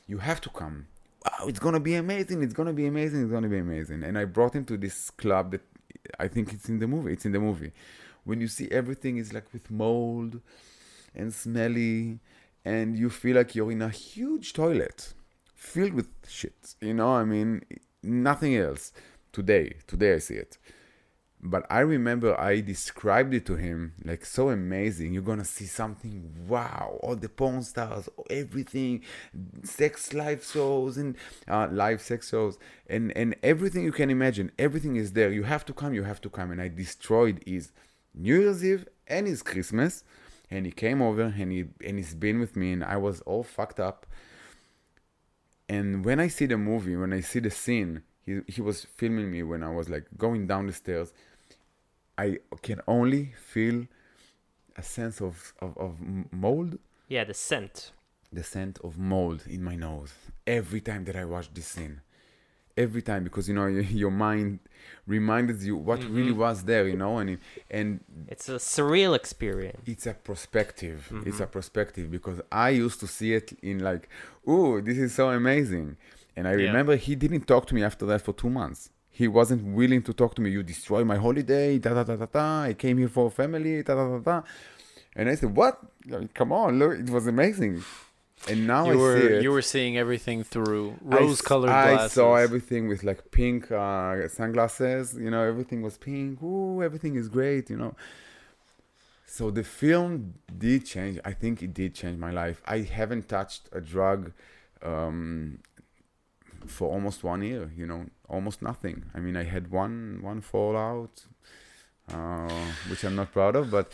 You 0.06 0.18
have 0.18 0.40
to 0.42 0.50
come. 0.50 0.86
Wow, 1.24 1.46
it's 1.48 1.58
gonna 1.58 1.80
be 1.80 1.94
amazing. 1.94 2.42
It's 2.42 2.54
gonna 2.54 2.72
be 2.72 2.86
amazing. 2.86 3.22
It's 3.22 3.30
gonna 3.30 3.48
be 3.48 3.58
amazing. 3.58 4.02
And 4.04 4.16
I 4.18 4.24
brought 4.24 4.54
him 4.54 4.64
to 4.66 4.76
this 4.76 5.10
club 5.10 5.52
that 5.52 5.62
I 6.18 6.28
think 6.28 6.52
it's 6.52 6.68
in 6.68 6.78
the 6.78 6.86
movie. 6.86 7.12
It's 7.12 7.26
in 7.26 7.32
the 7.32 7.40
movie. 7.40 7.72
When 8.24 8.40
you 8.40 8.48
see 8.48 8.68
everything 8.70 9.18
is 9.18 9.32
like 9.32 9.52
with 9.52 9.70
mold 9.70 10.40
and 11.14 11.32
smelly, 11.34 12.20
and 12.64 12.98
you 12.98 13.10
feel 13.10 13.36
like 13.36 13.54
you're 13.54 13.72
in 13.72 13.82
a 13.82 13.88
huge 13.88 14.52
toilet 14.52 15.14
filled 15.58 15.92
with 15.92 16.08
shit. 16.26 16.74
You 16.80 16.94
know, 16.94 17.10
I 17.10 17.24
mean, 17.24 17.62
nothing 18.02 18.56
else. 18.56 18.92
Today, 19.30 19.74
today 19.86 20.14
I 20.14 20.18
see 20.18 20.34
it 20.34 20.56
but 21.40 21.66
I 21.70 21.80
remember 21.80 22.38
I 22.38 22.60
described 22.60 23.32
it 23.32 23.46
to 23.46 23.56
him 23.56 23.94
like 24.04 24.24
so 24.24 24.50
amazing. 24.50 25.12
You're 25.12 25.22
gonna 25.22 25.44
see 25.44 25.66
something 25.66 26.32
wow, 26.48 26.98
all 27.02 27.14
the 27.14 27.28
porn 27.28 27.62
stars, 27.62 28.08
everything, 28.28 29.04
sex 29.62 30.12
live 30.12 30.44
shows 30.44 30.96
and 30.96 31.16
uh, 31.46 31.68
live 31.70 32.00
sex 32.00 32.30
shows, 32.30 32.58
and 32.88 33.16
and 33.16 33.36
everything 33.42 33.84
you 33.84 33.92
can 33.92 34.10
imagine. 34.10 34.50
Everything 34.58 34.96
is 34.96 35.12
there. 35.12 35.30
You 35.30 35.44
have 35.44 35.64
to 35.66 35.72
come. 35.72 35.94
You 35.94 36.02
have 36.02 36.20
to 36.22 36.30
come. 36.30 36.50
And 36.50 36.60
I 36.60 36.68
destroyed 36.68 37.42
his 37.46 37.70
New 38.14 38.40
Year's 38.40 38.64
Eve 38.64 38.88
and 39.06 39.26
his 39.26 39.42
Christmas, 39.42 40.02
and 40.50 40.66
he 40.66 40.72
came 40.72 41.00
over 41.00 41.34
and 41.38 41.52
he 41.52 41.66
and 41.84 41.98
he's 41.98 42.14
been 42.14 42.40
with 42.40 42.56
me, 42.56 42.72
and 42.72 42.82
I 42.82 42.96
was 42.96 43.20
all 43.22 43.44
fucked 43.44 43.78
up. 43.78 44.06
And 45.68 46.04
when 46.04 46.18
I 46.20 46.28
see 46.28 46.46
the 46.46 46.56
movie, 46.56 46.96
when 46.96 47.12
I 47.12 47.20
see 47.20 47.40
the 47.40 47.50
scene, 47.50 48.02
he 48.24 48.40
he 48.46 48.60
was 48.62 48.84
filming 48.84 49.30
me 49.30 49.42
when 49.42 49.62
I 49.62 49.70
was 49.70 49.88
like 49.88 50.06
going 50.16 50.46
down 50.46 50.66
the 50.66 50.72
stairs. 50.72 51.12
I 52.16 52.38
can 52.62 52.80
only 52.86 53.32
feel 53.52 53.86
a 54.76 54.82
sense 54.82 55.20
of, 55.20 55.52
of, 55.60 55.76
of 55.78 55.96
mold, 56.32 56.78
Yeah, 57.08 57.24
the 57.24 57.34
scent. 57.34 57.92
the 58.32 58.42
scent 58.42 58.78
of 58.82 58.98
mold 58.98 59.44
in 59.46 59.62
my 59.62 59.76
nose 59.76 60.12
every 60.46 60.80
time 60.80 61.04
that 61.04 61.16
I 61.16 61.24
watch 61.24 61.52
this 61.54 61.66
scene. 61.68 62.00
Every 62.86 63.02
time, 63.10 63.22
because 63.28 63.44
you 63.48 63.54
know 63.58 63.66
your, 63.66 63.82
your 64.04 64.10
mind 64.26 64.60
reminds 65.06 65.66
you 65.66 65.74
what 65.88 66.00
really 66.16 66.34
was 66.46 66.56
there, 66.70 66.84
you 66.92 66.96
know, 67.04 67.18
and 67.22 67.38
and 67.78 67.88
It's 68.34 68.48
a 68.48 68.58
surreal 68.74 69.12
experience. 69.22 69.82
it's 69.92 70.06
a 70.06 70.14
perspective. 70.30 70.98
It's 71.28 71.40
a 71.40 71.46
Mhm. 71.46 71.50
perspective 71.56 72.06
because 72.16 72.38
I 72.68 72.68
used 72.86 72.98
to 73.04 73.08
see 73.16 73.30
it 73.40 73.48
in 73.70 73.76
like, 73.90 74.04
oh, 74.46 74.80
this 74.86 74.98
is 75.06 75.10
so 75.20 75.24
amazing. 75.40 75.96
And 76.36 76.42
I 76.46 76.52
Yeah. 76.52 76.66
remember 76.68 76.94
he 77.08 77.14
didn't 77.24 77.44
talk 77.52 77.64
to 77.70 77.74
me 77.74 77.82
after 77.90 78.04
that 78.10 78.20
for 78.26 78.32
two 78.42 78.50
months. 78.60 78.80
He 79.20 79.26
wasn't 79.40 79.62
willing 79.80 80.02
to 80.08 80.12
talk 80.20 80.32
to 80.36 80.40
me. 80.42 80.48
You 80.56 80.62
destroy 80.74 81.02
my 81.12 81.16
holiday, 81.26 81.70
da 81.84 81.90
da 81.98 82.04
da 82.10 82.14
da 82.22 82.26
da. 82.36 82.46
I 82.70 82.74
came 82.84 82.96
here 83.02 83.12
for 83.16 83.24
a 83.26 83.34
family, 83.40 83.74
da 83.86 83.92
da 83.98 84.04
da 84.14 84.18
da. 84.30 84.36
And 85.18 85.24
I 85.32 85.34
said, 85.40 85.50
what? 85.60 85.74
Come 86.38 86.50
on, 86.62 86.78
look, 86.80 86.92
it 87.04 87.10
was 87.16 87.26
amazing. 87.26 87.74
And 88.46 88.66
now 88.66 88.84
you 88.86 88.92
I 88.92 88.96
were 88.96 89.20
see 89.20 89.26
it. 89.26 89.42
you 89.42 89.50
were 89.52 89.62
seeing 89.62 89.96
everything 89.98 90.44
through 90.44 90.96
rose-colored 91.02 91.70
I 91.70 91.94
glasses. 91.94 92.12
saw 92.12 92.36
everything 92.36 92.88
with 92.88 93.02
like 93.02 93.30
pink 93.30 93.70
uh, 93.70 94.28
sunglasses. 94.28 95.14
You 95.18 95.30
know, 95.30 95.42
everything 95.42 95.82
was 95.82 95.98
pink. 95.98 96.42
Ooh, 96.42 96.82
everything 96.82 97.14
is 97.16 97.28
great. 97.28 97.68
You 97.70 97.76
know. 97.76 97.94
So 99.26 99.50
the 99.50 99.64
film 99.64 100.34
did 100.56 100.86
change. 100.86 101.18
I 101.24 101.32
think 101.32 101.62
it 101.62 101.72
did 101.74 101.94
change 101.94 102.18
my 102.18 102.30
life. 102.30 102.62
I 102.66 102.78
haven't 102.80 103.28
touched 103.28 103.68
a 103.72 103.80
drug 103.80 104.32
um, 104.82 105.58
for 106.66 106.88
almost 106.90 107.22
one 107.24 107.42
year. 107.42 107.70
You 107.76 107.86
know, 107.86 108.06
almost 108.28 108.62
nothing. 108.62 109.04
I 109.14 109.18
mean, 109.20 109.36
I 109.36 109.44
had 109.44 109.70
one 109.70 110.20
one 110.22 110.40
fallout, 110.40 111.24
uh, 112.12 112.48
which 112.88 113.04
I'm 113.04 113.16
not 113.16 113.32
proud 113.32 113.54
of, 113.56 113.70
but 113.70 113.92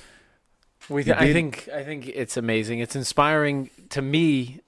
We 0.88 1.04
You 1.04 1.14
I 1.14 1.32
think 1.32 1.68
I 1.74 1.82
think 1.84 2.08
it's 2.08 2.36
amazing. 2.36 2.80
It's 2.80 2.96
inspiring 2.96 3.70
to 3.90 4.02
me. 4.02 4.60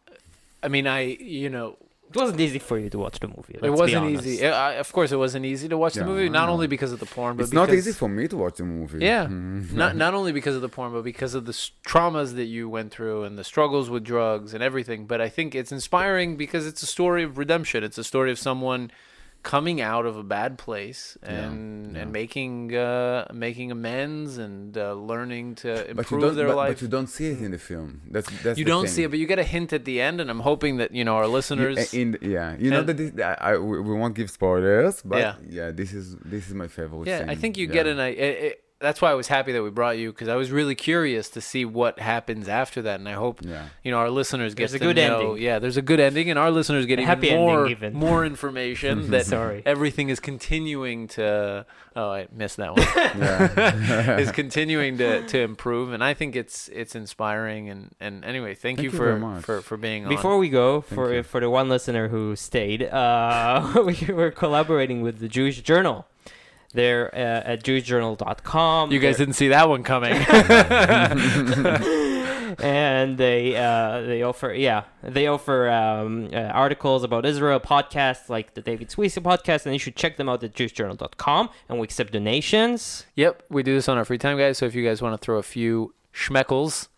I 0.62 0.68
mean, 0.68 0.86
I 0.86 1.00
you 1.20 1.50
know 1.50 1.76
It 2.10 2.16
wasn't 2.16 2.40
easy 2.40 2.58
for 2.58 2.78
you 2.78 2.88
to 2.90 2.98
watch 2.98 3.18
the 3.20 3.28
movie. 3.28 3.58
it 3.62 3.70
wasn't 3.70 4.04
honest. 4.06 4.26
easy. 4.26 4.46
I, 4.46 4.74
of 4.74 4.90
course, 4.92 5.10
it 5.12 5.16
wasn't 5.18 5.44
easy 5.44 5.68
to 5.68 5.76
watch 5.76 5.94
the 5.94 6.04
movie. 6.04 6.28
Not 6.28 6.48
only 6.48 6.66
because 6.66 6.92
of 6.92 7.00
the 7.00 7.06
porn, 7.06 7.36
but 7.36 7.42
it's 7.44 7.52
not 7.52 7.70
easy 7.72 7.92
for 7.92 8.08
me 8.08 8.26
to 8.28 8.36
watch 8.36 8.56
the 8.56 8.64
movie. 8.64 9.04
Yeah. 9.04 9.26
Mhm. 9.30 9.72
not 9.82 9.96
not 9.96 10.14
only 10.14 10.32
because 10.32 10.54
of 10.58 10.62
the 10.62 10.68
porn, 10.76 10.92
but 10.92 11.04
because 11.04 11.34
of 11.34 11.44
the 11.44 11.56
s- 11.62 11.70
traumas 11.86 12.34
that 12.38 12.46
you 12.56 12.68
went 12.76 12.90
through 12.94 13.24
and 13.26 13.36
the 13.40 13.44
struggles 13.44 13.90
with 13.90 14.02
drugs 14.04 14.54
and 14.54 14.62
everything. 14.62 15.00
But 15.06 15.20
I 15.20 15.28
think 15.28 15.54
it's 15.54 15.72
inspiring 15.72 16.36
because 16.36 16.66
it's 16.66 16.82
a 16.82 16.90
story 16.96 17.22
of 17.24 17.36
redemption. 17.38 17.84
It's 17.84 17.98
a 17.98 18.04
story 18.12 18.30
of 18.30 18.38
someone 18.38 18.90
coming 19.42 19.80
out 19.80 20.06
of 20.06 20.16
a 20.16 20.22
bad 20.24 20.58
place 20.58 21.16
and 21.22 21.94
yeah. 21.94 22.02
and 22.02 22.12
making 22.12 22.74
uh, 22.74 23.26
making 23.32 23.70
amends 23.70 24.38
and 24.38 24.76
uh, 24.76 24.92
learning 24.94 25.54
to 25.56 25.88
improve 25.90 26.20
don't. 26.20 26.34
their 26.36 26.48
But, 26.48 26.56
life. 26.56 26.70
but 26.74 26.82
you 26.82 26.88
don't 26.88 27.06
see 27.06 27.26
it 27.28 27.40
in 27.40 27.52
the 27.52 27.58
film. 27.58 28.02
That's 28.10 28.28
that's 28.42 28.58
you 28.58 28.64
don't 28.64 28.86
thing. 28.86 28.94
see 28.94 29.02
it, 29.04 29.10
but 29.10 29.18
you 29.18 29.26
get 29.26 29.38
a 29.38 29.44
hint 29.44 29.72
at 29.72 29.84
the 29.84 30.00
end, 30.00 30.20
and 30.20 30.28
I'm 30.30 30.40
hoping 30.40 30.78
that 30.78 30.90
you 30.92 31.04
know 31.04 31.14
our 31.16 31.28
listeners. 31.28 31.78
uh, 31.78 31.86
in 32.00 32.18
yeah, 32.22 32.56
you 32.58 32.70
know 32.70 32.82
that 32.82 32.96
this, 32.96 33.12
I, 33.22 33.52
I 33.54 33.56
we 33.58 33.94
won't 33.94 34.14
give 34.16 34.30
spoilers, 34.30 35.02
but 35.02 35.18
Yeah. 35.18 35.34
yeah, 35.48 35.70
this 35.70 35.92
is 35.92 36.16
this 36.24 36.48
is 36.48 36.54
my 36.54 36.68
favorite. 36.68 37.06
yeah, 37.06 37.24
I 37.28 37.34
think 37.36 37.56
you 37.56 37.66
yeah. 37.66 37.72
get 37.72 37.86
an. 37.86 38.00
i- 38.00 38.08
It, 38.26 38.34
it, 38.50 38.62
that's 38.78 39.00
why 39.00 39.10
I 39.10 39.14
was 39.14 39.28
happy 39.28 39.52
that 39.52 39.62
we 39.62 39.70
brought 39.70 39.96
you 39.98 40.12
because 40.12 40.28
I 40.28 40.36
was 40.36 40.50
really 40.50 40.74
curious 40.74 41.30
to 41.30 41.40
see 41.40 41.64
what 41.64 41.98
happens 41.98 42.46
after 42.48 42.82
that, 42.82 43.00
and 43.00 43.08
I 43.08 43.12
hope 43.12 43.40
Yeah, 43.42 43.68
you 43.82 43.90
know 43.90 43.98
our 43.98 44.10
listeners 44.10 44.54
get 44.54 44.64
There's 44.70 44.74
a 44.74 44.78
good 44.78 44.96
know. 44.96 45.18
ending. 45.30 45.42
Yeah, 45.42 45.58
there's 45.58 45.76
a 45.78 45.82
good 45.82 45.98
ending, 46.00 46.28
and 46.30 46.38
our 46.38 46.50
listeners 46.50 46.84
get 46.86 46.98
A 46.98 47.02
even 47.02 47.08
happy 47.08 47.30
ending 47.30 47.46
more 47.46 47.66
even. 47.68 47.92
more 47.94 48.24
information 48.26 49.10
that 49.12 49.26
Sorry. 49.26 49.62
everything 49.64 50.08
is 50.10 50.20
continuing 50.20 51.08
to. 51.08 51.64
Oh, 51.98 52.10
I 52.10 52.28
missed 52.30 52.58
that 52.58 52.76
one. 52.76 52.86
is 54.20 54.30
continuing 54.32 54.98
to, 54.98 55.26
to 55.28 55.40
improve, 55.40 55.92
and 55.94 56.04
I 56.04 56.12
think 56.12 56.36
it's 56.36 56.68
it's 56.68 56.94
inspiring. 56.94 57.70
And, 57.70 57.94
and 58.00 58.24
anyway, 58.24 58.54
thank, 58.54 58.78
Thank 58.78 58.80
you 58.80 58.90
you 58.90 58.96
for 58.96 59.40
for 59.40 59.62
for 59.62 59.76
being 59.78 60.04
on. 60.04 60.10
Before 60.10 60.36
we 60.36 60.50
go, 60.50 60.82
Thank 60.82 60.94
for 60.94 61.14
you. 61.14 61.22
for 61.22 61.40
the 61.40 61.48
one 61.48 61.70
listener 61.70 62.08
who 62.08 62.36
stayed, 62.36 62.82
uh, 62.82 63.72
we 63.86 64.12
were 64.12 64.30
collaborating 64.30 65.00
with 65.00 65.18
the 65.20 65.28
Jewish 65.28 65.62
Journal. 65.62 66.06
They're 66.72 67.14
uh, 67.14 67.52
at 67.52 67.62
jewishjournal.com. 67.64 68.92
you 68.92 68.98
guys 68.98 69.16
They're- 69.16 69.26
didn't 69.26 69.36
see 69.36 69.48
that 69.48 69.68
one 69.68 69.82
coming. 69.82 70.12
and 72.58 73.18
they 73.18 73.56
uh, 73.56 74.00
they 74.02 74.22
offer 74.22 74.52
yeah 74.52 74.84
they 75.02 75.26
offer 75.26 75.68
um, 75.68 76.28
uh, 76.32 76.36
articles 76.36 77.04
about 77.04 77.26
Israel 77.26 77.60
podcasts 77.60 78.28
like 78.28 78.54
the 78.54 78.62
David 78.62 78.88
Suissa 78.88 79.22
podcast 79.22 79.66
and 79.66 79.74
you 79.74 79.78
should 79.78 79.96
check 79.96 80.16
them 80.16 80.28
out 80.28 80.42
at 80.44 80.54
jewishjournal.com 80.54 81.50
and 81.68 81.78
we 81.78 81.84
accept 81.84 82.12
donations 82.12 83.06
Yep, 83.14 83.44
we 83.50 83.62
do 83.62 83.74
this 83.74 83.88
on 83.88 83.98
our 83.98 84.04
free 84.04 84.18
time, 84.18 84.38
guys. 84.38 84.58
So 84.58 84.66
if 84.66 84.74
you 84.74 84.84
guys 84.84 85.02
want 85.02 85.20
to 85.20 85.24
throw 85.24 85.38
a 85.38 85.42
few 85.42 85.94
schmeckles, 86.14 86.88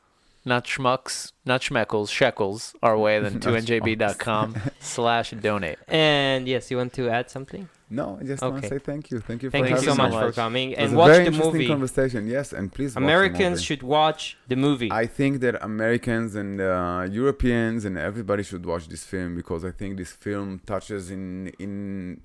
not 0.44 0.64
schmucks, 0.64 1.32
not 1.44 1.60
schmeckles, 1.62 2.10
shekels 2.10 2.74
our 2.82 2.96
way, 2.96 3.18
then 3.20 3.40
2njb.com 3.46 4.56
slash 4.80 5.30
donate. 5.32 5.78
and 5.88 6.46
yes 6.46 6.70
you 6.70 6.76
want 6.76 6.92
to 6.94 7.08
add 7.08 7.30
something 7.30 7.68
no, 7.91 8.18
I 8.20 8.24
just 8.24 8.43
want 8.43 8.62
to 8.62 8.68
say 8.68 8.78
thank 8.78 9.11
you, 9.11 9.20
thank 9.20 9.43
you. 9.43 9.51
thank 9.51 9.66
for 9.66 9.72
you 9.72 9.78
so 9.78 9.95
much, 9.95 10.12
so 10.12 10.18
for 10.18 10.26
much. 10.26 10.34
coming 10.34 10.74
and 10.74 10.93
a 10.93 10.97
watch 10.97 11.09
very 11.09 11.24
the 11.24 11.30
interesting 11.30 11.53
movie 11.53 11.68
conversation. 11.68 12.26
Yes, 12.26 12.53
and 12.53 12.72
please. 12.72 12.95
watch 12.95 13.03
Americans 13.03 13.57
movie. 13.59 13.64
should 13.64 13.82
watch 13.82 14.36
the 14.47 14.57
movie 14.57 14.91
I 14.93 15.07
think 15.07 15.41
that 15.41 15.62
Americans 15.62 16.34
and 16.34 16.61
uh, 16.61 17.07
Europeans 17.11 17.84
and 17.84 17.97
everybody 17.97 18.43
should 18.43 18.64
watch 18.66 18.89
this 18.89 19.05
film 19.05 19.36
because 19.36 19.64
I 19.64 19.70
think 19.70 19.97
this 19.97 20.12
film 20.12 20.61
touches 20.66 21.11
in 21.11 21.49
in 21.59 22.20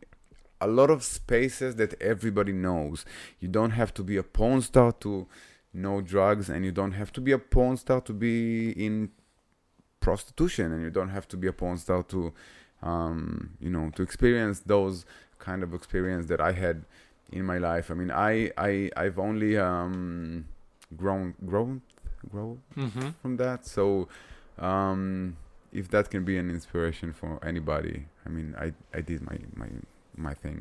a 0.59 0.67
lot 0.67 0.89
of 0.89 1.03
spaces 1.03 1.75
that 1.75 2.01
everybody 2.01 2.53
knows. 2.53 3.05
You 3.39 3.49
don't 3.49 3.71
have 3.71 3.93
to 3.95 4.03
be 4.03 4.15
a 4.17 4.23
porn 4.23 4.61
star 4.61 4.91
to 5.03 5.27
know 5.73 6.01
drugs, 6.01 6.49
and 6.49 6.63
you 6.63 6.71
don't 6.71 6.93
have 6.93 7.11
to 7.13 7.21
be 7.21 7.31
a 7.31 7.37
porn 7.37 7.77
star 7.77 7.99
to 8.01 8.13
be 8.13 8.71
in 8.71 9.11
prostitution, 9.99 10.71
and 10.71 10.81
you 10.81 10.89
don't 10.89 11.09
have 11.09 11.27
to 11.29 11.37
be 11.37 11.47
a 11.47 11.53
porn 11.53 11.77
star 11.77 12.03
to, 12.03 12.33
um, 12.81 13.51
you 13.59 13.69
know, 13.69 13.89
to 13.95 14.01
experience 14.03 14.61
those 14.61 15.05
kind 15.49 15.61
of 15.65 15.69
experience 15.79 16.25
that 16.31 16.41
I 16.49 16.53
had 16.65 16.77
in 17.37 17.43
my 17.51 17.57
life. 17.69 17.85
I 17.91 17.95
mean, 17.99 18.11
I 18.29 18.33
I 18.69 18.71
I've 19.03 19.19
only 19.29 19.51
um, 19.69 20.45
grown 21.03 21.33
grown 21.51 21.81
grow 22.31 22.49
Mm-hmm. 22.77 23.09
from 23.21 23.33
that. 23.43 23.59
So, 23.75 24.07
um, 24.59 25.35
if 25.71 25.85
that 25.93 26.05
can 26.13 26.23
be 26.31 26.35
an 26.43 26.49
inspiration 26.57 27.13
for 27.19 27.31
anybody, 27.51 27.97
I 28.25 28.29
mean, 28.35 28.49
I 28.65 28.67
I 28.97 29.01
did 29.09 29.19
my 29.29 29.37
my 29.61 29.69
my 30.27 30.33
thing 30.43 30.57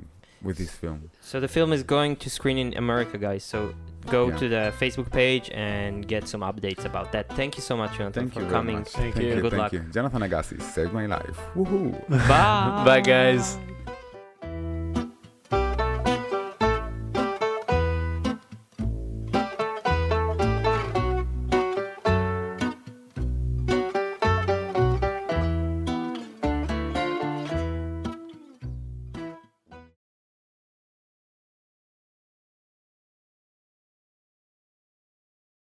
with 0.46 0.56
this 0.58 0.72
film. 0.82 0.98
so 1.30 1.38
the 1.38 1.46
film 1.58 1.70
is 1.72 1.82
going 1.84 2.16
to 2.16 2.28
screen 2.38 2.58
in 2.64 2.68
America 2.84 3.16
guys 3.28 3.44
so 3.52 3.58
go 4.16 4.22
Yeah. 4.28 4.38
to 4.40 4.46
the 4.54 4.62
Facebook 4.82 5.08
page 5.20 5.46
and 5.54 5.92
get 6.14 6.22
some 6.32 6.42
updates 6.50 6.84
about 6.90 7.06
that 7.14 7.24
thank 7.38 7.50
you 7.56 7.62
so 7.70 7.74
much 7.82 7.92
Jonathan 7.98 8.22
Thank 8.22 8.32
for 8.34 8.40
you 8.40 8.46
very 8.46 8.56
coming 8.58 8.78
much. 8.82 8.90
Thank 9.02 9.14
you. 9.22 9.28
Good 9.40 9.52
Thank 9.54 9.62
luck. 9.62 9.72
you. 9.76 9.80
Jonathan 9.96 10.22
Agassi 10.26 10.58
saved 10.74 10.92
my 11.00 11.06
life. 11.16 11.38
Woohoo! 11.54 11.92
bye 12.28 12.82
Bye, 12.88 13.00
guys. 13.12 13.44